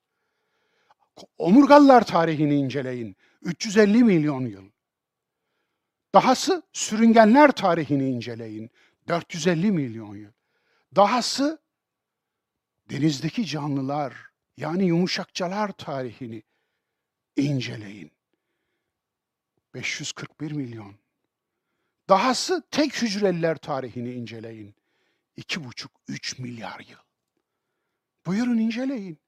Omurgalılar 1.39 2.07
tarihini 2.07 2.55
inceleyin. 2.55 3.17
350 3.43 4.05
milyon 4.05 4.47
yıl. 4.47 4.71
Dahası 6.15 6.63
sürüngenler 6.73 7.51
tarihini 7.51 8.09
inceleyin. 8.11 8.71
450 9.09 9.73
milyon 9.73 10.17
yıl. 10.17 10.33
Dahası 10.97 11.59
denizdeki 12.91 13.47
canlılar 13.47 14.15
yani 14.57 14.87
yumuşakçalar 14.87 15.73
tarihini 15.73 16.43
inceleyin. 17.37 18.13
541 19.75 20.53
milyon. 20.53 20.95
Dahası 22.09 22.63
tek 22.71 23.03
hücreliler 23.03 23.57
tarihini 23.57 24.13
inceleyin. 24.13 24.75
2,5-3 25.39 26.43
milyar 26.43 26.81
yıl. 26.89 26.99
Buyurun 28.27 28.59
inceleyin. 28.59 29.19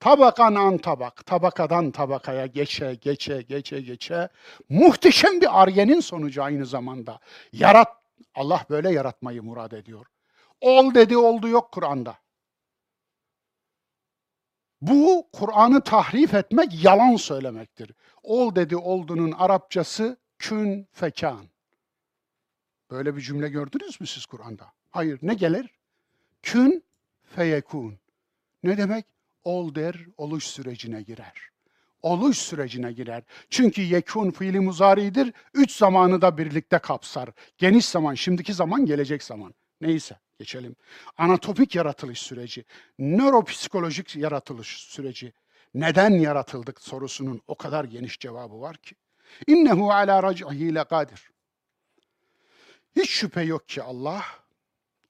Tabakan 0.00 0.78
tabak, 0.78 1.26
tabakadan 1.26 1.90
tabakaya 1.90 2.46
geçe, 2.46 2.94
geçe, 2.94 3.42
geçe, 3.42 3.80
geçe. 3.80 4.28
Muhteşem 4.68 5.40
bir 5.40 5.62
argenin 5.62 6.00
sonucu 6.00 6.42
aynı 6.42 6.66
zamanda. 6.66 7.20
Yarat, 7.52 7.88
Allah 8.34 8.64
böyle 8.70 8.92
yaratmayı 8.92 9.42
murad 9.42 9.72
ediyor. 9.72 10.06
Ol 10.60 10.94
dedi 10.94 11.16
oldu 11.16 11.48
yok 11.48 11.72
Kur'an'da. 11.72 12.18
Bu 14.80 15.28
Kur'an'ı 15.32 15.80
tahrif 15.80 16.34
etmek 16.34 16.84
yalan 16.84 17.16
söylemektir. 17.16 17.92
Ol 18.22 18.54
dedi 18.54 18.76
oldunun 18.76 19.32
Arapçası 19.32 20.16
kün 20.38 20.88
fekan. 20.92 21.53
Böyle 22.90 23.16
bir 23.16 23.20
cümle 23.20 23.48
gördünüz 23.48 24.00
mü 24.00 24.06
siz 24.06 24.26
Kur'an'da? 24.26 24.72
Hayır. 24.90 25.18
Ne 25.22 25.34
gelir? 25.34 25.70
Kün 26.42 26.84
feyekun. 27.36 27.98
Ne 28.62 28.78
demek? 28.78 29.06
Ol 29.44 29.74
der, 29.74 29.96
oluş 30.16 30.44
sürecine 30.44 31.02
girer. 31.02 31.32
Oluş 32.02 32.38
sürecine 32.38 32.92
girer. 32.92 33.22
Çünkü 33.50 33.82
yekun 33.82 34.30
fiili 34.30 34.60
muzaridir. 34.60 35.32
Üç 35.54 35.76
zamanı 35.76 36.22
da 36.22 36.38
birlikte 36.38 36.78
kapsar. 36.78 37.28
Geniş 37.58 37.86
zaman, 37.86 38.14
şimdiki 38.14 38.54
zaman, 38.54 38.86
gelecek 38.86 39.22
zaman. 39.22 39.54
Neyse 39.80 40.18
geçelim. 40.38 40.76
Anatopik 41.18 41.74
yaratılış 41.74 42.18
süreci, 42.18 42.64
nöropsikolojik 42.98 44.16
yaratılış 44.16 44.68
süreci. 44.68 45.32
Neden 45.74 46.10
yaratıldık 46.10 46.80
sorusunun 46.80 47.40
o 47.46 47.54
kadar 47.54 47.84
geniş 47.84 48.18
cevabı 48.20 48.60
var 48.60 48.76
ki. 48.76 48.94
İnnehu 49.46 49.92
ala 49.92 50.22
rac'ihi 50.22 50.74
lekadir. 50.74 51.33
Hiç 52.96 53.10
şüphe 53.10 53.42
yok 53.42 53.68
ki 53.68 53.82
Allah 53.82 54.24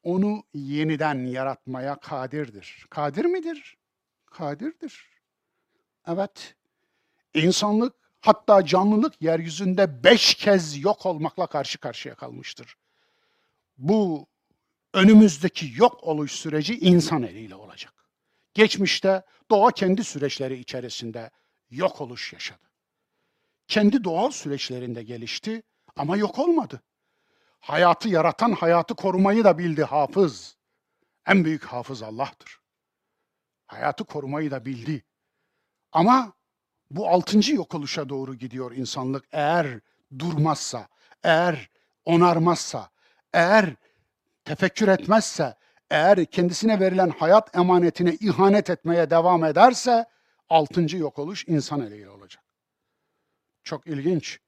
onu 0.03 0.43
yeniden 0.55 1.25
yaratmaya 1.27 2.01
kadirdir. 2.01 2.87
Kadir 2.91 3.25
midir? 3.25 3.77
Kadirdir. 4.27 5.09
Evet. 6.07 6.55
İnsanlık 7.35 7.95
hatta 8.21 8.65
canlılık 8.65 9.23
yeryüzünde 9.23 10.05
beş 10.05 10.35
kez 10.35 10.85
yok 10.85 11.07
olmakla 11.07 11.47
karşı 11.47 11.79
karşıya 11.79 12.15
kalmıştır. 12.15 12.77
Bu 13.79 14.27
önümüzdeki 14.95 15.73
yok 15.77 16.05
oluş 16.05 16.33
süreci 16.33 16.79
insan 16.79 17.23
eliyle 17.23 17.55
olacak. 17.55 17.93
Geçmişte 18.55 19.23
doğa 19.51 19.71
kendi 19.71 20.05
süreçleri 20.05 20.59
içerisinde 20.59 21.31
yok 21.71 22.01
oluş 22.01 22.33
yaşadı. 22.33 22.71
Kendi 23.69 24.05
doğal 24.05 24.31
süreçlerinde 24.31 25.03
gelişti 25.03 25.63
ama 25.97 26.17
yok 26.17 26.39
olmadı. 26.39 26.81
Hayatı 27.65 28.09
yaratan, 28.09 28.53
hayatı 28.53 28.95
korumayı 28.95 29.45
da 29.45 29.59
bildi 29.59 29.85
hafız. 29.85 30.57
En 31.27 31.45
büyük 31.45 31.65
hafız 31.65 32.03
Allah'tır. 32.03 32.61
Hayatı 33.67 34.05
korumayı 34.05 34.51
da 34.51 34.65
bildi. 34.65 35.05
Ama 35.93 36.33
bu 36.91 37.09
altıncı 37.09 37.55
yok 37.55 37.75
oluşa 37.75 38.09
doğru 38.09 38.35
gidiyor 38.35 38.73
insanlık 38.73 39.25
eğer 39.33 39.81
durmazsa, 40.19 40.89
eğer 41.23 41.71
onarmazsa, 42.05 42.91
eğer 43.33 43.75
tefekkür 44.45 44.89
etmezse, 44.89 45.57
eğer 45.91 46.25
kendisine 46.25 46.81
verilen 46.81 47.11
hayat 47.11 47.57
emanetine 47.57 48.15
ihanet 48.21 48.71
etmeye 48.71 49.11
devam 49.11 49.45
ederse 49.45 50.07
altıncı 50.49 50.97
yok 50.97 51.19
oluş 51.19 51.45
insan 51.49 51.81
eliyle 51.81 52.11
olacak. 52.11 52.45
Çok 53.63 53.87
ilginç. 53.87 54.41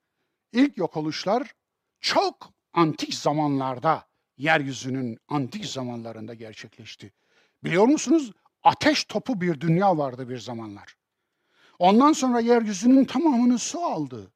İlk 0.52 0.76
yok 0.76 0.96
oluşlar 0.96 1.54
çok 2.00 2.55
antik 2.76 3.14
zamanlarda, 3.14 4.06
yeryüzünün 4.36 5.18
antik 5.28 5.66
zamanlarında 5.66 6.34
gerçekleşti. 6.34 7.12
Biliyor 7.64 7.84
musunuz? 7.84 8.32
Ateş 8.62 9.04
topu 9.04 9.40
bir 9.40 9.60
dünya 9.60 9.98
vardı 9.98 10.28
bir 10.28 10.38
zamanlar. 10.38 10.96
Ondan 11.78 12.12
sonra 12.12 12.40
yeryüzünün 12.40 13.04
tamamını 13.04 13.58
su 13.58 13.80
aldı. 13.80 14.32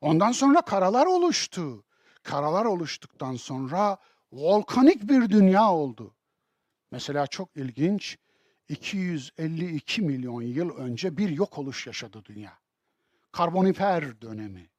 Ondan 0.00 0.32
sonra 0.32 0.60
karalar 0.60 1.06
oluştu. 1.06 1.84
Karalar 2.22 2.64
oluştuktan 2.64 3.36
sonra 3.36 3.96
volkanik 4.32 5.02
bir 5.02 5.30
dünya 5.30 5.72
oldu. 5.72 6.14
Mesela 6.90 7.26
çok 7.26 7.56
ilginç 7.56 8.18
252 8.68 10.02
milyon 10.02 10.42
yıl 10.42 10.76
önce 10.76 11.16
bir 11.16 11.28
yok 11.28 11.58
oluş 11.58 11.86
yaşadı 11.86 12.24
dünya. 12.24 12.58
Karbonifer 13.32 14.20
dönemi. 14.20 14.70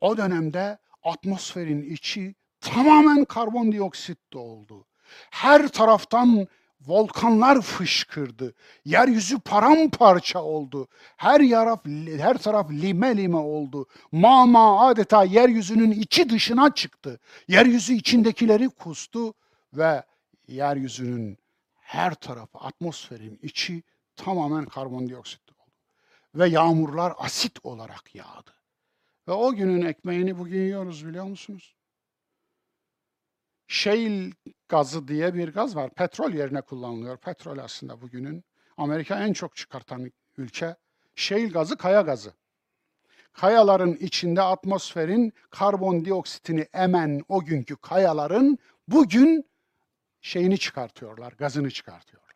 O 0.00 0.16
dönemde 0.16 0.78
atmosferin 1.02 1.82
içi 1.82 2.34
tamamen 2.62 3.24
karbondioksit 3.24 4.18
doldu. 4.32 4.86
Her 5.30 5.68
taraftan 5.68 6.48
volkanlar 6.86 7.60
fışkırdı. 7.60 8.54
Yeryüzü 8.84 9.40
paramparça 9.40 10.42
oldu. 10.42 10.88
Her 11.16 11.50
taraf 11.50 11.86
her 12.18 12.38
taraf 12.38 12.70
lime 12.70 13.16
lime 13.16 13.36
oldu. 13.36 13.86
Mama 14.12 14.86
adeta 14.86 15.24
yeryüzünün 15.24 15.90
içi 15.90 16.30
dışına 16.30 16.74
çıktı. 16.74 17.20
Yeryüzü 17.48 17.94
içindekileri 17.94 18.68
kustu 18.68 19.34
ve 19.74 20.02
yeryüzünün 20.48 21.38
her 21.74 22.14
tarafı 22.14 22.58
atmosferin 22.58 23.38
içi 23.42 23.82
tamamen 24.16 24.64
karbondioksit 24.64 25.50
oldu. 25.52 25.70
Ve 26.34 26.48
yağmurlar 26.48 27.12
asit 27.18 27.58
olarak 27.64 28.14
yağdı. 28.14 28.50
Ve 29.28 29.32
o 29.32 29.54
günün 29.54 29.82
ekmeğini 29.86 30.38
bugün 30.38 30.60
yiyoruz 30.60 31.06
biliyor 31.06 31.24
musunuz? 31.24 31.74
Shale 33.72 34.30
gazı 34.68 35.08
diye 35.08 35.34
bir 35.34 35.52
gaz 35.52 35.76
var. 35.76 35.90
Petrol 35.90 36.32
yerine 36.32 36.60
kullanılıyor. 36.60 37.16
Petrol 37.16 37.58
aslında 37.58 38.00
bugünün 38.00 38.44
Amerika 38.76 39.24
en 39.24 39.32
çok 39.32 39.56
çıkartan 39.56 40.12
ülke. 40.36 40.76
Shale 41.14 41.46
gazı 41.46 41.76
kaya 41.76 42.00
gazı. 42.00 42.34
Kayaların 43.32 43.92
içinde 43.92 44.42
atmosferin 44.42 45.32
karbondioksitini 45.50 46.66
emen 46.72 47.22
o 47.28 47.44
günkü 47.44 47.76
kayaların 47.76 48.58
bugün 48.88 49.50
şeyini 50.20 50.58
çıkartıyorlar, 50.58 51.32
gazını 51.32 51.70
çıkartıyorlar. 51.70 52.34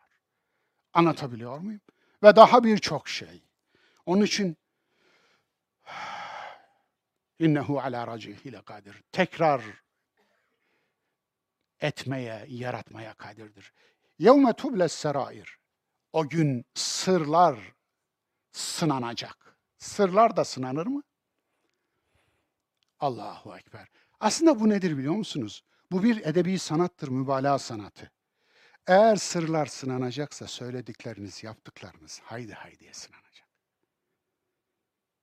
Anlatabiliyor 0.93 1.59
muyum? 1.59 1.81
Ve 2.23 2.37
daha 2.37 2.65
birçok 2.65 3.09
şey. 3.09 3.43
Onun 4.07 4.23
için 4.23 4.57
innehu 7.39 7.81
ala 7.81 8.07
racihi 8.07 8.63
kadir. 8.65 9.03
Tekrar 9.13 9.86
etmeye, 11.81 12.47
yaratmaya 12.49 13.15
kadirdir. 13.15 13.73
Yevme 14.19 14.53
tubles 14.53 14.93
serair. 14.93 15.59
O 16.13 16.29
gün 16.29 16.65
sırlar 16.75 17.59
sınanacak. 18.53 19.59
Sırlar 19.79 20.37
da 20.37 20.45
sınanır 20.45 20.87
mı? 20.87 21.03
Allahu 23.01 23.57
Ekber. 23.57 23.89
Aslında 24.21 24.61
bu 24.61 24.69
nedir 24.69 24.99
biliyor 24.99 25.15
musunuz? 25.15 25.65
Bu 25.91 26.03
bir 26.03 26.27
edebi 26.27 26.59
sanattır, 26.59 27.09
mübalağa 27.09 27.59
sanatı. 27.59 28.13
Eğer 28.87 29.17
sırlar 29.17 29.67
sınanacaksa 29.67 30.47
söyledikleriniz, 30.47 31.45
yaptıklarınız 31.45 32.21
haydi 32.25 32.53
haydiye 32.53 32.93
sınanacak. 32.93 33.49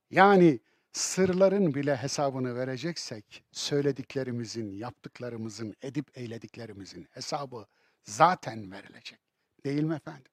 Yani 0.10 0.60
sırların 0.94 1.74
bile 1.74 1.96
hesabını 1.96 2.56
vereceksek, 2.56 3.44
söylediklerimizin, 3.52 4.72
yaptıklarımızın, 4.72 5.76
edip 5.82 6.18
eylediklerimizin 6.18 7.08
hesabı 7.12 7.66
zaten 8.04 8.72
verilecek. 8.72 9.20
Değil 9.66 9.84
mi 9.84 9.96
efendim? 9.96 10.32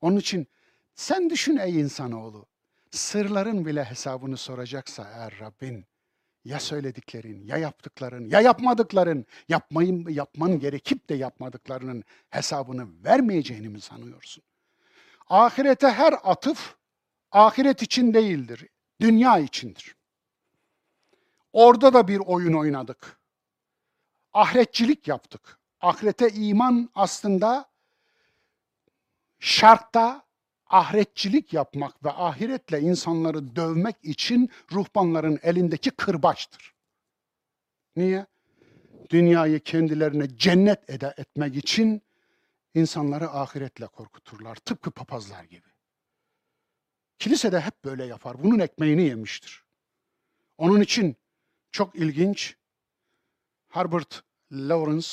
Onun 0.00 0.16
için 0.16 0.46
sen 0.94 1.30
düşün 1.30 1.56
ey 1.56 1.80
insanoğlu, 1.80 2.46
sırların 2.90 3.66
bile 3.66 3.84
hesabını 3.84 4.36
soracaksa 4.36 5.10
eğer 5.14 5.34
Rabbin, 5.40 5.86
ya 6.44 6.60
söylediklerin, 6.60 7.46
ya 7.46 7.56
yaptıkların, 7.56 8.30
ya 8.30 8.40
yapmadıkların, 8.40 9.26
yapmayın, 9.48 10.08
yapman 10.08 10.58
gerekip 10.58 11.08
de 11.08 11.14
yapmadıklarının 11.14 12.04
hesabını 12.30 13.04
vermeyeceğini 13.04 13.68
mi 13.68 13.80
sanıyorsun? 13.80 14.44
Ahirete 15.28 15.88
her 15.88 16.14
atıf 16.22 16.76
ahiret 17.32 17.82
için 17.82 18.14
değildir 18.14 18.68
dünya 19.00 19.38
içindir. 19.38 19.96
Orada 21.52 21.94
da 21.94 22.08
bir 22.08 22.18
oyun 22.18 22.52
oynadık. 22.52 23.20
Ahiretçilik 24.32 25.08
yaptık. 25.08 25.58
Ahirete 25.80 26.28
iman 26.30 26.90
aslında 26.94 27.70
şarkta 29.38 30.22
ahiretçilik 30.66 31.52
yapmak 31.52 32.04
ve 32.04 32.10
ahiretle 32.12 32.80
insanları 32.80 33.56
dövmek 33.56 33.96
için 34.02 34.50
ruhbanların 34.72 35.38
elindeki 35.42 35.90
kırbaçtır. 35.90 36.74
Niye? 37.96 38.26
Dünyayı 39.10 39.60
kendilerine 39.60 40.36
cennet 40.36 40.90
eda 40.90 41.14
etmek 41.16 41.56
için 41.56 42.02
insanları 42.74 43.30
ahiretle 43.30 43.86
korkuturlar. 43.86 44.56
Tıpkı 44.56 44.90
papazlar 44.90 45.44
gibi. 45.44 45.69
Kilise 47.20 47.52
de 47.52 47.60
hep 47.60 47.84
böyle 47.84 48.04
yapar. 48.04 48.42
Bunun 48.42 48.58
ekmeğini 48.58 49.02
yemiştir. 49.02 49.64
Onun 50.58 50.80
için 50.80 51.16
çok 51.72 51.94
ilginç 51.94 52.56
Herbert 53.68 54.22
Lawrence 54.52 55.08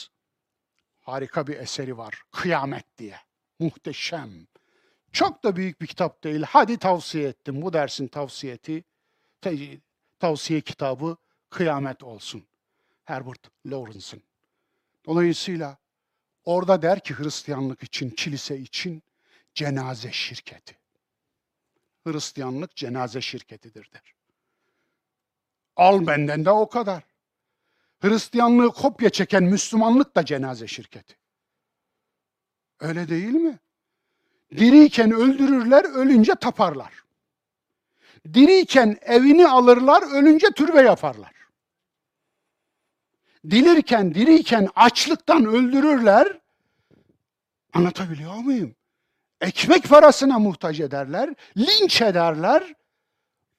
harika 0.99 1.47
bir 1.47 1.57
eseri 1.57 1.97
var. 1.97 2.23
Kıyamet 2.31 2.97
diye. 2.97 3.19
Muhteşem. 3.59 4.47
Çok 5.11 5.43
da 5.43 5.55
büyük 5.55 5.81
bir 5.81 5.87
kitap 5.87 6.23
değil. 6.23 6.41
Hadi 6.41 6.77
tavsiye 6.77 7.27
ettim. 7.27 7.61
Bu 7.61 7.73
dersin 7.73 8.07
tavsiyeti, 8.07 8.83
tavsiye 10.19 10.61
kitabı 10.61 11.17
Kıyamet 11.49 12.03
olsun. 12.03 12.47
Herbert 13.03 13.51
Lawrence'ın. 13.65 14.23
Dolayısıyla 15.05 15.77
orada 16.45 16.81
der 16.81 16.99
ki 16.99 17.13
Hristiyanlık 17.13 17.83
için, 17.83 18.09
kilise 18.09 18.57
için 18.57 19.03
cenaze 19.53 20.11
şirketi. 20.11 20.86
Hristiyanlık 22.07 22.75
cenaze 22.75 23.21
şirketidir 23.21 23.89
der. 23.93 24.13
Al 25.75 26.07
benden 26.07 26.45
de 26.45 26.51
o 26.51 26.69
kadar. 26.69 27.03
Hristiyanlığı 27.99 28.71
kopya 28.71 29.09
çeken 29.09 29.43
Müslümanlık 29.43 30.15
da 30.15 30.25
cenaze 30.25 30.67
şirketi. 30.67 31.17
Öyle 32.79 33.09
değil 33.09 33.33
mi? 33.33 33.59
Diriyken 34.51 35.11
öldürürler, 35.11 35.83
ölünce 35.83 36.35
taparlar. 36.35 37.03
Diriyken 38.33 38.97
evini 39.01 39.47
alırlar, 39.47 40.03
ölünce 40.13 40.47
türbe 40.51 40.81
yaparlar. 40.81 41.33
Dilirken, 43.49 44.13
diriyken 44.13 44.69
açlıktan 44.75 45.45
öldürürler. 45.45 46.39
Anlatabiliyor 47.73 48.35
muyum? 48.35 48.76
Ekmek 49.41 49.89
parasına 49.89 50.39
muhtaç 50.39 50.79
ederler, 50.79 51.33
linç 51.57 52.01
ederler. 52.01 52.75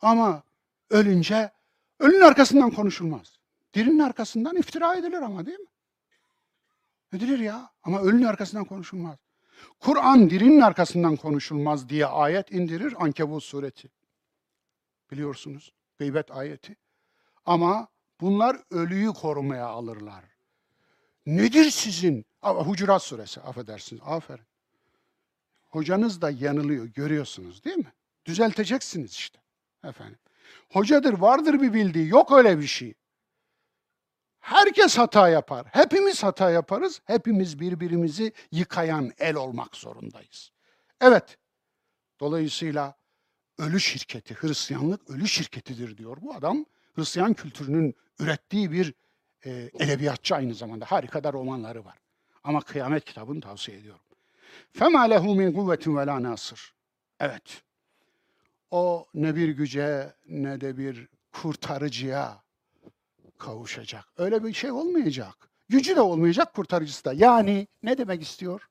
Ama 0.01 0.43
ölünce, 0.91 1.51
ölünün 1.99 2.20
arkasından 2.20 2.70
konuşulmaz. 2.70 3.39
Dirinin 3.74 3.99
arkasından 3.99 4.57
iftira 4.57 4.95
edilir 4.95 5.22
ama 5.22 5.47
değil 5.47 5.59
mi? 5.59 5.66
Edilir 7.12 7.39
ya 7.39 7.70
ama 7.83 8.01
ölünün 8.01 8.24
arkasından 8.24 8.64
konuşulmaz. 8.64 9.16
Kur'an 9.81 10.31
dirinin 10.31 10.61
arkasından 10.61 11.16
konuşulmaz 11.16 11.89
diye 11.89 12.07
ayet 12.07 12.53
indirir 12.53 12.95
Ankebut 12.99 13.43
sureti. 13.45 13.89
Biliyorsunuz 15.11 15.72
gıybet 15.99 16.31
ayeti. 16.31 16.76
Ama 17.47 17.89
bunlar 18.20 18.57
ölüyü 18.70 19.12
korumaya 19.12 19.66
alırlar. 19.66 20.24
Nedir 21.26 21.70
sizin? 21.70 22.26
Hucurat 22.43 23.03
suresi 23.03 23.41
affedersiniz. 23.41 24.03
Aferin. 24.05 24.47
Hocanız 25.69 26.23
da 26.23 26.31
yanılıyor 26.31 26.87
görüyorsunuz 26.87 27.64
değil 27.64 27.77
mi? 27.77 27.93
Düzelteceksiniz 28.25 29.12
işte. 29.12 29.39
Efendim. 29.85 30.19
Hocadır 30.73 31.12
vardır 31.12 31.61
bir 31.62 31.73
bildiği 31.73 32.09
yok 32.09 32.33
öyle 32.33 32.59
bir 32.59 32.66
şey. 32.66 32.95
Herkes 34.41 34.99
hata 34.99 35.29
yapar. 35.29 35.66
Hepimiz 35.73 36.23
hata 36.23 36.51
yaparız. 36.51 37.01
Hepimiz 37.05 37.61
birbirimizi 37.61 38.33
yıkayan 38.53 39.12
el 39.19 39.37
olmak 39.37 39.77
zorundayız. 39.77 40.51
Evet. 41.01 41.39
Dolayısıyla 42.21 42.95
ölü 43.59 43.81
şirketi, 43.81 44.35
Hristiyanlık 44.35 45.11
ölü 45.11 45.29
şirketidir 45.29 45.97
diyor 45.97 46.16
bu 46.21 46.35
adam. 46.35 46.66
Hristiyan 46.95 47.35
kültürünün 47.35 47.95
ürettiği 48.19 48.73
bir 48.73 48.95
e, 49.45 49.71
edebiyatçı 49.75 50.35
aynı 50.35 50.55
zamanda. 50.55 50.85
Harika 50.85 51.25
da 51.25 51.33
romanları 51.33 51.85
var. 51.85 51.99
Ama 52.45 52.61
kıyamet 52.61 53.05
kitabını 53.05 53.41
tavsiye 53.41 53.79
ediyorum. 53.79 54.08
فَمَا 54.74 55.04
لَهُ 55.14 55.24
مِنْ 55.39 55.49
قُوَّةٍ 55.58 55.84
وَلَا 55.84 56.22
نَاصِرٍ 56.28 56.72
Evet. 57.20 57.64
O 58.72 59.06
ne 59.14 59.36
bir 59.36 59.49
güce 59.49 60.14
ne 60.28 60.62
de 60.62 60.78
bir 60.78 61.08
kurtarıcıya 61.32 62.43
kavuşacak. 63.38 64.06
Öyle 64.18 64.43
bir 64.43 64.54
şey 64.54 64.72
olmayacak. 64.72 65.49
Gücü 65.70 65.95
de 65.95 66.01
olmayacak, 66.01 66.54
kurtarıcısı 66.54 67.06
da. 67.06 67.14
Yani 67.14 67.68
ne 67.84 67.97
demek 67.97 68.22
istiyor? 68.22 68.70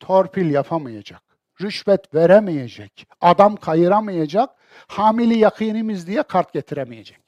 Torpil 0.00 0.50
yapamayacak. 0.50 1.22
Rüşvet 1.60 2.14
veremeyecek. 2.14 3.06
Adam 3.20 3.56
kayıramayacak. 3.56 4.50
Hamili 4.86 5.38
yakinimiz 5.38 6.06
diye 6.06 6.22
kart 6.22 6.52
getiremeyecek. 6.52 7.20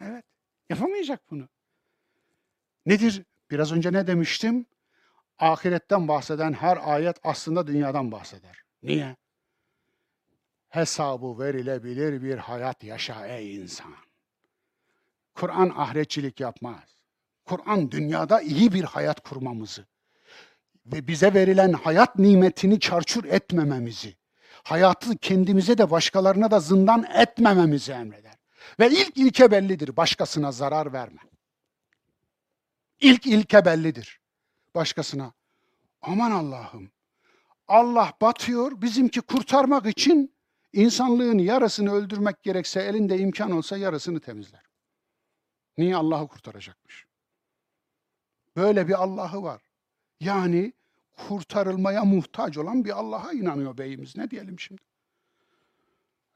Evet. 0.00 0.24
Yapamayacak 0.70 1.30
bunu. 1.30 1.48
Nedir? 2.86 3.22
Biraz 3.50 3.72
önce 3.72 3.92
ne 3.92 4.06
demiştim? 4.06 4.66
Ahiretten 5.43 6.07
bahseden 6.07 6.53
her 6.53 6.93
ayet 6.93 7.17
aslında 7.23 7.67
dünyadan 7.67 8.11
bahseder. 8.11 8.57
Niye? 8.83 9.15
Hesabı 10.69 11.39
verilebilir 11.39 12.23
bir 12.23 12.37
hayat 12.37 12.83
yaşa 12.83 13.27
ey 13.27 13.55
insan. 13.55 13.93
Kur'an 15.35 15.69
ahiretçilik 15.69 16.39
yapmaz. 16.39 17.03
Kur'an 17.45 17.91
dünyada 17.91 18.41
iyi 18.41 18.73
bir 18.73 18.83
hayat 18.83 19.19
kurmamızı 19.29 19.85
ve 20.85 21.07
bize 21.07 21.33
verilen 21.33 21.73
hayat 21.73 22.19
nimetini 22.19 22.79
çarçur 22.79 23.23
etmememizi, 23.23 24.15
hayatı 24.63 25.17
kendimize 25.17 25.77
de 25.77 25.91
başkalarına 25.91 26.51
da 26.51 26.59
zindan 26.59 27.03
etmememizi 27.03 27.91
emreder. 27.91 28.35
Ve 28.79 28.89
ilk 28.89 29.17
ilke 29.17 29.51
bellidir, 29.51 29.97
başkasına 29.97 30.51
zarar 30.51 30.93
verme. 30.93 31.21
İlk 32.99 33.25
ilke 33.25 33.65
bellidir, 33.65 34.22
başkasına. 34.75 35.33
Aman 36.01 36.31
Allah'ım, 36.31 36.91
Allah 37.67 38.13
batıyor, 38.21 38.81
bizimki 38.81 39.21
kurtarmak 39.21 39.85
için 39.85 40.33
insanlığın 40.73 41.37
yarısını 41.37 41.91
öldürmek 41.91 42.43
gerekse 42.43 42.81
elinde 42.81 43.17
imkan 43.17 43.51
olsa 43.51 43.77
yarısını 43.77 44.19
temizler. 44.19 44.63
Niye 45.77 45.95
Allah'ı 45.95 46.27
kurtaracakmış? 46.27 47.05
Böyle 48.55 48.87
bir 48.87 49.03
Allah'ı 49.03 49.43
var. 49.43 49.61
Yani 50.19 50.73
kurtarılmaya 51.17 52.03
muhtaç 52.03 52.57
olan 52.57 52.85
bir 52.85 52.99
Allah'a 52.99 53.33
inanıyor 53.33 53.77
beyimiz. 53.77 54.17
Ne 54.17 54.31
diyelim 54.31 54.59
şimdi? 54.59 54.81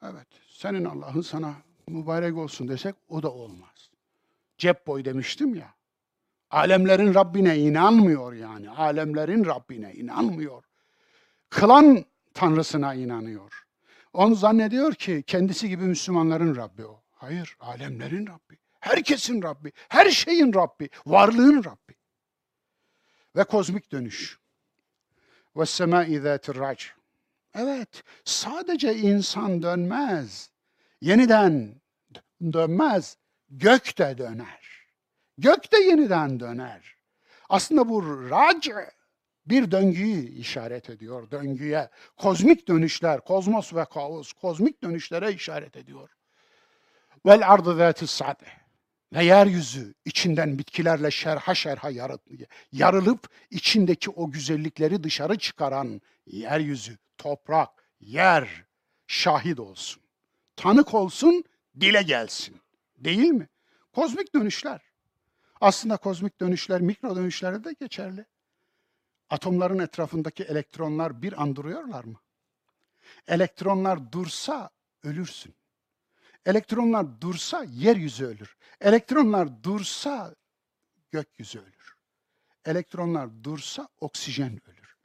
Evet, 0.02 0.28
senin 0.50 0.86
Allah'ın 0.86 1.22
sana 1.22 1.56
mübarek 1.88 2.38
olsun 2.38 2.68
desek 2.68 2.96
o 3.10 3.24
da 3.24 3.32
olmaz. 3.32 3.92
Cep 4.58 4.88
boy 4.88 5.06
demiştim 5.06 5.56
ya. 5.56 5.77
Alemlerin 6.52 7.14
Rabbine 7.14 7.58
inanmıyor 7.58 8.34
yani. 8.34 8.70
Alemlerin 8.70 9.46
Rabbine 9.46 9.94
inanmıyor. 9.94 10.64
Kılan 11.50 12.06
Tanrısına 12.34 12.94
inanıyor. 12.94 13.64
Onu 14.14 14.36
zannediyor 14.36 14.94
ki 14.94 15.24
kendisi 15.28 15.70
gibi 15.70 15.84
Müslümanların 15.84 16.56
Rabbi 16.56 16.86
o. 16.86 17.04
Hayır, 17.12 17.58
alemlerin 17.60 18.28
Rabbi. 18.28 18.58
Herkesin 18.80 19.42
Rabbi, 19.42 19.72
her 19.90 20.10
şeyin 20.10 20.54
Rabbi, 20.54 20.90
varlığın 21.06 21.64
Rabbi. 21.64 21.96
Ve 23.36 23.44
kozmik 23.44 23.92
dönüş. 23.92 24.40
Ve 25.56 25.66
semâ-i 25.66 26.20
zâtir 26.20 26.58
Evet, 27.54 28.04
sadece 28.26 28.96
insan 28.96 29.62
dönmez. 29.62 30.50
Yeniden 31.02 31.82
dönmez. 32.42 33.18
Gök 33.50 33.98
de 33.98 34.18
döner. 34.18 34.77
Gök 35.38 35.72
de 35.72 35.78
yeniden 35.78 36.40
döner. 36.40 36.96
Aslında 37.50 37.90
bu 37.90 38.30
rac 38.30 38.70
bir 39.46 39.72
döngüyü 39.72 40.30
işaret 40.30 40.90
ediyor. 40.90 41.32
Döngüye, 41.32 41.90
kozmik 42.18 42.68
dönüşler, 42.68 43.22
kozmos 43.22 43.74
ve 43.74 43.86
kaos, 43.86 44.34
kozmik 44.34 44.84
dönüşlere 44.84 45.32
işaret 45.32 45.78
ediyor. 45.78 46.10
Vel 47.26 47.54
ardı 47.54 47.76
zâtis 47.76 48.12
sadeh. 48.12 48.68
Ve 49.14 49.24
yeryüzü 49.24 49.94
içinden 50.06 50.60
bitkilerle 50.60 51.12
şerha 51.12 51.56
şerha 51.56 51.90
yarılıp 52.72 53.30
içindeki 53.52 54.10
o 54.10 54.32
güzellikleri 54.32 55.04
dışarı 55.04 55.38
çıkaran 55.38 56.02
yeryüzü, 56.26 56.98
toprak, 57.18 57.70
yer 58.00 58.66
şahit 59.08 59.60
olsun. 59.60 60.04
Tanık 60.56 60.94
olsun, 60.94 61.44
dile 61.80 62.02
gelsin. 62.02 62.62
Değil 62.98 63.30
mi? 63.30 63.48
Kozmik 63.94 64.36
dönüşler. 64.36 64.87
Aslında 65.62 65.98
kozmik 65.98 66.40
dönüşler 66.40 66.82
mikro 66.82 67.16
dönüşlerde 67.16 67.64
de 67.64 67.74
geçerli. 67.80 68.26
Atomların 69.30 69.80
etrafındaki 69.80 70.44
elektronlar 70.44 71.22
bir 71.22 71.42
an 71.42 71.56
duruyorlar 71.56 72.04
mı? 72.04 72.20
Elektronlar 73.28 74.12
dursa 74.12 74.70
ölürsün. 75.04 75.56
Elektronlar 76.46 77.22
dursa 77.22 77.64
yeryüzü 77.64 78.26
ölür. 78.26 78.58
Elektronlar 78.82 79.64
dursa 79.64 80.36
gökyüzü 81.12 81.60
ölür. 81.60 81.96
Elektronlar 82.66 83.44
dursa 83.44 83.88
oksijen 84.00 84.60
ölür. 84.68 84.98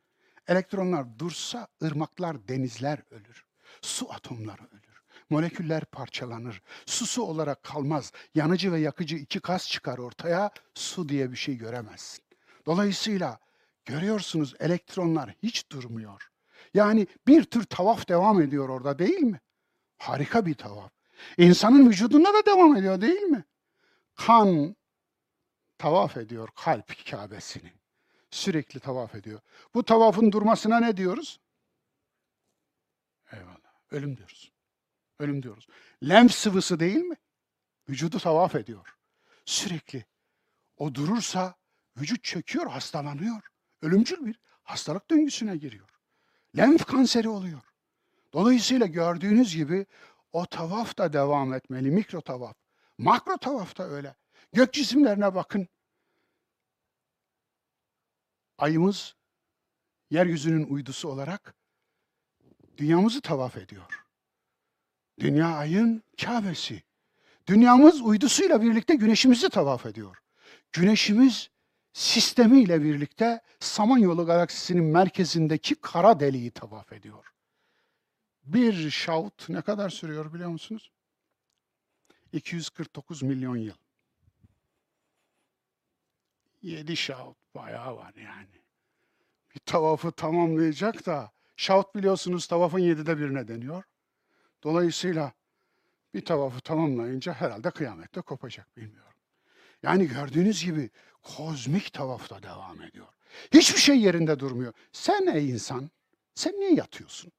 Elektronlar 0.46 1.18
dursa 1.18 1.68
ırmaklar, 1.82 2.48
denizler 2.48 3.02
ölür. 3.10 3.44
Su 3.82 4.12
atomları 4.12 4.62
ölür. 4.72 4.91
Moleküller 5.32 5.84
parçalanır. 5.84 6.62
Su 6.86 7.06
su 7.06 7.22
olarak 7.22 7.62
kalmaz. 7.62 8.12
Yanıcı 8.34 8.72
ve 8.72 8.80
yakıcı 8.80 9.16
iki 9.16 9.40
kas 9.40 9.68
çıkar 9.68 9.98
ortaya. 9.98 10.50
Su 10.74 11.08
diye 11.08 11.32
bir 11.32 11.36
şey 11.36 11.56
göremezsin. 11.56 12.24
Dolayısıyla 12.66 13.38
görüyorsunuz 13.84 14.54
elektronlar 14.60 15.34
hiç 15.42 15.70
durmuyor. 15.70 16.28
Yani 16.74 17.06
bir 17.26 17.44
tür 17.44 17.64
tavaf 17.64 18.08
devam 18.08 18.42
ediyor 18.42 18.68
orada 18.68 18.98
değil 18.98 19.20
mi? 19.20 19.40
Harika 19.98 20.46
bir 20.46 20.54
tavaf. 20.54 20.92
İnsanın 21.38 21.90
vücudunda 21.90 22.34
da 22.34 22.46
devam 22.46 22.76
ediyor 22.76 23.00
değil 23.00 23.22
mi? 23.22 23.44
Kan 24.14 24.76
tavaf 25.78 26.16
ediyor 26.16 26.48
kalp 26.56 27.10
Kabe'sini. 27.10 27.72
Sürekli 28.30 28.80
tavaf 28.80 29.14
ediyor. 29.14 29.40
Bu 29.74 29.84
tavafın 29.84 30.32
durmasına 30.32 30.80
ne 30.80 30.96
diyoruz? 30.96 31.40
Eyvallah. 33.32 33.72
Ölüm 33.90 34.16
diyoruz. 34.16 34.51
Ölüm 35.22 35.42
diyoruz. 35.42 35.66
Lenf 36.08 36.32
sıvısı 36.32 36.80
değil 36.80 36.96
mi? 36.96 37.16
Vücudu 37.88 38.18
tavaf 38.18 38.54
ediyor. 38.54 38.94
Sürekli. 39.44 40.04
O 40.76 40.94
durursa 40.94 41.54
vücut 41.96 42.24
çöküyor, 42.24 42.66
hastalanıyor. 42.66 43.42
Ölümcül 43.82 44.26
bir 44.26 44.40
hastalık 44.62 45.10
döngüsüne 45.10 45.56
giriyor. 45.56 45.88
Lenf 46.56 46.84
kanseri 46.84 47.28
oluyor. 47.28 47.60
Dolayısıyla 48.32 48.86
gördüğünüz 48.86 49.56
gibi 49.56 49.86
o 50.32 50.46
tavaf 50.46 50.98
da 50.98 51.12
devam 51.12 51.54
etmeli. 51.54 51.90
Mikro 51.90 52.20
tavaf. 52.20 52.56
Makro 52.98 53.36
tavaf 53.36 53.78
da 53.78 53.88
öyle. 53.88 54.14
Gök 54.52 54.72
cisimlerine 54.72 55.34
bakın. 55.34 55.68
Ayımız 58.58 59.16
yeryüzünün 60.10 60.66
uydusu 60.66 61.08
olarak 61.08 61.54
dünyamızı 62.76 63.20
tavaf 63.20 63.56
ediyor. 63.56 64.01
Dünya 65.20 65.48
ayın 65.48 66.02
Kabe'si. 66.20 66.82
Dünyamız 67.46 68.00
uydusuyla 68.00 68.62
birlikte 68.62 68.94
güneşimizi 68.94 69.48
tavaf 69.48 69.86
ediyor. 69.86 70.16
Güneşimiz 70.72 71.50
sistemiyle 71.92 72.82
birlikte 72.82 73.40
Samanyolu 73.60 74.26
galaksisinin 74.26 74.84
merkezindeki 74.84 75.74
kara 75.74 76.20
deliği 76.20 76.50
tavaf 76.50 76.92
ediyor. 76.92 77.32
Bir 78.44 78.90
şaut 78.90 79.48
ne 79.48 79.62
kadar 79.62 79.90
sürüyor 79.90 80.34
biliyor 80.34 80.50
musunuz? 80.50 80.90
249 82.32 83.22
milyon 83.22 83.56
yıl. 83.56 83.74
7 86.62 86.96
şaut 86.96 87.36
bayağı 87.54 87.96
var 87.96 88.14
yani. 88.14 88.62
Bir 89.54 89.60
tavafı 89.60 90.12
tamamlayacak 90.12 91.06
da 91.06 91.32
şaut 91.56 91.94
biliyorsunuz 91.94 92.46
tavafın 92.46 92.78
yedide 92.78 93.18
birine 93.18 93.48
deniyor. 93.48 93.84
Dolayısıyla 94.62 95.32
bir 96.14 96.24
tavafı 96.24 96.60
tamamlayınca 96.60 97.32
herhalde 97.32 97.70
kıyamette 97.70 98.20
kopacak 98.20 98.76
bilmiyorum. 98.76 99.12
Yani 99.82 100.08
gördüğünüz 100.08 100.64
gibi 100.64 100.90
kozmik 101.22 101.92
tavaf 101.92 102.30
da 102.30 102.42
devam 102.42 102.82
ediyor. 102.82 103.06
Hiçbir 103.54 103.80
şey 103.80 104.00
yerinde 104.00 104.38
durmuyor. 104.38 104.72
Sen 104.92 105.26
ey 105.26 105.50
insan, 105.50 105.90
sen 106.34 106.52
niye 106.52 106.74
yatıyorsun? 106.74 107.32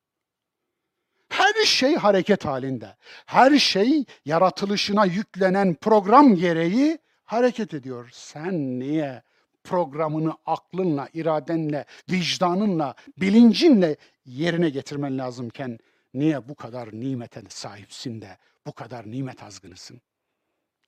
Her 1.30 1.66
şey 1.66 1.95
hareket 1.95 2.45
halinde. 2.45 2.95
Her 3.26 3.60
şey 3.60 4.06
yaratılışına 4.26 5.06
yüklenen 5.06 5.76
program 5.76 6.36
gereği 6.36 7.00
hareket 7.24 7.74
ediyor. 7.74 8.10
Sen 8.14 8.80
niye 8.80 9.24
programını 9.64 10.34
aklınla, 10.45 11.10
iradenle, 11.14 11.86
vicdanınla, 12.12 12.95
bilincinle 13.18 13.95
yerine 14.26 14.70
getirmen 14.70 15.18
lazımken 15.18 15.80
niye 16.14 16.49
bu 16.49 16.56
kadar 16.56 16.94
nimete 16.94 17.44
sahipsin 17.49 18.22
de 18.22 18.38
bu 18.65 18.73
kadar 18.73 19.11
nimet 19.11 19.44
azgınısın? 19.44 20.02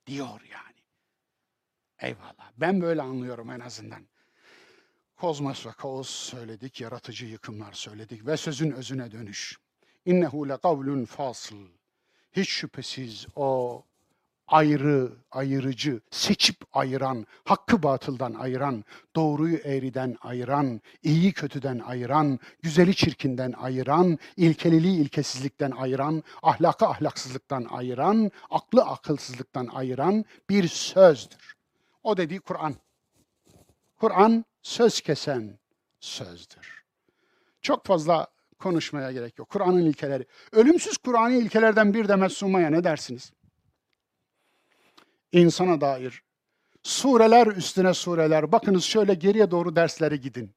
Diyor 0.08 0.42
yani. 0.52 0.76
Eyvallah. 2.00 2.52
Ben 2.58 2.82
böyle 2.82 3.02
anlıyorum 3.02 3.52
en 3.52 3.60
azından. 3.60 4.08
Kozmos 5.16 5.66
ve 5.66 5.72
kaos 5.72 6.10
söyledik, 6.10 6.82
yaratıcı 6.82 7.26
yıkımlar 7.26 7.74
söyledik 7.74 8.26
ve 8.26 8.38
sözün 8.38 8.72
özüne 8.72 9.12
dönüş. 9.12 9.58
İnnehu 10.06 10.50
le 10.50 10.58
kavlun 10.58 11.06
fasıl. 11.06 11.68
Hiç 12.32 12.50
şüphesiz 12.50 13.28
o 13.36 13.84
ayrı, 14.48 15.12
ayırıcı, 15.32 16.02
seçip 16.12 16.56
ayıran, 16.74 17.26
hakkı 17.46 17.84
batıldan 17.84 18.34
ayıran, 18.34 18.84
doğruyu 19.16 19.58
eğriden 19.58 20.18
ayıran, 20.22 20.82
iyi 21.04 21.34
kötüden 21.34 21.80
ayıran, 21.80 22.40
güzeli 22.62 22.96
çirkinden 22.96 23.52
ayıran, 23.52 24.20
ilkeliliği 24.38 25.02
ilkesizlikten 25.02 25.72
ayıran, 25.72 26.24
ahlakı 26.44 26.86
ahlaksızlıktan 26.86 27.66
ayıran, 27.70 28.32
aklı 28.50 28.84
akılsızlıktan 28.84 29.68
ayıran 29.68 30.26
bir 30.50 30.68
sözdür. 30.68 31.56
O 32.04 32.18
dediği 32.18 32.40
Kur'an. 32.40 32.76
Kur'an 34.00 34.46
söz 34.62 35.02
kesen 35.02 35.60
sözdür. 36.00 36.84
Çok 37.62 37.86
fazla 37.86 38.28
konuşmaya 38.60 39.12
gerek 39.12 39.40
yok. 39.40 39.50
Kur'an'ın 39.50 39.86
ilkeleri. 39.86 40.26
Ölümsüz 40.52 40.98
Kur'an'ı 40.98 41.34
ilkelerden 41.34 41.94
bir 41.94 42.08
demet 42.08 42.32
sunmaya 42.32 42.70
ne 42.70 42.84
dersiniz? 42.84 43.32
İnsana 45.32 45.82
dair. 45.82 46.24
Sureler 46.84 47.48
üstüne 47.48 47.94
sureler. 47.94 48.52
Bakınız 48.52 48.84
şöyle 48.84 49.14
geriye 49.14 49.52
doğru 49.52 49.76
derslere 49.76 50.18
gidin. 50.18 50.56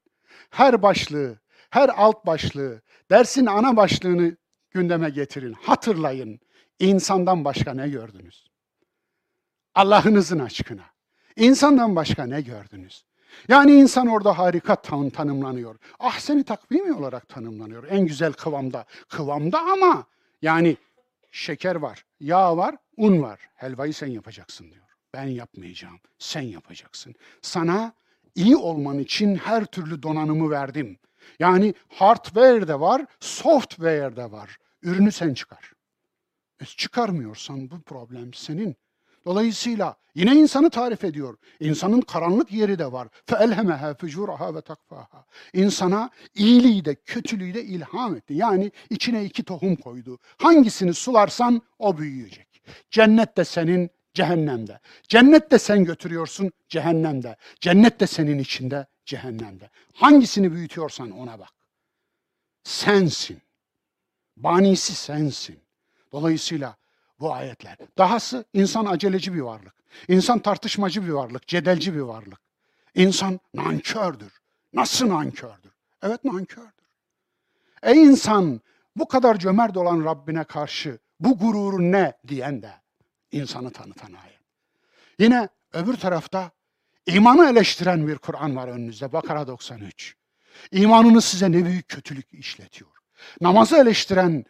Her 0.49 0.81
başlığı, 0.81 1.39
her 1.69 1.89
alt 1.89 2.25
başlığı, 2.25 2.81
dersin 3.11 3.45
ana 3.45 3.77
başlığını 3.77 4.37
gündeme 4.71 5.09
getirin. 5.09 5.53
Hatırlayın. 5.53 6.39
İnsandan 6.79 7.45
başka 7.45 7.73
ne 7.73 7.89
gördünüz? 7.89 8.49
Allah'ınızın 9.75 10.39
aşkına. 10.39 10.85
İnsandan 11.35 11.95
başka 11.95 12.25
ne 12.25 12.41
gördünüz? 12.41 13.05
Yani 13.47 13.71
insan 13.71 14.07
orada 14.07 14.37
harika 14.37 14.75
tan 14.75 15.09
tanımlanıyor. 15.09 15.75
Ah 15.99 16.19
seni 16.19 16.43
takvimi 16.43 16.93
olarak 16.93 17.29
tanımlanıyor. 17.29 17.83
En 17.89 18.05
güzel 18.05 18.33
kıvamda. 18.33 18.85
Kıvamda 19.09 19.59
ama 19.59 20.05
yani 20.41 20.77
şeker 21.31 21.75
var, 21.75 22.05
yağ 22.19 22.57
var, 22.57 22.75
un 22.99 23.21
var. 23.21 23.39
Helvayı 23.55 23.93
sen 23.93 24.07
yapacaksın 24.07 24.71
diyor. 24.71 24.85
Ben 25.13 25.23
yapmayacağım. 25.23 25.99
Sen 26.19 26.41
yapacaksın. 26.41 27.15
Sana 27.41 27.93
iyi 28.35 28.55
olman 28.55 28.99
için 28.99 29.35
her 29.35 29.65
türlü 29.65 30.03
donanımı 30.03 30.49
verdim. 30.49 30.97
Yani 31.39 31.73
hardware 31.87 32.67
de 32.67 32.79
var, 32.79 33.05
software 33.19 34.15
de 34.15 34.31
var. 34.31 34.57
Ürünü 34.81 35.11
sen 35.11 35.33
çıkar. 35.33 35.73
E 36.61 36.65
çıkarmıyorsan 36.65 37.71
bu 37.71 37.81
problem 37.81 38.33
senin. 38.33 38.75
Dolayısıyla 39.25 39.95
yine 40.15 40.35
insanı 40.35 40.69
tarif 40.69 41.03
ediyor. 41.03 41.37
İnsanın 41.59 42.01
karanlık 42.01 42.51
yeri 42.51 42.79
de 42.79 42.91
var. 42.91 43.07
فَاَلْهَمَهَا 43.27 43.95
فُجُورَهَا 43.95 44.59
وَتَقْفَاهَا 44.59 45.23
İnsana 45.53 46.09
iyiliği 46.35 46.85
de 46.85 46.95
kötülüğü 46.95 47.53
de 47.53 47.63
ilham 47.63 48.15
etti. 48.15 48.33
Yani 48.33 48.71
içine 48.89 49.25
iki 49.25 49.43
tohum 49.43 49.75
koydu. 49.75 50.19
Hangisini 50.37 50.93
sularsan 50.93 51.61
o 51.79 51.97
büyüyecek. 51.97 52.48
Cennet 52.91 53.37
de 53.37 53.45
senin, 53.45 53.89
cehennemde. 54.13 54.79
Cennet 55.07 55.51
de 55.51 55.59
sen 55.59 55.85
götürüyorsun, 55.85 56.51
cehennemde. 56.69 57.35
Cennet 57.61 57.99
de 57.99 58.07
senin 58.07 58.39
içinde, 58.39 58.87
cehennemde. 59.05 59.69
Hangisini 59.93 60.51
büyütüyorsan 60.51 61.11
ona 61.11 61.39
bak. 61.39 61.49
Sensin. 62.63 63.41
Banisi 64.37 64.95
sensin. 64.95 65.59
Dolayısıyla 66.11 66.75
bu 67.19 67.33
ayetler. 67.33 67.77
Dahası 67.97 68.45
insan 68.53 68.85
aceleci 68.85 69.33
bir 69.33 69.41
varlık. 69.41 69.73
İnsan 70.07 70.39
tartışmacı 70.39 71.03
bir 71.03 71.11
varlık, 71.11 71.47
cedelci 71.47 71.93
bir 71.93 71.99
varlık. 71.99 72.39
İnsan 72.95 73.39
nankördür. 73.53 74.39
Nasıl 74.73 75.09
nankördür? 75.09 75.71
Evet 76.01 76.23
nankördür. 76.23 76.89
Ey 77.83 78.03
insan 78.03 78.61
bu 78.95 79.07
kadar 79.07 79.39
cömert 79.39 79.77
olan 79.77 80.05
Rabbine 80.05 80.43
karşı 80.43 80.99
bu 81.19 81.37
gururun 81.37 81.91
ne 81.91 82.13
diyen 82.27 82.61
de 82.61 82.71
insanı 83.31 83.71
tanıtan 83.71 84.13
ayet. 84.13 84.39
Yine 85.19 85.49
öbür 85.73 85.93
tarafta 85.93 86.51
imanı 87.05 87.49
eleştiren 87.49 88.07
bir 88.07 88.17
Kur'an 88.17 88.55
var 88.55 88.67
önünüzde. 88.67 89.13
Bakara 89.13 89.47
93. 89.47 90.15
İmanınız 90.71 91.25
size 91.25 91.51
ne 91.51 91.65
büyük 91.65 91.87
kötülük 91.87 92.33
işletiyor. 92.33 92.91
Namazı 93.41 93.77
eleştiren 93.77 94.45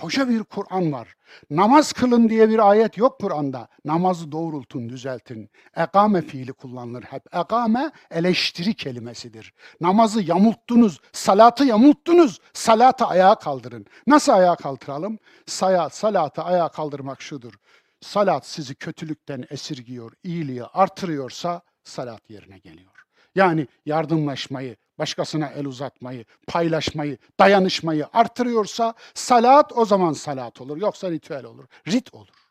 koca 0.00 0.28
bir 0.28 0.44
Kur'an 0.44 0.92
var. 0.92 1.14
Namaz 1.50 1.92
kılın 1.92 2.28
diye 2.28 2.48
bir 2.48 2.70
ayet 2.70 2.98
yok 2.98 3.20
Kur'an'da. 3.20 3.68
Namazı 3.84 4.32
doğrultun, 4.32 4.88
düzeltin. 4.88 5.50
Ekame 5.76 6.22
fiili 6.22 6.52
kullanılır 6.52 7.02
hep. 7.02 7.34
Ekame 7.34 7.90
eleştiri 8.10 8.74
kelimesidir. 8.74 9.54
Namazı 9.80 10.22
yamulttunuz, 10.22 11.00
salatı 11.12 11.64
yamulttunuz. 11.64 12.40
Salatı 12.52 13.06
ayağa 13.06 13.34
kaldırın. 13.34 13.86
Nasıl 14.06 14.32
ayağa 14.32 14.56
kaldıralım? 14.56 15.18
Salat, 15.46 15.94
salatı 15.94 16.42
ayağa 16.42 16.68
kaldırmak 16.68 17.22
şudur. 17.22 17.52
Salat 18.00 18.46
sizi 18.46 18.74
kötülükten 18.74 19.44
esirgiyor, 19.50 20.12
iyiliği 20.22 20.64
artırıyorsa 20.64 21.62
salat 21.84 22.30
yerine 22.30 22.58
geliyor. 22.58 22.92
Yani 23.34 23.66
yardımlaşmayı, 23.86 24.76
başkasına 24.98 25.46
el 25.46 25.66
uzatmayı, 25.66 26.24
paylaşmayı, 26.46 27.18
dayanışmayı 27.40 28.06
artırıyorsa 28.12 28.94
salat 29.14 29.72
o 29.76 29.84
zaman 29.84 30.12
salat 30.12 30.60
olur. 30.60 30.76
Yoksa 30.76 31.10
ritüel 31.10 31.44
olur. 31.44 31.64
Rit 31.88 32.14
olur. 32.14 32.42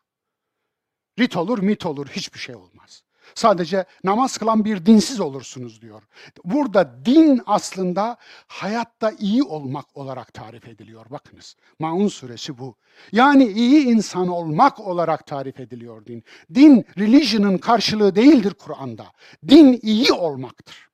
Rit 1.18 1.36
olur, 1.36 1.58
mit 1.58 1.86
olur, 1.86 2.08
hiçbir 2.08 2.38
şey 2.38 2.54
olmaz. 2.54 3.02
Sadece 3.34 3.84
namaz 4.04 4.38
kılan 4.38 4.64
bir 4.64 4.86
dinsiz 4.86 5.20
olursunuz 5.20 5.82
diyor. 5.82 6.02
Burada 6.44 7.04
din 7.04 7.42
aslında 7.46 8.16
hayatta 8.46 9.12
iyi 9.18 9.42
olmak 9.42 9.96
olarak 9.96 10.34
tarif 10.34 10.68
ediliyor. 10.68 11.06
Bakınız 11.10 11.56
Maun 11.78 12.08
suresi 12.08 12.58
bu. 12.58 12.76
Yani 13.12 13.44
iyi 13.46 13.84
insan 13.84 14.28
olmak 14.28 14.80
olarak 14.80 15.26
tarif 15.26 15.60
ediliyor 15.60 16.06
din. 16.06 16.24
Din 16.54 16.86
religion'ın 16.98 17.58
karşılığı 17.58 18.16
değildir 18.16 18.54
Kur'an'da. 18.54 19.06
Din 19.48 19.80
iyi 19.82 20.12
olmaktır. 20.12 20.91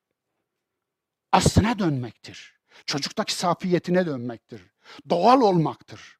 Aslına 1.32 1.78
dönmektir. 1.78 2.59
Çocuktaki 2.86 3.34
safiyetine 3.34 4.06
dönmektir. 4.06 4.62
Doğal 5.10 5.40
olmaktır. 5.40 6.18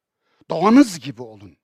Doğanız 0.49 0.99
gibi 0.99 1.21
olun. 1.21 1.57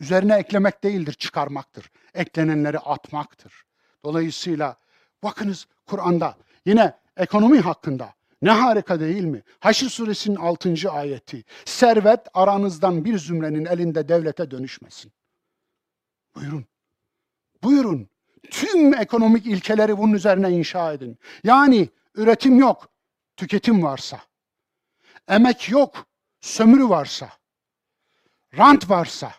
Üzerine 0.00 0.36
eklemek 0.36 0.84
değildir, 0.84 1.12
çıkarmaktır. 1.12 1.90
Eklenenleri 2.14 2.78
atmaktır. 2.78 3.64
Dolayısıyla 4.04 4.76
bakınız 5.22 5.66
Kur'an'da 5.86 6.36
yine 6.66 6.98
ekonomi 7.16 7.60
hakkında 7.60 8.14
ne 8.42 8.50
harika 8.50 9.00
değil 9.00 9.24
mi? 9.24 9.42
Haşr 9.60 9.84
suresinin 9.88 10.36
6. 10.36 10.90
ayeti. 10.90 11.44
Servet 11.64 12.20
aranızdan 12.34 13.04
bir 13.04 13.18
zümrenin 13.18 13.64
elinde 13.64 14.08
devlete 14.08 14.50
dönüşmesin. 14.50 15.12
Buyurun. 16.36 16.66
Buyurun. 17.62 18.08
Tüm 18.50 18.94
ekonomik 18.94 19.46
ilkeleri 19.46 19.98
bunun 19.98 20.12
üzerine 20.12 20.50
inşa 20.50 20.92
edin. 20.92 21.18
Yani 21.44 21.88
üretim 22.14 22.58
yok, 22.58 22.88
tüketim 23.36 23.82
varsa. 23.82 24.20
Emek 25.28 25.70
yok, 25.70 26.06
sömürü 26.40 26.88
varsa. 26.88 27.32
Rant 28.58 28.90
varsa 28.90 29.32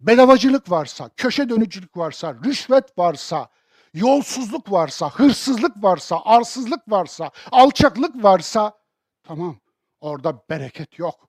bedavacılık 0.00 0.70
varsa, 0.70 1.10
köşe 1.16 1.48
dönücülük 1.48 1.96
varsa, 1.96 2.34
rüşvet 2.44 2.98
varsa, 2.98 3.48
yolsuzluk 3.94 4.72
varsa, 4.72 5.10
hırsızlık 5.10 5.82
varsa, 5.82 6.20
arsızlık 6.24 6.90
varsa, 6.90 7.30
alçaklık 7.50 8.24
varsa 8.24 8.78
tamam 9.22 9.60
orada 10.00 10.42
bereket 10.50 10.98
yok. 10.98 11.28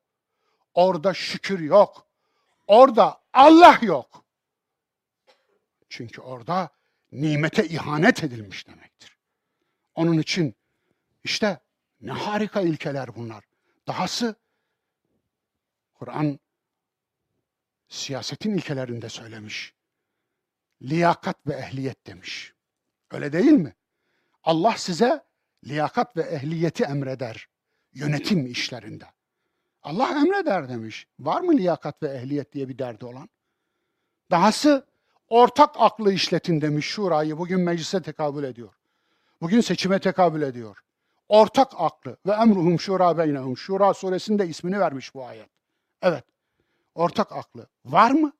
Orada 0.73 1.13
şükür 1.13 1.59
yok. 1.59 2.07
Orada 2.67 3.21
Allah 3.33 3.79
yok. 3.81 4.25
Çünkü 5.89 6.21
orada 6.21 6.69
nimete 7.11 7.67
ihanet 7.67 8.23
edilmiş 8.23 8.67
demektir. 8.67 9.17
Onun 9.95 10.17
için 10.17 10.55
işte 11.23 11.59
ne 12.01 12.11
harika 12.11 12.61
ilkeler 12.61 13.15
bunlar. 13.15 13.43
Dahası 13.87 14.35
Kur'an 15.93 16.39
siyasetin 17.87 18.53
ilkelerinde 18.57 19.09
söylemiş. 19.09 19.73
Liyakat 20.81 21.47
ve 21.47 21.53
ehliyet 21.53 22.07
demiş. 22.07 22.53
Öyle 23.11 23.33
değil 23.33 23.51
mi? 23.51 23.75
Allah 24.43 24.77
size 24.77 25.23
liyakat 25.65 26.17
ve 26.17 26.21
ehliyeti 26.21 26.83
emreder 26.83 27.47
yönetim 27.93 28.45
işlerinde. 28.45 29.05
Allah 29.83 30.09
emreder 30.09 30.69
demiş. 30.69 31.07
Var 31.19 31.41
mı 31.41 31.57
liyakat 31.57 32.03
ve 32.03 32.07
ehliyet 32.07 32.53
diye 32.53 32.69
bir 32.69 32.77
derdi 32.77 33.05
olan? 33.05 33.29
Dahası 34.31 34.85
ortak 35.29 35.75
aklı 35.77 36.13
işletin 36.13 36.61
demiş 36.61 36.85
şurayı 36.85 37.37
bugün 37.37 37.61
meclise 37.61 38.01
tekabül 38.01 38.43
ediyor. 38.43 38.73
Bugün 39.41 39.61
seçime 39.61 39.99
tekabül 39.99 40.41
ediyor. 40.41 40.83
Ortak 41.31 41.71
aklı 41.77 42.17
ve 42.25 42.31
emruhum 42.31 42.79
şura 42.79 43.17
beynehum. 43.17 43.57
Şura 43.57 43.93
suresinde 43.93 44.47
ismini 44.47 44.79
vermiş 44.79 45.15
bu 45.15 45.25
ayet. 45.25 45.49
Evet 46.01 46.23
ortak 46.95 47.31
aklı 47.31 47.67
var 47.85 48.11
mı? 48.11 48.33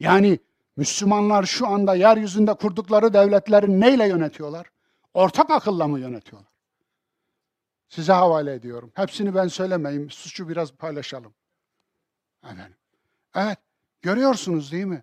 Yani 0.00 0.38
Müslümanlar 0.76 1.42
şu 1.42 1.66
anda 1.66 1.94
yeryüzünde 1.94 2.54
kurdukları 2.54 3.12
devletleri 3.12 3.80
neyle 3.80 4.08
yönetiyorlar? 4.08 4.66
Ortak 5.14 5.50
akılla 5.50 5.88
mı 5.88 6.00
yönetiyorlar? 6.00 6.52
Size 7.88 8.12
havale 8.12 8.54
ediyorum. 8.54 8.92
Hepsini 8.94 9.34
ben 9.34 9.48
söylemeyeyim. 9.48 10.10
Suçu 10.10 10.48
biraz 10.48 10.72
paylaşalım. 10.72 11.34
Efendim. 12.44 12.76
Evet. 13.34 13.58
Görüyorsunuz 14.02 14.72
değil 14.72 14.84
mi? 14.84 15.02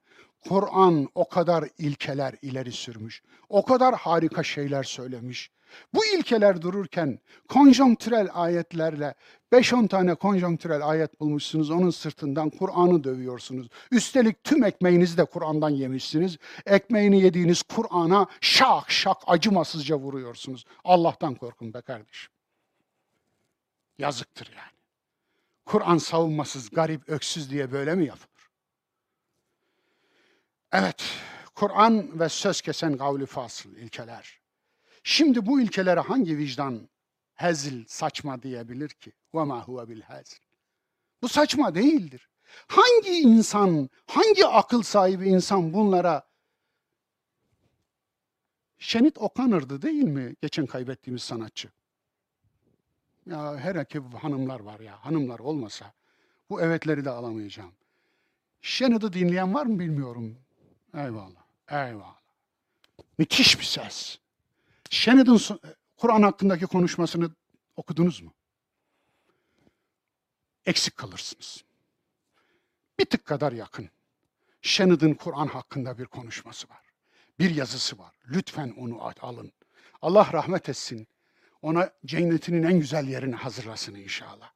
Kur'an 0.49 1.09
o 1.15 1.30
kadar 1.30 1.69
ilkeler 1.77 2.35
ileri 2.41 2.72
sürmüş. 2.72 3.23
O 3.49 3.65
kadar 3.65 3.95
harika 3.95 4.43
şeyler 4.43 4.84
söylemiş. 4.84 5.51
Bu 5.94 6.06
ilkeler 6.06 6.61
dururken 6.61 7.19
konjonktürel 7.48 8.30
ayetlerle 8.34 9.15
5-10 9.52 9.88
tane 9.88 10.15
konjonktürel 10.15 10.88
ayet 10.88 11.19
bulmuşsunuz. 11.19 11.72
Onun 11.72 11.89
sırtından 11.89 12.49
Kur'an'ı 12.49 13.03
dövüyorsunuz. 13.03 13.68
Üstelik 13.91 14.44
tüm 14.44 14.64
ekmeğinizi 14.64 15.18
de 15.18 15.26
Kur'an'dan 15.26 15.69
yemişsiniz. 15.69 16.38
Ekmeğini 16.65 17.22
yediğiniz 17.22 17.64
Kur'an'a 17.64 18.27
şak 18.41 18.91
şak 18.91 19.18
acımasızca 19.27 19.95
vuruyorsunuz. 19.95 20.65
Allah'tan 20.84 21.35
korkun 21.35 21.73
be 21.73 21.81
kardeşim. 21.81 22.31
Yazıktır 23.98 24.52
yani. 24.57 24.77
Kur'an 25.65 25.98
savunmasız, 25.98 26.69
garip, 26.69 27.10
öksüz 27.10 27.52
diye 27.52 27.72
böyle 27.72 27.95
mi 27.95 28.06
yapılır? 28.06 28.49
Evet, 30.72 31.03
Kur'an 31.56 32.19
ve 32.19 32.30
söz 32.30 32.61
kesen 32.61 32.98
gavli 32.98 33.26
fasıl 33.26 33.76
ilkeler. 33.76 34.39
Şimdi 35.07 35.47
bu 35.47 35.61
ilkelere 35.61 36.01
hangi 36.01 36.39
vicdan 36.39 36.89
hezil 37.35 37.85
saçma 37.86 38.43
diyebilir 38.43 38.89
ki? 38.89 39.12
وَمَا 39.35 39.65
هُوَ 39.65 39.93
بِالْهَزِلِ 39.93 40.40
Bu 41.23 41.28
saçma 41.28 41.74
değildir. 41.74 42.28
Hangi 42.66 43.11
insan, 43.11 43.89
hangi 44.07 44.47
akıl 44.47 44.82
sahibi 44.82 45.28
insan 45.28 45.73
bunlara 45.73 46.32
Şenit 48.78 49.19
Okanır'dı 49.19 49.82
değil 49.82 50.05
mi 50.05 50.36
geçen 50.43 50.66
kaybettiğimiz 50.66 51.23
sanatçı? 51.23 51.70
Ya 53.27 53.57
her 53.57 53.74
iki 53.74 53.99
hanımlar 53.99 54.61
var 54.61 54.81
ya. 54.81 55.05
Hanımlar 55.05 55.39
olmasa 55.39 55.93
bu 56.51 56.61
evetleri 56.61 57.05
de 57.05 57.11
alamayacağım. 57.11 57.73
Şenit'i 58.61 59.12
dinleyen 59.12 59.55
var 59.55 59.66
mı 59.66 59.78
bilmiyorum. 59.78 60.36
Eyvallah. 60.94 61.43
Eyvallah. 61.70 62.16
Müthiş 63.19 63.59
bir 63.59 63.65
ses. 63.65 64.19
Sheridan 64.89 65.39
Kur'an 65.97 66.22
hakkındaki 66.22 66.65
konuşmasını 66.65 67.31
okudunuz 67.76 68.22
mu? 68.22 68.34
Eksik 70.65 70.97
kalırsınız. 70.97 71.64
Bir 72.99 73.05
tık 73.05 73.26
kadar 73.26 73.51
yakın. 73.51 73.89
Sheridan 74.61 75.14
Kur'an 75.14 75.47
hakkında 75.47 75.97
bir 75.97 76.05
konuşması 76.05 76.69
var. 76.69 76.81
Bir 77.39 77.55
yazısı 77.55 77.97
var. 77.97 78.15
Lütfen 78.30 78.73
onu 78.77 79.11
alın. 79.22 79.51
Allah 80.01 80.30
rahmet 80.34 80.69
etsin. 80.69 81.07
Ona 81.61 81.91
cennetinin 82.05 82.64
en 82.64 82.80
güzel 82.80 83.07
yerini 83.07 83.35
hazırlasın 83.35 83.95
inşallah. 83.95 84.51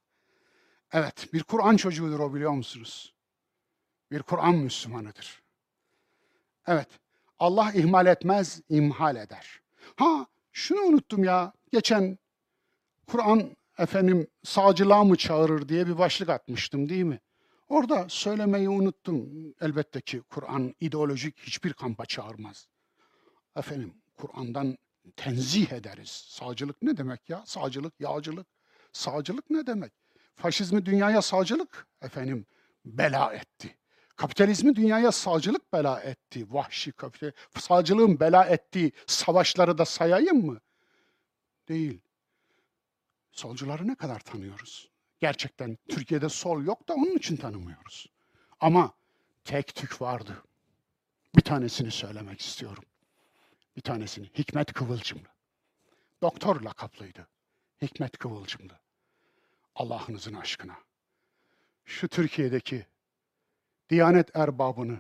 Evet, 0.91 1.33
bir 1.33 1.43
Kur'an 1.43 1.77
çocuğudur 1.77 2.19
o 2.19 2.33
biliyor 2.33 2.51
musunuz? 2.51 3.13
Bir 4.11 4.21
Kur'an 4.21 4.55
Müslümanıdır. 4.55 5.41
Evet, 6.67 6.87
Allah 7.39 7.71
ihmal 7.71 8.05
etmez, 8.05 8.61
imhal 8.69 9.15
eder. 9.15 9.60
Ha 9.95 10.27
şunu 10.51 10.81
unuttum 10.81 11.23
ya. 11.23 11.53
Geçen 11.71 12.17
Kur'an 13.07 13.55
efendim 13.77 14.27
sağcılığa 14.43 15.03
mı 15.03 15.15
çağırır 15.15 15.69
diye 15.69 15.87
bir 15.87 15.97
başlık 15.97 16.29
atmıştım 16.29 16.89
değil 16.89 17.03
mi? 17.03 17.19
Orada 17.67 18.05
söylemeyi 18.09 18.69
unuttum. 18.69 19.29
Elbette 19.61 20.01
ki 20.01 20.21
Kur'an 20.29 20.75
ideolojik 20.79 21.39
hiçbir 21.39 21.73
kampa 21.73 22.05
çağırmaz. 22.05 22.67
Efendim 23.55 23.93
Kur'an'dan 24.17 24.77
tenzih 25.15 25.71
ederiz. 25.71 26.09
Sağcılık 26.29 26.81
ne 26.81 26.97
demek 26.97 27.29
ya? 27.29 27.43
Sağcılık, 27.45 27.93
yağcılık. 27.99 28.47
Sağcılık 28.93 29.49
ne 29.49 29.67
demek? 29.67 29.93
Faşizmi 30.35 30.85
dünyaya 30.85 31.21
sağcılık 31.21 31.87
efendim 32.01 32.45
bela 32.85 33.33
etti. 33.33 33.77
Kapitalizmi 34.21 34.75
dünyaya 34.75 35.11
sağcılık 35.11 35.73
bela 35.73 36.01
etti. 36.01 36.53
Vahşi 36.53 36.91
kapital. 36.91 37.31
Sağcılığın 37.59 38.19
bela 38.19 38.45
ettiği 38.45 38.91
savaşları 39.07 39.77
da 39.77 39.85
sayayım 39.85 40.45
mı? 40.45 40.59
Değil. 41.69 42.01
Solcuları 43.31 43.87
ne 43.87 43.95
kadar 43.95 44.19
tanıyoruz? 44.19 44.89
Gerçekten 45.19 45.77
Türkiye'de 45.89 46.29
sol 46.29 46.63
yok 46.63 46.87
da 46.87 46.93
onun 46.93 47.15
için 47.17 47.37
tanımıyoruz. 47.37 48.07
Ama 48.59 48.93
tek 49.43 49.75
tük 49.75 50.01
vardı. 50.01 50.43
Bir 51.35 51.41
tanesini 51.41 51.91
söylemek 51.91 52.41
istiyorum. 52.41 52.83
Bir 53.75 53.81
tanesini. 53.81 54.29
Hikmet 54.37 54.73
Kıvılcımlı. 54.73 55.27
Doktor 56.21 56.61
lakaplıydı. 56.61 57.27
Hikmet 57.81 58.17
Kıvılcımlı. 58.17 58.79
Allah'ınızın 59.75 60.33
aşkına. 60.33 60.75
Şu 61.85 62.07
Türkiye'deki 62.07 62.85
Diyanet 63.91 64.35
erbabını 64.35 64.97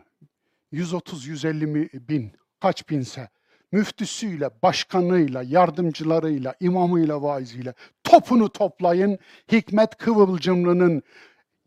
130-150 0.73 2.07
bin, 2.09 2.31
kaç 2.59 2.89
binse 2.89 3.29
müftüsüyle, 3.71 4.49
başkanıyla, 4.63 5.43
yardımcılarıyla, 5.43 6.55
imamıyla, 6.59 7.21
vaiziyle 7.21 7.73
topunu 8.03 8.51
toplayın. 8.51 9.19
Hikmet 9.51 9.97
Kıvılcımlı'nın 9.97 11.03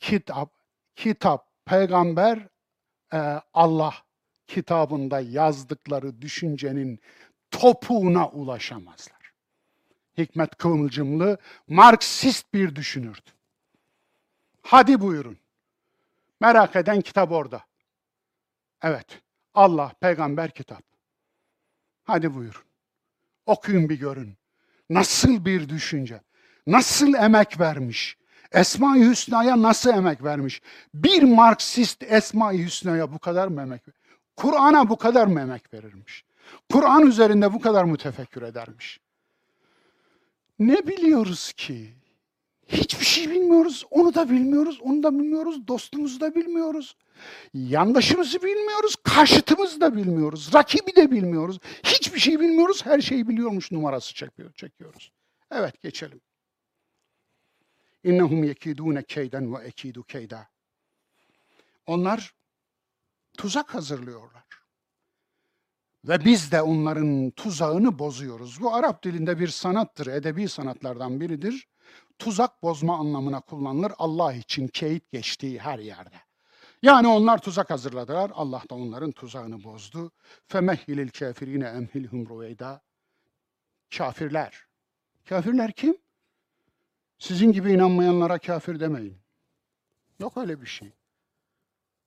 kitap, 0.01 0.52
kitap, 0.96 1.48
peygamber, 1.64 2.48
e, 3.12 3.18
Allah 3.55 3.94
kitabında 4.46 5.20
yazdıkları 5.20 6.22
düşüncenin 6.22 7.01
topuğuna 7.51 8.28
ulaşamazlar. 8.28 9.32
Hikmet 10.18 10.56
Kıvılcımlı 10.56 11.38
Marksist 11.68 12.55
bir 12.55 12.76
düşünürdü. 12.76 13.30
Hadi 14.62 15.01
buyurun. 15.01 15.43
Merak 16.40 16.77
eden 16.77 17.01
kitap 17.01 17.32
orada. 17.32 17.65
Evet. 18.82 19.20
Allah, 19.55 19.93
peygamber 20.01 20.51
kitap. 20.51 20.82
Hadi 22.05 22.35
buyurun. 22.35 22.62
Okuyun 23.47 23.89
bir 23.89 23.98
görün. 23.98 24.36
Nasıl 24.90 25.44
bir 25.44 25.69
düşünce. 25.69 26.20
Nasıl 26.66 27.15
emek 27.15 27.61
vermiş. 27.61 28.16
Esma-i 28.52 29.11
Hüsna'ya 29.11 29.62
nasıl 29.62 29.90
emek 29.90 30.24
vermiş? 30.24 30.62
Bir 30.94 31.23
Marksist 31.23 32.02
Esma-i 32.02 32.65
Hüsna'ya 32.65 33.12
bu 33.12 33.19
kadar 33.19 33.48
mı 33.48 33.62
emek 33.62 33.89
verir? 33.89 33.98
Kur'an'a 34.36 34.89
bu 34.89 34.97
kadar 34.97 35.27
mı 35.27 35.40
emek 35.40 35.74
verirmiş? 35.74 36.24
Kur'an 36.73 37.06
üzerinde 37.06 37.52
bu 37.52 37.61
kadar 37.61 37.85
mı 37.85 37.97
tefekkür 37.97 38.43
edermiş? 38.43 39.01
Ne 40.59 40.86
biliyoruz 40.86 41.52
ki? 41.52 41.94
Hiçbir 42.68 43.04
şey 43.04 43.30
bilmiyoruz. 43.30 43.84
Onu 43.90 44.14
da 44.14 44.30
bilmiyoruz, 44.30 44.78
onu 44.82 45.02
da 45.02 45.18
bilmiyoruz, 45.18 45.68
dostumuzu 45.68 46.20
da 46.20 46.34
bilmiyoruz. 46.34 46.96
Yandaşımızı 47.54 48.42
bilmiyoruz, 48.42 48.96
karşıtımızı 49.04 49.80
da 49.80 49.96
bilmiyoruz, 49.96 50.50
rakibi 50.54 50.96
de 50.96 51.10
bilmiyoruz. 51.10 51.58
Hiçbir 51.82 52.20
şey 52.20 52.40
bilmiyoruz, 52.40 52.86
her 52.86 53.00
şeyi 53.00 53.28
biliyormuş 53.28 53.72
numarası 53.72 54.14
çekiyor, 54.14 54.52
çekiyoruz. 54.52 55.12
Evet, 55.50 55.80
geçelim. 55.80 56.20
İnnehum 58.04 58.44
yekidune 58.44 59.02
keyden 59.02 59.54
ve 59.54 59.58
ekidu 59.58 60.02
keyda. 60.02 60.48
Onlar 61.86 62.34
tuzak 63.38 63.74
hazırlıyorlar. 63.74 64.44
Ve 66.04 66.24
biz 66.24 66.52
de 66.52 66.62
onların 66.62 67.30
tuzağını 67.30 67.98
bozuyoruz. 67.98 68.60
Bu 68.60 68.74
Arap 68.74 69.02
dilinde 69.02 69.38
bir 69.38 69.48
sanattır, 69.48 70.06
edebi 70.06 70.48
sanatlardan 70.48 71.20
biridir 71.20 71.66
tuzak 72.18 72.62
bozma 72.62 72.98
anlamına 72.98 73.40
kullanılır. 73.40 73.92
Allah 73.98 74.32
için 74.32 74.68
keyif 74.68 75.10
geçtiği 75.12 75.58
her 75.58 75.78
yerde. 75.78 76.16
Yani 76.82 77.08
onlar 77.08 77.38
tuzak 77.38 77.70
hazırladılar. 77.70 78.30
Allah 78.34 78.62
da 78.70 78.74
onların 78.74 79.12
tuzağını 79.12 79.64
bozdu. 79.64 80.12
Femehhilil 80.48 81.08
kafirine 81.08 81.68
emhilhum 81.68 82.28
ruveyda. 82.28 82.82
Kafirler. 83.96 84.66
Kafirler 85.24 85.72
kim? 85.72 85.96
Sizin 87.18 87.52
gibi 87.52 87.72
inanmayanlara 87.72 88.38
kafir 88.38 88.80
demeyin. 88.80 89.18
Yok 90.18 90.36
öyle 90.36 90.60
bir 90.60 90.66
şey. 90.66 90.92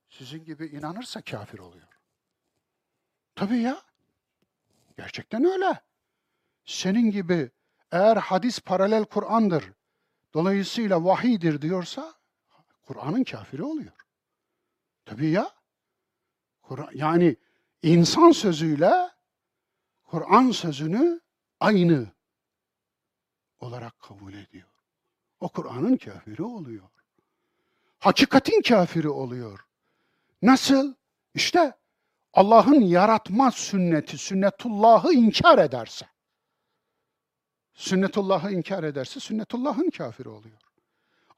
Sizin 0.10 0.46
gibi 0.46 0.66
inanırsa 0.66 1.22
kafir 1.22 1.60
oluyor. 1.60 1.88
Tabii 3.36 3.58
ya. 3.58 3.82
Gerçekten 4.98 5.46
öyle. 5.46 5.82
Senin 6.66 7.12
gibi 7.12 7.52
eğer 7.92 8.18
hadis 8.18 8.60
paralel 8.60 9.06
Kur'an'dır, 9.06 9.74
dolayısıyla 10.38 11.04
vahiydir 11.04 11.62
diyorsa 11.62 12.14
Kur'an'ın 12.88 13.24
kafiri 13.24 13.64
oluyor. 13.64 13.92
Tabii 15.06 15.30
ya. 15.30 15.52
Kur 16.62 16.80
yani 16.94 17.36
insan 17.82 18.32
sözüyle 18.32 18.92
Kur'an 20.04 20.52
sözünü 20.52 21.22
aynı 21.60 22.08
olarak 23.60 24.00
kabul 24.00 24.34
ediyor. 24.34 24.68
O 25.40 25.50
Kur'an'ın 25.50 25.98
kafiri 25.98 26.44
oluyor. 26.44 26.90
Hakikatin 28.00 28.62
kafiri 28.62 29.10
oluyor. 29.10 29.66
Nasıl? 30.42 30.94
İşte 31.34 31.78
Allah'ın 32.34 32.82
yaratma 32.82 33.52
sünneti, 33.52 34.18
sünnetullahı 34.18 35.14
inkar 35.14 35.58
ederse. 35.58 36.08
Sünnetullahı 37.78 38.52
inkar 38.52 38.84
ederse 38.84 39.20
sünnetullahın 39.20 39.90
kafiri 39.90 40.30
oluyor. 40.30 40.58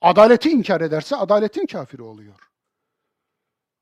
Adaleti 0.02 0.50
inkar 0.50 0.82
ederse 0.82 1.16
adaletin 1.16 1.66
kafiri 1.66 2.02
oluyor. 2.02 2.50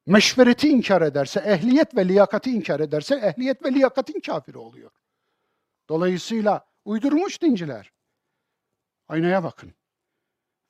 Meşvereti 0.06 0.70
inkar 0.70 1.02
ederse, 1.02 1.40
ehliyet 1.40 1.96
ve 1.98 2.08
liyakati 2.08 2.52
inkar 2.52 2.80
ederse 2.80 3.16
ehliyet 3.16 3.66
ve 3.66 3.74
liyakatin 3.74 4.20
kafiri 4.20 4.58
oluyor. 4.58 4.92
Dolayısıyla 5.90 6.66
uydurmuş 6.86 7.42
dinciler. 7.42 7.92
Aynaya 9.08 9.44
bakın. 9.44 9.74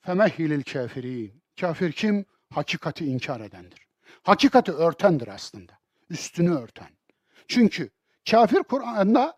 Femehhilil 0.02 0.64
kafirin. 0.64 1.44
Kafir 1.60 1.92
kim? 1.92 2.26
Hakikati 2.50 3.06
inkar 3.06 3.42
edendir. 3.42 3.88
Hakikati 4.24 4.72
örtendir 4.72 5.28
aslında. 5.28 5.74
Üstünü 6.10 6.56
örten. 6.56 6.90
Çünkü 7.48 7.90
kafir 8.32 8.64
Kur'an'da 8.64 9.38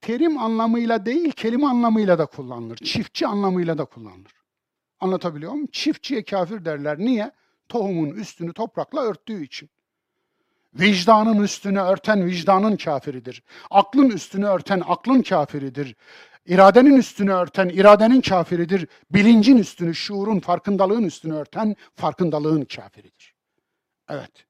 terim 0.00 0.38
anlamıyla 0.38 1.06
değil, 1.06 1.32
kelime 1.32 1.66
anlamıyla 1.66 2.18
da 2.18 2.26
kullanılır. 2.26 2.76
Çiftçi 2.76 3.26
anlamıyla 3.26 3.78
da 3.78 3.84
kullanılır. 3.84 4.32
Anlatabiliyor 5.00 5.52
muyum? 5.52 5.68
Çiftçiye 5.72 6.24
kafir 6.24 6.64
derler. 6.64 6.98
Niye? 6.98 7.30
Tohumun 7.68 8.10
üstünü 8.10 8.52
toprakla 8.52 9.00
örttüğü 9.00 9.44
için. 9.44 9.70
Vicdanın 10.74 11.42
üstünü 11.42 11.80
örten 11.80 12.26
vicdanın 12.26 12.76
kafiridir. 12.76 13.42
Aklın 13.70 14.10
üstünü 14.10 14.46
örten 14.46 14.82
aklın 14.86 15.22
kafiridir. 15.22 15.96
İradenin 16.46 16.96
üstünü 16.96 17.32
örten 17.32 17.68
iradenin 17.68 18.20
kafiridir. 18.20 18.88
Bilincin 19.10 19.56
üstünü, 19.56 19.94
şuurun, 19.94 20.40
farkındalığın 20.40 21.04
üstünü 21.04 21.34
örten 21.34 21.76
farkındalığın 21.94 22.64
kafiridir. 22.64 23.34
Evet. 24.08 24.46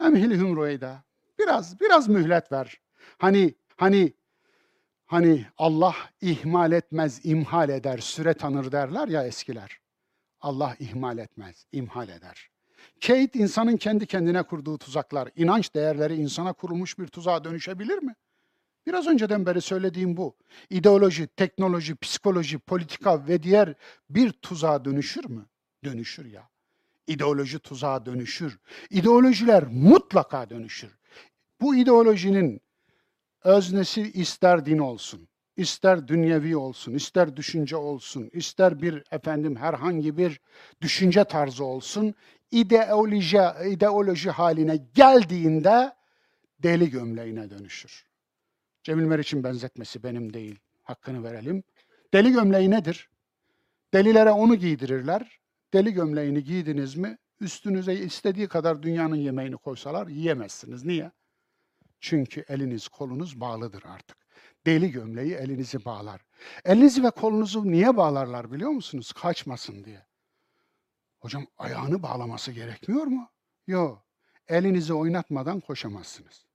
Emhilhum 0.00 0.56
rüyda. 0.56 1.04
Biraz 1.38 1.80
biraz 1.80 2.08
mühlet 2.08 2.52
ver. 2.52 2.80
Hani 3.18 3.54
hani 3.76 4.12
hani 5.12 5.46
Allah 5.58 5.94
ihmal 6.20 6.72
etmez, 6.72 7.20
imhal 7.24 7.68
eder, 7.68 7.98
süre 7.98 8.34
tanır 8.34 8.72
derler 8.72 9.08
ya 9.08 9.26
eskiler. 9.26 9.78
Allah 10.40 10.76
ihmal 10.78 11.18
etmez, 11.18 11.66
imhal 11.72 12.08
eder. 12.08 12.50
Kate 13.00 13.38
insanın 13.38 13.76
kendi 13.76 14.06
kendine 14.06 14.42
kurduğu 14.42 14.78
tuzaklar, 14.78 15.28
inanç 15.36 15.74
değerleri 15.74 16.14
insana 16.14 16.52
kurulmuş 16.52 16.98
bir 16.98 17.06
tuzağa 17.06 17.44
dönüşebilir 17.44 17.98
mi? 17.98 18.14
Biraz 18.86 19.06
önceden 19.06 19.46
beri 19.46 19.60
söylediğim 19.60 20.16
bu. 20.16 20.36
İdeoloji, 20.70 21.26
teknoloji, 21.26 21.96
psikoloji, 21.96 22.58
politika 22.58 23.26
ve 23.26 23.42
diğer 23.42 23.74
bir 24.10 24.32
tuzağa 24.32 24.84
dönüşür 24.84 25.24
mü? 25.24 25.46
Dönüşür 25.84 26.26
ya. 26.26 26.48
İdeoloji 27.06 27.58
tuzağa 27.58 28.06
dönüşür. 28.06 28.58
İdeolojiler 28.90 29.64
mutlaka 29.66 30.50
dönüşür. 30.50 30.90
Bu 31.60 31.76
ideolojinin 31.76 32.60
öznesi 33.44 34.02
ister 34.12 34.66
din 34.66 34.78
olsun, 34.78 35.28
ister 35.56 36.08
dünyevi 36.08 36.56
olsun, 36.56 36.94
ister 36.94 37.36
düşünce 37.36 37.76
olsun, 37.76 38.30
ister 38.32 38.82
bir 38.82 39.04
efendim 39.10 39.56
herhangi 39.56 40.16
bir 40.16 40.40
düşünce 40.80 41.24
tarzı 41.24 41.64
olsun, 41.64 42.14
ideoloji, 42.50 43.40
ideoloji 43.68 44.30
haline 44.30 44.76
geldiğinde 44.94 45.92
deli 46.58 46.90
gömleğine 46.90 47.50
dönüşür. 47.50 48.06
Cemil 48.82 49.04
Meriç'in 49.04 49.44
benzetmesi 49.44 50.02
benim 50.02 50.34
değil. 50.34 50.58
Hakkını 50.82 51.24
verelim. 51.24 51.62
Deli 52.14 52.32
gömleği 52.32 52.70
nedir? 52.70 53.10
Delilere 53.94 54.30
onu 54.30 54.54
giydirirler. 54.54 55.40
Deli 55.72 55.92
gömleğini 55.92 56.44
giydiniz 56.44 56.96
mi 56.96 57.18
üstünüze 57.40 57.94
istediği 57.94 58.48
kadar 58.48 58.82
dünyanın 58.82 59.16
yemeğini 59.16 59.56
koysalar 59.56 60.06
yiyemezsiniz. 60.06 60.84
Niye? 60.84 61.10
Çünkü 62.02 62.44
eliniz 62.48 62.88
kolunuz 62.88 63.40
bağlıdır 63.40 63.82
artık. 63.86 64.16
Deli 64.66 64.90
gömleği 64.90 65.34
elinizi 65.34 65.84
bağlar. 65.84 66.20
Elinizi 66.64 67.04
ve 67.04 67.10
kolunuzu 67.10 67.72
niye 67.72 67.96
bağlarlar 67.96 68.52
biliyor 68.52 68.70
musunuz? 68.70 69.12
Kaçmasın 69.12 69.84
diye. 69.84 70.06
Hocam 71.20 71.46
ayağını 71.58 72.02
bağlaması 72.02 72.52
gerekmiyor 72.52 73.06
mu? 73.06 73.30
Yok. 73.66 74.06
Elinizi 74.48 74.94
oynatmadan 74.94 75.60
koşamazsınız. 75.60 76.46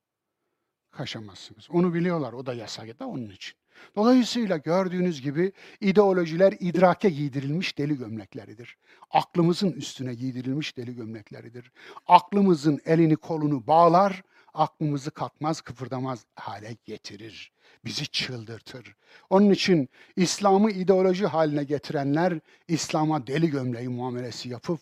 Kaçamazsınız. 0.91 1.72
Onu 1.72 1.94
biliyorlar. 1.94 2.34
O 2.34 2.45
da 2.45 2.53
yasak 2.53 2.99
da 2.99 3.07
onun 3.07 3.30
için. 3.30 3.57
Dolayısıyla 3.95 4.57
gördüğünüz 4.57 5.22
gibi 5.22 5.52
ideolojiler 5.82 6.53
idrake 6.60 7.10
giydirilmiş 7.10 7.78
deli 7.78 7.98
gömlekleridir. 7.98 8.78
Aklımızın 9.11 9.72
üstüne 9.72 10.14
giydirilmiş 10.14 10.78
deli 10.78 10.95
gömlekleridir. 10.95 11.72
Aklımızın 12.07 12.80
elini 12.86 13.15
kolunu 13.15 13.68
bağlar, 13.68 14.24
aklımızı 14.53 15.11
kalkmaz, 15.11 15.61
kıpırdamaz 15.61 16.26
hale 16.36 16.78
getirir. 16.86 17.52
Bizi 17.86 18.07
çıldırtır. 18.07 18.95
Onun 19.30 19.49
için 19.49 19.90
İslam'ı 20.15 20.72
ideoloji 20.72 21.26
haline 21.28 21.64
getirenler 21.64 22.40
İslam'a 22.68 23.28
deli 23.28 23.49
gömleği 23.49 23.90
muamelesi 23.90 24.49
yapıp 24.49 24.80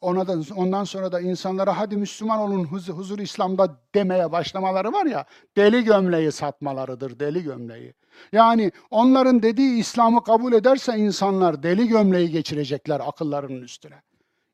Ona 0.00 0.26
da 0.28 0.54
ondan 0.56 0.84
sonra 0.84 1.12
da 1.12 1.20
insanlara 1.20 1.78
hadi 1.78 1.96
Müslüman 1.96 2.38
olun 2.40 2.64
huzur, 2.64 2.94
huzur 2.94 3.18
İslam'da 3.18 3.80
demeye 3.94 4.32
başlamaları 4.32 4.92
var 4.92 5.06
ya 5.06 5.24
deli 5.56 5.84
gömleği 5.84 6.32
satmalarıdır 6.32 7.18
deli 7.20 7.42
gömleği. 7.42 7.94
Yani 8.32 8.72
onların 8.90 9.42
dediği 9.42 9.78
İslam'ı 9.80 10.24
kabul 10.24 10.52
ederse 10.52 10.96
insanlar 10.96 11.62
deli 11.62 11.88
gömleği 11.88 12.30
geçirecekler 12.30 13.00
akıllarının 13.00 13.62
üstüne. 13.62 14.02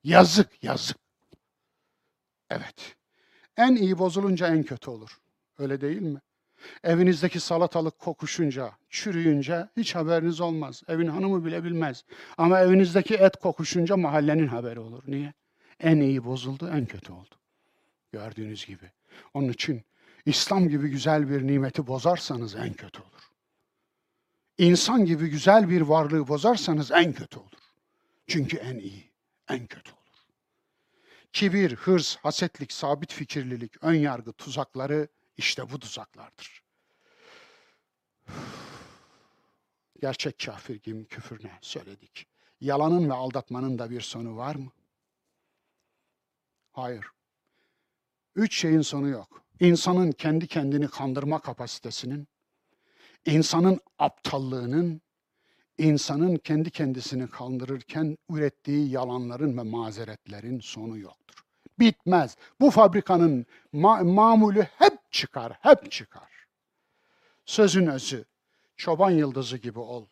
Yazık 0.04 0.64
yazık. 0.64 0.96
Evet. 2.50 2.97
En 3.58 3.76
iyi 3.76 3.98
bozulunca 3.98 4.46
en 4.46 4.62
kötü 4.62 4.90
olur. 4.90 5.18
Öyle 5.58 5.80
değil 5.80 6.00
mi? 6.00 6.20
Evinizdeki 6.84 7.40
salatalık 7.40 7.98
kokuşunca, 7.98 8.72
çürüyünce 8.90 9.68
hiç 9.76 9.94
haberiniz 9.94 10.40
olmaz. 10.40 10.82
Evin 10.88 11.06
hanımı 11.06 11.44
bile 11.44 11.64
bilmez. 11.64 12.04
Ama 12.38 12.60
evinizdeki 12.60 13.14
et 13.14 13.36
kokuşunca 13.36 13.96
mahallenin 13.96 14.46
haberi 14.46 14.80
olur. 14.80 15.02
Niye? 15.06 15.32
En 15.80 15.96
iyi 16.00 16.24
bozuldu, 16.24 16.70
en 16.74 16.86
kötü 16.86 17.12
oldu. 17.12 17.34
Gördüğünüz 18.12 18.66
gibi. 18.66 18.90
Onun 19.34 19.48
için 19.48 19.82
İslam 20.26 20.68
gibi 20.68 20.88
güzel 20.88 21.30
bir 21.30 21.46
nimeti 21.46 21.86
bozarsanız 21.86 22.54
en 22.54 22.72
kötü 22.72 23.00
olur. 23.00 23.30
İnsan 24.58 25.04
gibi 25.04 25.30
güzel 25.30 25.70
bir 25.70 25.80
varlığı 25.80 26.28
bozarsanız 26.28 26.90
en 26.90 27.12
kötü 27.12 27.38
olur. 27.38 27.48
Çünkü 28.26 28.56
en 28.56 28.78
iyi, 28.78 29.10
en 29.48 29.66
kötü 29.66 29.90
olur. 29.90 29.97
Kibir, 31.38 31.76
hırs, 31.76 32.16
hasetlik, 32.16 32.72
sabit 32.72 33.12
fikirlilik, 33.12 33.84
ön 33.84 33.94
yargı, 33.94 34.32
tuzakları 34.32 35.08
işte 35.36 35.70
bu 35.70 35.78
tuzaklardır. 35.78 36.62
Gerçek 40.00 40.38
kafir 40.38 40.78
kim, 40.78 41.04
küfür 41.04 41.44
ne 41.44 41.58
söyledik. 41.60 42.26
Yalanın 42.60 43.08
ve 43.08 43.12
aldatmanın 43.12 43.78
da 43.78 43.90
bir 43.90 44.00
sonu 44.00 44.36
var 44.36 44.54
mı? 44.54 44.72
Hayır. 46.72 47.06
Üç 48.34 48.60
şeyin 48.60 48.80
sonu 48.80 49.08
yok. 49.08 49.42
İnsanın 49.60 50.12
kendi 50.12 50.46
kendini 50.46 50.88
kandırma 50.88 51.40
kapasitesinin, 51.40 52.28
insanın 53.26 53.80
aptallığının, 53.98 55.00
insanın 55.78 56.36
kendi 56.36 56.70
kendisini 56.70 57.30
kandırırken 57.30 58.18
ürettiği 58.30 58.90
yalanların 58.90 59.58
ve 59.58 59.62
mazeretlerin 59.62 60.60
sonu 60.60 60.98
yoktur. 60.98 61.44
Bitmez. 61.78 62.36
Bu 62.60 62.70
fabrikanın 62.70 63.46
ma- 63.74 64.12
mamulü 64.14 64.62
hep 64.62 64.98
çıkar, 65.10 65.52
hep 65.60 65.92
çıkar. 65.92 66.46
Sözün 67.46 67.86
özü, 67.86 68.24
çoban 68.76 69.10
yıldızı 69.10 69.56
gibi 69.56 69.78
ol. 69.78 70.06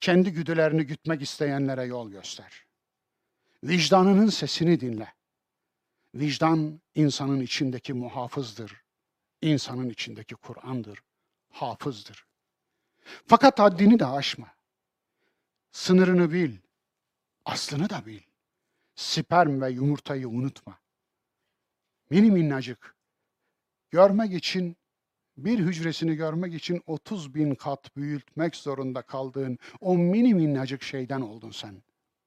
Kendi 0.00 0.32
güdülerini 0.32 0.84
gütmek 0.86 1.22
isteyenlere 1.22 1.84
yol 1.84 2.10
göster. 2.10 2.64
Vicdanının 3.64 4.28
sesini 4.28 4.80
dinle. 4.80 5.14
Vicdan 6.14 6.80
insanın 6.94 7.40
içindeki 7.40 7.92
muhafızdır. 7.92 8.82
İnsanın 9.42 9.90
içindeki 9.90 10.34
Kur'an'dır, 10.34 10.98
hafızdır. 11.50 12.26
Fakat 13.26 13.58
haddini 13.58 13.98
de 13.98 14.06
aşma. 14.06 14.54
Sınırını 15.74 16.32
bil, 16.32 16.56
aslını 17.44 17.90
da 17.90 18.06
bil. 18.06 18.20
Sperm 18.94 19.60
ve 19.60 19.70
yumurtayı 19.70 20.28
unutma. 20.28 20.78
Mini 22.10 22.30
minnacık. 22.30 22.96
Görmek 23.90 24.32
için, 24.32 24.76
bir 25.36 25.58
hücresini 25.58 26.14
görmek 26.14 26.54
için 26.54 26.82
30 26.86 27.34
bin 27.34 27.54
kat 27.54 27.96
büyütmek 27.96 28.56
zorunda 28.56 29.02
kaldığın 29.02 29.58
o 29.80 29.98
mini 29.98 30.34
minnacık 30.34 30.82
şeyden 30.82 31.20
oldun 31.20 31.50
sen. 31.50 31.82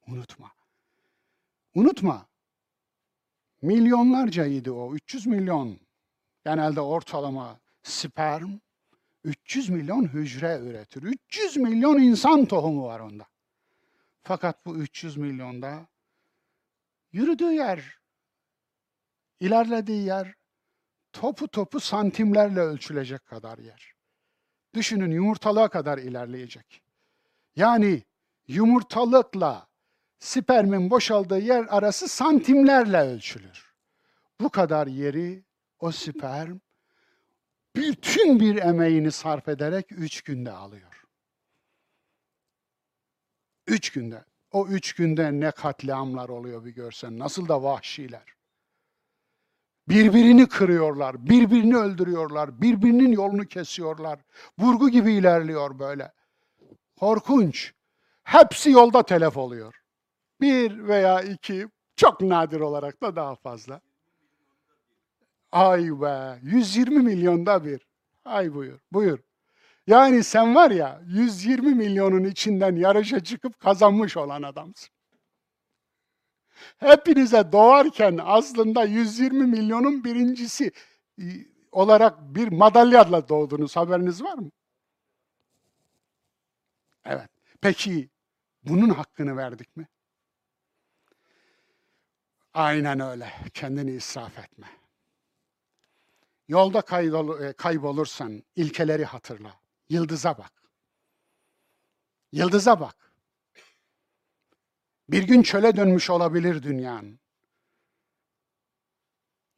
Unutma. 0.08 0.52
Unutma. 1.76 2.28
Milyonlarcaydı 3.62 4.72
o, 4.72 4.96
300 4.96 5.28
milyon. 5.28 5.80
Genelde 6.46 6.82
ortalama 6.82 7.60
sperm 7.84 8.60
300 9.24 9.70
milyon 9.70 10.08
hücre 10.08 10.60
üretir. 10.60 11.04
300 11.04 11.58
milyon 11.58 12.00
insan 12.00 12.46
tohumu 12.46 12.84
var 12.84 13.00
onda. 13.00 13.28
Fakat 14.28 14.66
bu 14.66 14.78
300 14.78 15.18
milyonda 15.18 15.88
yürüdüğü 17.12 17.52
yer, 17.52 18.00
ilerlediği 19.40 20.06
yer 20.06 20.34
topu 21.14 21.48
topu 21.48 21.80
santimlerle 21.80 22.60
ölçülecek 22.60 23.26
kadar 23.26 23.58
yer. 23.58 23.94
Düşünün 24.74 25.12
yumurtalığa 25.12 25.70
kadar 25.70 25.98
ilerleyecek. 25.98 26.84
Yani 27.56 28.04
yumurtalıkla 28.48 29.68
spermin 30.20 30.90
boşaldığı 30.90 31.40
yer 31.40 31.66
arası 31.70 32.08
santimlerle 32.08 33.02
ölçülür. 33.02 33.74
Bu 34.42 34.50
kadar 34.50 34.88
yeri 34.88 35.44
o 35.80 35.92
sperm 35.92 36.60
bütün 37.76 38.40
bir 38.40 38.56
emeğini 38.56 39.12
sarf 39.12 39.48
ederek 39.48 39.92
üç 39.92 40.22
günde 40.22 40.52
alıyor. 40.52 40.97
Üç 43.68 43.90
günde. 43.90 44.24
O 44.52 44.68
üç 44.68 44.94
günde 44.94 45.32
ne 45.32 45.52
katliamlar 45.52 46.30
oluyor 46.30 46.66
bir 46.66 46.72
görsen. 46.72 47.20
Nasıl 47.20 47.48
da 47.48 47.64
vahşiler. 47.64 48.38
Birbirini 49.90 50.48
kırıyorlar, 50.48 51.30
birbirini 51.30 51.78
öldürüyorlar, 51.78 52.62
birbirinin 52.62 53.12
yolunu 53.12 53.46
kesiyorlar. 53.46 54.20
Burgu 54.58 54.90
gibi 54.90 55.14
ilerliyor 55.14 55.80
böyle. 55.80 56.12
Korkunç. 57.00 57.74
Hepsi 58.24 58.72
yolda 58.72 59.04
telef 59.04 59.38
oluyor. 59.38 59.82
Bir 60.42 60.88
veya 60.88 61.22
iki, 61.22 61.68
çok 61.96 62.22
nadir 62.22 62.60
olarak 62.60 63.04
da 63.04 63.16
daha 63.16 63.36
fazla. 63.36 63.82
Ay 65.52 66.02
be, 66.02 66.40
120 66.42 67.00
milyonda 67.00 67.66
bir. 67.66 67.88
Ay 68.26 68.54
buyur, 68.54 68.80
buyur. 68.92 69.20
Yani 69.88 70.24
sen 70.24 70.56
var 70.56 70.72
ya 70.72 71.02
120 71.06 71.76
milyonun 71.76 72.24
içinden 72.24 72.76
yarışa 72.76 73.20
çıkıp 73.24 73.60
kazanmış 73.60 74.18
olan 74.18 74.44
adamsın. 74.44 74.90
Hepinize 76.78 77.52
doğarken 77.52 78.20
aslında 78.24 78.84
120 78.84 79.48
milyonun 79.48 80.04
birincisi 80.04 80.72
e, 81.20 81.26
olarak 81.72 82.36
bir 82.36 82.48
madalyayla 82.48 83.30
doğdunuz. 83.30 83.76
Haberiniz 83.76 84.24
var 84.24 84.34
mı? 84.34 84.52
Evet. 87.06 87.30
Peki 87.62 88.10
bunun 88.64 88.90
hakkını 88.90 89.38
verdik 89.38 89.78
mi? 89.78 89.88
Aynen 92.54 93.00
öyle. 93.00 93.34
Kendini 93.54 93.92
israf 93.92 94.40
etme. 94.40 94.68
Yolda 96.48 96.80
e, 97.48 97.54
kaybolursan 97.54 98.44
ilkeleri 98.56 99.06
hatırla. 99.06 99.67
Yıldıza 99.90 100.38
bak. 100.38 100.64
Yıldıza 102.32 102.80
bak. 102.80 103.14
Bir 105.10 105.24
gün 105.24 105.44
çöle 105.44 105.76
dönmüş 105.76 106.10
olabilir 106.10 106.64
dünyan. 106.64 107.20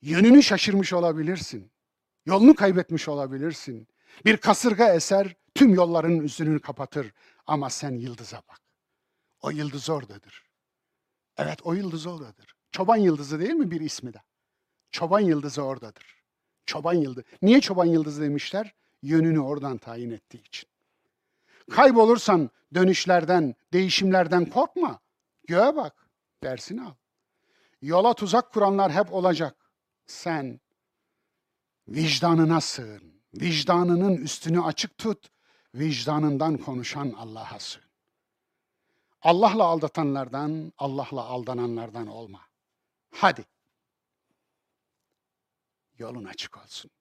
Yönünü 0.01 0.43
şaşırmış 0.43 0.93
olabilirsin. 0.93 1.71
Yolunu 2.25 2.55
kaybetmiş 2.55 3.07
olabilirsin. 3.07 3.87
Bir 4.25 4.37
kasırga 4.37 4.93
eser 4.93 5.35
tüm 5.55 5.73
yolların 5.73 6.19
üstünü 6.19 6.61
kapatır. 6.61 7.13
Ama 7.47 7.69
sen 7.69 7.91
yıldıza 7.91 8.41
bak. 8.49 8.59
O 9.41 9.49
yıldız 9.51 9.89
oradadır. 9.89 10.49
Evet 11.37 11.59
o 11.63 11.73
yıldız 11.73 12.05
oradadır. 12.05 12.55
Çoban 12.71 12.97
yıldızı 12.97 13.39
değil 13.39 13.53
mi 13.53 13.71
bir 13.71 13.81
ismi 13.81 14.13
de? 14.13 14.21
Çoban 14.91 15.19
yıldızı 15.19 15.63
oradadır. 15.63 16.23
Çoban 16.65 16.93
yıldızı. 16.93 17.27
Niye 17.41 17.61
çoban 17.61 17.85
yıldızı 17.85 18.21
demişler? 18.21 18.75
Yönünü 19.01 19.39
oradan 19.39 19.77
tayin 19.77 20.11
ettiği 20.11 20.43
için. 20.43 20.69
Kaybolursan 21.69 22.49
dönüşlerden, 22.73 23.55
değişimlerden 23.73 24.45
korkma. 24.45 24.99
Göğe 25.47 25.75
bak, 25.75 26.09
dersini 26.43 26.81
al. 26.81 26.93
Yola 27.81 28.13
tuzak 28.13 28.53
kuranlar 28.53 28.91
hep 28.91 29.13
olacak. 29.13 29.55
Sen 30.05 30.59
vicdanına 31.87 32.61
sığın. 32.61 33.21
Vicdanının 33.33 34.17
üstünü 34.17 34.61
açık 34.61 34.97
tut. 34.97 35.29
Vicdanından 35.75 36.57
konuşan 36.57 37.11
Allah'a 37.17 37.59
sığın. 37.59 37.89
Allah'la 39.21 39.63
aldatanlardan, 39.63 40.73
Allah'la 40.77 41.23
aldananlardan 41.23 42.07
olma. 42.07 42.41
Hadi. 43.11 43.45
Yolun 45.97 46.25
açık 46.25 46.57
olsun 46.57 46.91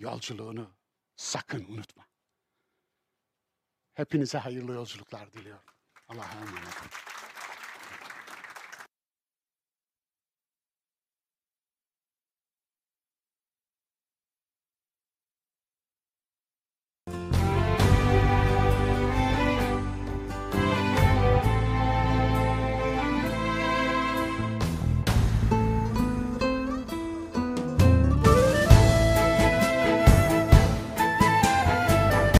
yolculuğunu 0.00 0.70
sakın 1.16 1.64
unutma. 1.64 2.06
Hepinize 3.94 4.38
hayırlı 4.38 4.72
yolculuklar 4.72 5.32
diliyorum. 5.32 5.64
Allah'a 6.08 6.32
emanet 6.32 6.80
olun. 6.80 6.90